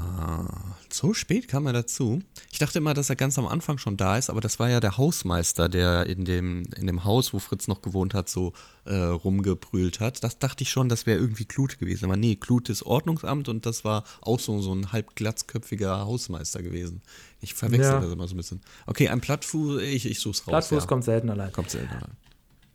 so 0.90 1.14
spät 1.14 1.48
kam 1.48 1.66
er 1.66 1.74
dazu. 1.74 2.22
Ich 2.52 2.60
dachte 2.60 2.78
immer, 2.78 2.94
dass 2.94 3.10
er 3.10 3.16
ganz 3.16 3.38
am 3.40 3.48
Anfang 3.48 3.78
schon 3.78 3.98
da 3.98 4.18
ist, 4.18 4.30
aber 4.30 4.40
das 4.40 4.60
war 4.60 4.70
ja 4.70 4.80
der 4.80 4.98
Hausmeister, 4.98 5.68
der 5.68 6.06
in 6.06 6.24
dem, 6.26 6.64
in 6.78 6.88
dem 6.88 7.04
Haus, 7.04 7.34
wo 7.34 7.40
Fritz 7.40 7.68
noch 7.68 7.82
gewohnt 7.82 8.14
hat, 8.14 8.30
so 8.30 8.54
äh, 8.86 8.96
rumgebrüllt 8.96 10.00
hat. 10.00 10.24
Das 10.24 10.38
dachte 10.40 10.64
ich 10.64 10.70
schon, 10.70 10.88
das 10.90 11.06
wäre 11.06 11.20
irgendwie 11.20 11.46
Klute 11.46 11.78
gewesen. 11.78 12.06
Aber 12.06 12.16
nee, 12.16 12.36
Klute 12.36 12.72
ist 12.72 12.84
Ordnungsamt 12.84 13.50
und 13.50 13.66
das 13.66 13.84
war 13.84 14.04
auch 14.22 14.40
so, 14.40 14.62
so 14.62 14.74
ein 14.74 14.92
halb 14.92 15.16
glatzköpfiger 15.16 16.06
Hausmeister 16.06 16.62
gewesen. 16.62 17.02
Ich 17.42 17.54
verwechsel 17.56 17.94
Ja. 17.94 18.00
das 18.00 18.12
immer 18.14 18.28
so 18.28 18.36
ein 18.36 18.38
bisschen. 18.38 18.62
Okay, 18.86 19.10
ein 19.10 19.20
Plattfuß, 19.22 19.82
ich, 19.82 20.06
ich 20.06 20.20
such's 20.20 20.42
raus. 20.42 20.52
Plattfuß 20.52 20.84
ja. 20.84 20.88
kommt 20.88 21.04
selten 21.04 21.30
allein. 21.30 21.52
kommt 21.52 21.72
selten. 21.72 21.94
rein. 21.94 22.12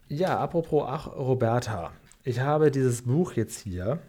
Ja, 0.08 0.38
apropos 0.38 0.84
Ach, 0.86 1.06
Roberta. 1.06 1.92
Ich 2.26 2.40
habe 2.40 2.72
dieses 2.72 3.02
Buch 3.02 3.34
jetzt 3.34 3.60
hier 3.60 4.00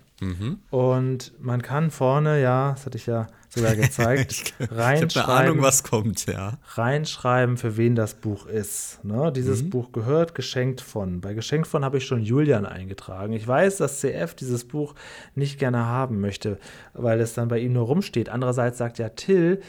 und 0.72 1.32
man 1.40 1.62
kann 1.62 1.92
vorne, 1.92 2.42
ja, 2.42 2.72
das 2.72 2.88
hatte 2.88 2.98
ich 2.98 3.06
ja 3.06 3.28
sogar 3.50 3.76
gezeigt, 3.76 4.56
Ich 4.60 4.68
habe 4.70 4.76
reinschreiben, 4.76 5.30
eine 5.30 5.50
Ahnung, 5.50 5.62
was 5.62 5.84
kommt, 5.84 6.26
ja. 6.26 6.58
reinschreiben, 6.74 7.58
für 7.58 7.78
wen 7.78 7.94
das 7.94 8.16
Buch 8.16 8.48
ist. 8.48 9.04
Ne? 9.04 9.32
Dieses 9.32 9.70
Buch 9.70 9.92
gehört 9.92 10.34
geschenkt 10.34 10.82
von. 10.82 11.22
Bei 11.22 11.36
geschenkt 11.36 11.68
von 11.68 11.86
habe 11.86 12.00
ich 12.00 12.08
schon 12.08 12.24
Julian 12.24 12.66
eingetragen. 12.66 13.34
Ich 13.34 13.48
weiß, 13.48 13.78
dass 13.78 14.00
CF 14.00 14.34
dieses 14.34 14.66
Buch 14.68 14.96
nicht 15.36 15.60
gerne 15.60 15.86
haben 15.86 16.20
möchte, 16.20 16.58
weil 16.94 17.22
es 17.22 17.36
dann 17.36 17.50
bei 17.50 17.60
ihm 17.60 17.74
nur 17.74 17.86
rumsteht. 17.86 18.30
Andererseits 18.30 18.80
sagt 18.80 18.98
ja 18.98 19.10
Till, 19.10 19.62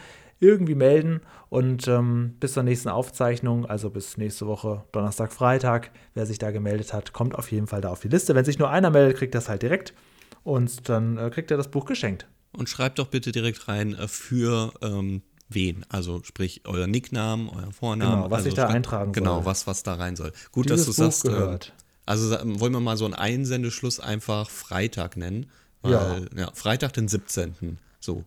irgendwie 0.43 0.75
melden 0.75 1.21
und 1.51 1.87
ähm, 1.87 2.35
bis 2.41 2.55
zur 2.55 2.65
nächsten 2.65 2.89
Aufzeichnung, 2.89 3.65
also 3.65 3.91
bis 3.91 4.17
nächste 4.17 4.49
Woche 4.49 4.83
Donnerstag, 4.91 5.33
Freitag, 5.33 5.93
wer 6.15 6.27
sich 6.27 6.39
da 6.39 6.51
gemeldet 6.51 6.93
hat, 6.93 7.13
kommt 7.13 7.37
auf 7.37 7.53
jeden 7.53 7.69
Fall 7.69 7.81
da 7.81 7.91
auf 7.91 8.01
die 8.01 8.09
Liste. 8.09 8.35
Wenn 8.35 8.45
sich 8.45 8.59
nur 8.59 8.69
einer 8.69 8.91
meldet, 8.91 9.19
kriegt 9.19 9.37
das 9.37 9.49
halt 9.49 9.63
direkt 9.63 9.95
und 10.43 10.89
dann 10.89 11.17
äh, 11.17 11.31
kriegt 11.31 11.53
er 11.53 11.57
das 11.57 11.69
Buch 11.69 11.85
geschenkt. 11.85 12.27
Und 12.53 12.69
schreibt 12.69 12.99
doch 12.99 13.09
bitte 13.09 13.33
direkt 13.33 13.69
rein 13.69 13.95
äh, 13.95 14.09
für 14.09 14.75
ähm, 14.83 15.23
wen. 15.49 15.85
Also 15.89 16.23
sprich 16.25 16.63
euer 16.65 16.87
Nicknamen, 16.87 17.49
euer 17.49 17.73
Vornamen. 17.73 18.17
Genau, 18.17 18.31
was 18.31 18.39
also 18.39 18.49
ich 18.51 18.55
da 18.55 18.67
eintragen 18.69 19.13
soll. 19.15 19.23
Genau, 19.23 19.45
was, 19.45 19.67
was 19.67 19.83
da 19.83 19.95
rein 19.95 20.17
soll. 20.17 20.33
Gut, 20.51 20.69
Dieses 20.71 20.87
dass 20.87 20.97
du 20.97 21.03
Buch 21.03 21.13
sagst. 21.13 21.25
ähm, 21.25 21.31
gehört. 21.33 21.73
also 22.07 22.31
wollen 22.61 22.73
wir 22.73 22.81
mal 22.81 22.97
so 22.97 23.05
einen 23.07 23.15
Einsendeschluss 23.15 24.01
einfach 24.01 24.51
Freitag 24.51 25.17
nennen. 25.17 25.51
Weil, 25.83 25.93
Ja. 26.37 26.43
ja. 26.43 26.51
Freitag 26.55 26.93
den 26.93 27.09
17. 27.09 27.79
So, 28.01 28.25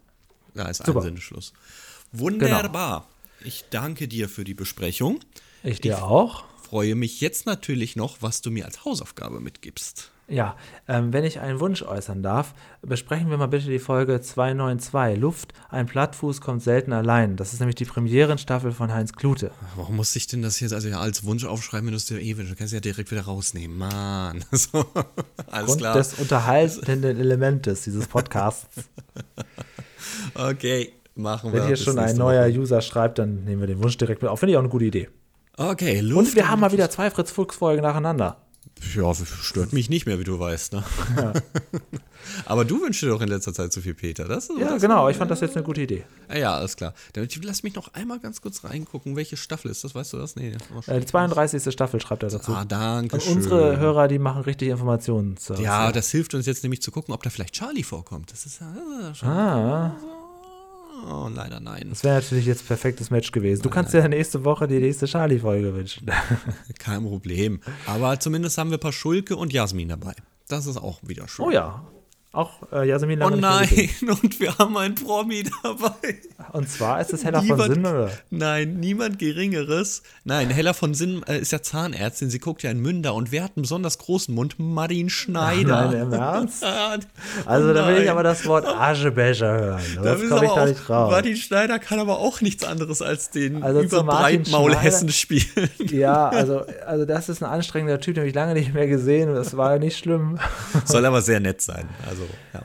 da 0.53 0.67
ist 0.69 0.85
Super. 0.85 0.99
Einsendeschluss. 0.99 1.53
Wunderbar. 2.11 3.07
Ich 3.43 3.65
danke 3.69 4.07
dir 4.07 4.29
für 4.29 4.43
die 4.43 4.53
Besprechung. 4.53 5.19
Ich 5.63 5.81
dir 5.81 6.03
auch. 6.03 6.43
Freue 6.63 6.95
mich 6.95 7.21
jetzt 7.21 7.45
natürlich 7.45 7.95
noch, 7.95 8.21
was 8.21 8.41
du 8.41 8.49
mir 8.51 8.65
als 8.65 8.85
Hausaufgabe 8.85 9.39
mitgibst. 9.39 10.11
Ja, 10.27 10.55
ähm, 10.87 11.13
wenn 11.13 11.23
ich 11.23 11.39
einen 11.39 11.59
Wunsch 11.59 11.83
äußern 11.83 12.23
darf, 12.23 12.55
besprechen 12.81 13.29
wir 13.29 13.37
mal 13.37 13.45
bitte 13.45 13.69
die 13.69 13.77
Folge 13.77 14.19
292 14.21 15.21
Luft. 15.21 15.53
Ein 15.69 15.85
Plattfuß 15.85 16.41
kommt 16.41 16.63
selten 16.63 16.93
allein. 16.93 17.35
Das 17.35 17.53
ist 17.53 17.59
nämlich 17.59 17.75
die 17.75 17.85
Premierenstaffel 17.85 18.71
von 18.71 18.91
Heinz 18.91 19.13
Klute. 19.13 19.51
Warum 19.75 19.97
muss 19.97 20.15
ich 20.15 20.25
denn 20.25 20.41
das 20.41 20.59
jetzt 20.59 20.73
also 20.73 20.87
ja, 20.87 20.99
als 20.99 21.25
Wunsch 21.25 21.45
aufschreiben, 21.45 21.85
wenn 21.85 21.91
du 21.91 21.97
es 21.97 22.07
dir 22.07 22.19
eh 22.19 22.37
wünschst? 22.37 22.53
Du 22.53 22.57
kannst 22.57 22.73
ja 22.73 22.79
direkt 22.79 23.11
wieder 23.11 23.21
rausnehmen. 23.21 23.77
Mann. 23.77 24.43
So, 24.55 24.85
alles 25.51 25.67
Grund 25.67 25.81
klar. 25.81 25.93
des 25.95 26.13
unterhaltenden 26.15 27.19
Elementes 27.19 27.83
dieses 27.83 28.07
Podcasts. 28.07 28.67
Okay, 30.33 30.93
machen 31.15 31.51
wir. 31.51 31.61
Wenn 31.61 31.67
hier 31.67 31.77
schon 31.77 31.99
ein 31.99 32.15
neuer 32.15 32.47
Woche. 32.47 32.59
User 32.59 32.81
schreibt, 32.81 33.19
dann 33.19 33.43
nehmen 33.43 33.61
wir 33.61 33.67
den 33.67 33.81
Wunsch 33.81 33.97
direkt 33.97 34.21
mit 34.21 34.29
auf. 34.29 34.39
Finde 34.39 34.51
ich 34.51 34.57
auch 34.57 34.61
eine 34.61 34.69
gute 34.69 34.85
Idee. 34.85 35.09
Okay, 35.57 35.99
Luft. 35.99 36.29
Und 36.29 36.35
wir 36.35 36.49
haben 36.49 36.59
mal 36.59 36.71
wieder 36.71 36.89
zwei 36.89 37.09
Fritz 37.09 37.31
Fuchs 37.31 37.55
Folgen 37.55 37.81
nacheinander. 37.81 38.44
Ja, 38.95 39.13
stört 39.13 39.73
mich 39.73 39.89
nicht 39.89 40.05
mehr, 40.05 40.19
wie 40.19 40.23
du 40.23 40.39
weißt. 40.39 40.73
Ne? 40.73 40.83
Aber 42.45 42.65
du 42.65 42.81
wünschst 42.81 43.03
dir 43.03 43.07
doch 43.09 43.21
in 43.21 43.27
letzter 43.29 43.53
Zeit 43.53 43.71
zu 43.71 43.81
viel 43.81 43.93
Peter. 43.93 44.25
Das 44.25 44.49
ist 44.49 44.59
Ja, 44.59 44.69
das 44.69 44.81
genau. 44.81 45.09
Ich 45.09 45.17
fand 45.17 45.29
das 45.31 45.41
jetzt 45.41 45.55
eine 45.55 45.63
gute 45.65 45.81
Idee. 45.81 46.03
Ah, 46.27 46.37
Ja, 46.37 46.55
alles 46.55 46.75
klar. 46.75 46.93
Dann 47.13 47.27
lass 47.43 47.63
mich 47.63 47.75
noch 47.75 47.93
einmal 47.93 48.19
ganz 48.19 48.41
kurz 48.41 48.63
reingucken, 48.63 49.15
welche 49.15 49.37
Staffel 49.37 49.69
ist 49.71 49.83
das? 49.83 49.95
Weißt 49.95 50.13
du 50.13 50.17
das? 50.17 50.35
Nee. 50.35 50.55
Äh, 50.87 50.99
die 50.99 51.05
32. 51.05 51.71
Staffel 51.73 52.01
schreibt 52.01 52.23
er 52.23 52.29
dazu. 52.29 52.51
Ah, 52.51 52.65
danke 52.65 53.15
Und 53.15 53.23
schön. 53.23 53.33
unsere 53.37 53.77
Hörer, 53.77 54.07
die 54.07 54.19
machen 54.19 54.41
richtig 54.43 54.69
Informationen. 54.69 55.37
zu- 55.37 55.53
Ja, 55.55 55.91
das 55.91 56.09
hilft 56.11 56.33
uns 56.33 56.45
jetzt 56.45 56.63
nämlich 56.63 56.81
zu 56.81 56.91
gucken, 56.91 57.13
ob 57.13 57.23
da 57.23 57.29
vielleicht 57.29 57.53
Charlie 57.53 57.83
vorkommt. 57.83 58.31
Das 58.31 58.45
ist 58.45 58.59
ja 58.59 58.67
das 59.01 59.11
ist 59.11 59.17
schon. 59.19 59.29
Ah, 59.29 59.95
Oh, 61.03 61.29
leider 61.33 61.59
nein. 61.59 61.87
das 61.89 62.03
wäre 62.03 62.15
natürlich 62.15 62.45
jetzt 62.45 62.67
perfektes 62.67 63.09
Match 63.09 63.31
gewesen. 63.31 63.61
Du 63.61 63.69
kannst 63.69 63.93
dir 63.93 64.07
nächste 64.07 64.43
Woche 64.45 64.67
die 64.67 64.79
nächste 64.79 65.05
Charlie-Folge 65.05 65.73
wünschen. 65.73 66.09
Kein 66.79 67.03
Problem. 67.03 67.59
Aber 67.85 68.19
zumindest 68.19 68.57
haben 68.57 68.69
wir 68.69 68.77
ein 68.77 68.81
paar 68.81 68.93
Schulke 68.93 69.35
und 69.35 69.53
Jasmin 69.53 69.89
dabei. 69.89 70.13
Das 70.47 70.67
ist 70.67 70.77
auch 70.77 70.99
wieder 71.03 71.27
schön. 71.27 71.45
Oh 71.45 71.51
ja. 71.51 71.85
Auch 72.35 72.51
äh, 72.71 72.87
Jasmin 72.87 73.21
Oh 73.23 73.29
lange 73.29 73.65
gesehen. 73.67 73.89
nein, 74.01 74.17
und 74.23 74.39
wir 74.39 74.57
haben 74.57 74.75
einen 74.77 74.95
Promi 74.95 75.43
dabei. 75.63 76.15
Und 76.51 76.69
zwar 76.69 76.99
ist 77.01 77.13
es 77.13 77.23
Hella 77.23 77.39
von 77.39 77.47
Niemand- 77.47 77.73
Sinn, 77.73 77.85
oder? 77.85 78.11
Nein, 78.29 78.75
niemand 78.79 79.19
Geringeres. 79.19 80.03
Nein, 80.25 80.49
Hella 80.49 80.73
von 80.73 80.93
Sinn 80.93 81.23
äh, 81.27 81.39
ist 81.39 81.51
ja 81.51 81.61
Zahnärztin. 81.61 82.29
Sie 82.29 82.39
guckt 82.39 82.61
ja 82.63 82.71
in 82.71 82.79
Münder 82.81 83.13
und 83.15 83.31
wer 83.31 83.43
hat 83.45 83.53
einen 83.55 83.63
besonders 83.63 83.97
großen 83.97 84.35
Mund? 84.35 84.55
Martin 84.57 85.09
Schneider. 85.09 85.85
Nein, 85.91 86.01
im 86.01 86.13
Ernst? 86.13 86.63
Ah, 86.75 86.97
Also 87.45 87.73
da 87.73 87.87
will 87.87 88.03
ich 88.03 88.09
aber 88.11 88.23
das 88.23 88.45
Wort 88.45 88.65
Aschebecher 88.67 89.47
hören. 89.57 89.81
Da 89.95 90.01
Das 90.03 90.19
komme 90.29 90.45
ich 90.45 90.51
da 90.51 90.61
auch- 90.61 90.65
nicht 90.67 90.89
raus. 90.89 91.11
Martin 91.11 91.35
Schneider 91.37 91.79
kann 91.79 91.99
aber 91.99 92.19
auch 92.19 92.41
nichts 92.41 92.63
anderes 92.65 93.01
als 93.01 93.29
den 93.29 93.63
Also 93.63 93.81
Schneider- 93.87 94.79
Hessen 94.81 95.09
spielen. 95.09 95.45
Ja, 95.91 96.27
also, 96.29 96.65
also 96.85 97.05
das 97.05 97.29
ist 97.29 97.41
ein 97.41 97.49
anstrengender 97.49 97.99
Typ, 98.01 98.15
den 98.15 98.21
habe 98.21 98.29
ich 98.29 98.35
lange 98.35 98.53
nicht 98.53 98.73
mehr 98.73 98.87
gesehen. 98.87 99.33
Das 99.33 99.55
war 99.55 99.77
nicht 99.79 99.97
schlimm. 99.97 100.37
Soll 100.85 101.05
aber 101.05 101.21
sehr 101.21 101.39
nett 101.39 101.61
sein. 101.61 101.87
Also, 102.09 102.23
ja. 102.53 102.63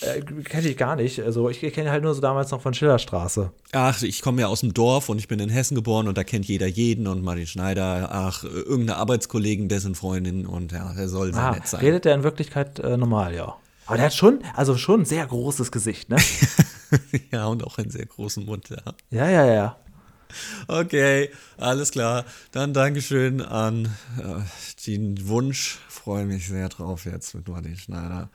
Äh, 0.00 0.20
Kenne 0.22 0.68
ich 0.68 0.76
gar 0.78 0.96
nicht. 0.96 1.20
Also 1.20 1.50
ich 1.50 1.60
kenne 1.60 1.90
halt 1.90 2.02
nur 2.02 2.14
so 2.14 2.20
damals 2.20 2.50
noch 2.52 2.62
von 2.62 2.72
Schillerstraße. 2.72 3.52
Ach, 3.72 4.00
ich 4.02 4.22
komme 4.22 4.40
ja 4.40 4.46
aus 4.46 4.60
dem 4.60 4.72
Dorf 4.72 5.08
und 5.10 5.18
ich 5.18 5.28
bin 5.28 5.40
in 5.40 5.50
Hessen 5.50 5.74
geboren 5.74 6.08
und 6.08 6.16
da 6.16 6.24
kennt 6.24 6.46
jeder 6.46 6.66
jeden 6.66 7.06
und 7.06 7.22
Martin 7.22 7.46
Schneider, 7.46 8.08
ach, 8.10 8.44
irgendeine 8.44 8.96
Arbeitskollegen, 8.96 9.68
dessen 9.68 9.94
Freundin 9.94 10.46
und 10.46 10.72
ja, 10.72 10.92
der 10.94 11.08
soll 11.08 11.34
sehr 11.34 11.42
Ah, 11.42 11.50
nett 11.52 11.66
sein. 11.66 11.80
redet 11.80 12.06
er 12.06 12.14
in 12.14 12.22
Wirklichkeit 12.22 12.78
äh, 12.78 12.96
normal, 12.96 13.34
ja. 13.34 13.56
Aber 13.86 13.96
der 13.96 14.06
hat 14.06 14.14
schon, 14.14 14.38
also 14.54 14.76
schon 14.76 15.00
ein 15.00 15.04
sehr 15.04 15.26
großes 15.26 15.70
Gesicht, 15.72 16.08
ne? 16.08 16.16
ja, 17.32 17.46
und 17.46 17.64
auch 17.64 17.76
einen 17.78 17.90
sehr 17.90 18.06
großen 18.06 18.44
Mund, 18.46 18.70
ja. 18.70 18.94
ja, 19.10 19.28
ja, 19.28 19.44
ja. 19.52 19.76
Okay, 20.68 21.30
alles 21.58 21.90
klar. 21.90 22.24
Dann 22.52 22.72
Dankeschön 22.72 23.40
an 23.42 23.86
äh, 24.18 24.86
den 24.86 25.26
Wunsch. 25.28 25.78
Freue 25.88 26.24
mich 26.24 26.46
sehr 26.48 26.68
drauf 26.68 27.04
jetzt 27.04 27.34
mit 27.34 27.48
Martin 27.48 27.76
Schneider. 27.76 28.30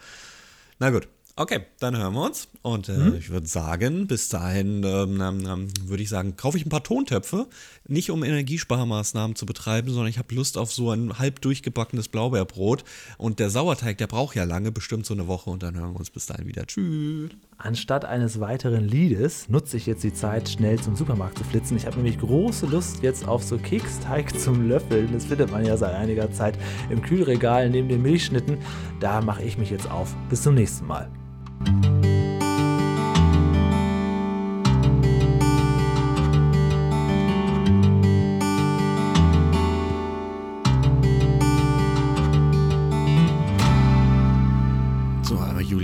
Na 0.80 0.90
gut. 0.90 1.08
Okay, 1.38 1.66
dann 1.80 1.98
hören 1.98 2.14
wir 2.14 2.24
uns. 2.24 2.48
Und 2.62 2.88
äh, 2.88 3.18
ich 3.18 3.30
würde 3.30 3.46
sagen, 3.46 4.08
bis 4.08 4.30
dahin 4.30 4.84
ähm, 4.84 5.20
ähm, 5.20 5.46
ähm, 5.46 5.68
würde 5.84 6.02
ich 6.02 6.08
sagen, 6.08 6.38
kaufe 6.38 6.58
ich 6.58 6.66
ein 6.66 6.70
paar 6.70 6.84
Tontöpfe. 6.84 7.48
Nicht 7.88 8.10
um 8.10 8.24
Energiesparmaßnahmen 8.24 9.36
zu 9.36 9.46
betreiben, 9.46 9.90
sondern 9.90 10.08
ich 10.08 10.18
habe 10.18 10.34
Lust 10.34 10.58
auf 10.58 10.74
so 10.74 10.90
ein 10.90 11.20
halb 11.20 11.42
durchgebackenes 11.42 12.08
Blaubeerbrot. 12.08 12.84
Und 13.18 13.40
der 13.40 13.50
Sauerteig, 13.50 13.98
der 14.00 14.08
braucht 14.08 14.36
ja 14.36 14.44
lange, 14.44 14.72
bestimmt 14.72 15.06
so 15.06 15.14
eine 15.14 15.28
Woche. 15.28 15.52
Und 15.52 15.62
dann 15.62 15.76
hören 15.76 15.94
wir 15.94 16.00
uns 16.00 16.10
bis 16.10 16.26
dahin 16.26 16.48
wieder. 16.48 16.66
Tschüss. 16.66 17.30
Anstatt 17.58 18.04
eines 18.04 18.40
weiteren 18.40 18.88
Liedes 18.88 19.50
nutze 19.50 19.78
ich 19.78 19.86
jetzt 19.86 20.04
die 20.04 20.14
Zeit, 20.14 20.50
schnell 20.50 20.80
zum 20.80 20.96
Supermarkt 20.96 21.38
zu 21.38 21.44
flitzen. 21.44 21.78
Ich 21.78 21.86
habe 21.86 21.98
nämlich 21.98 22.20
große 22.20 22.66
Lust 22.66 23.04
jetzt 23.04 23.28
auf 23.28 23.44
so 23.44 23.58
Keksteig 23.58 24.38
zum 24.40 24.68
Löffeln. 24.68 25.14
Das 25.14 25.26
findet 25.26 25.52
man 25.52 25.66
ja 25.66 25.78
seit 25.78 25.94
einiger 25.94 26.32
Zeit 26.32 26.58
im 26.90 27.02
Kühlregal 27.02 27.70
neben 27.70 27.88
den 27.88 28.02
Milchschnitten. 28.02 28.58
Da 29.00 29.22
mache 29.22 29.44
ich 29.44 29.58
mich 29.58 29.70
jetzt 29.70 29.90
auf. 29.90 30.16
Bis 30.30 30.42
zum 30.42 30.56
nächsten 30.56 30.88
Mal. 30.88 31.10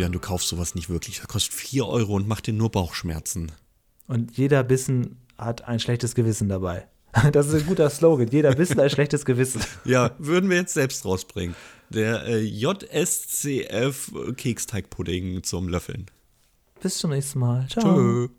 Julian, 0.01 0.13
du 0.13 0.19
kaufst 0.19 0.47
sowas 0.47 0.73
nicht 0.73 0.89
wirklich. 0.89 1.19
Das 1.19 1.27
kostet 1.27 1.53
4 1.53 1.85
Euro 1.85 2.15
und 2.15 2.27
macht 2.27 2.47
dir 2.47 2.53
nur 2.53 2.71
Bauchschmerzen. 2.71 3.51
Und 4.07 4.35
jeder 4.35 4.63
Bissen 4.63 5.17
hat 5.37 5.67
ein 5.67 5.79
schlechtes 5.79 6.15
Gewissen 6.15 6.49
dabei. 6.49 6.87
Das 7.33 7.47
ist 7.47 7.53
ein 7.53 7.67
guter 7.67 7.87
Slogan. 7.91 8.27
Jeder 8.29 8.55
Bissen 8.55 8.79
ein 8.79 8.89
schlechtes 8.89 9.25
Gewissen. 9.25 9.61
Ja, 9.85 10.15
würden 10.17 10.49
wir 10.49 10.57
jetzt 10.57 10.73
selbst 10.73 11.05
rausbringen. 11.05 11.55
Der 11.89 12.25
äh, 12.25 12.39
JSCF 12.39 14.11
Keksteigpudding 14.37 15.43
zum 15.43 15.67
Löffeln. 15.67 16.09
Bis 16.81 16.97
zum 16.97 17.11
nächsten 17.11 17.37
Mal. 17.37 17.67
Ciao. 17.67 17.95
Tschö. 17.95 18.29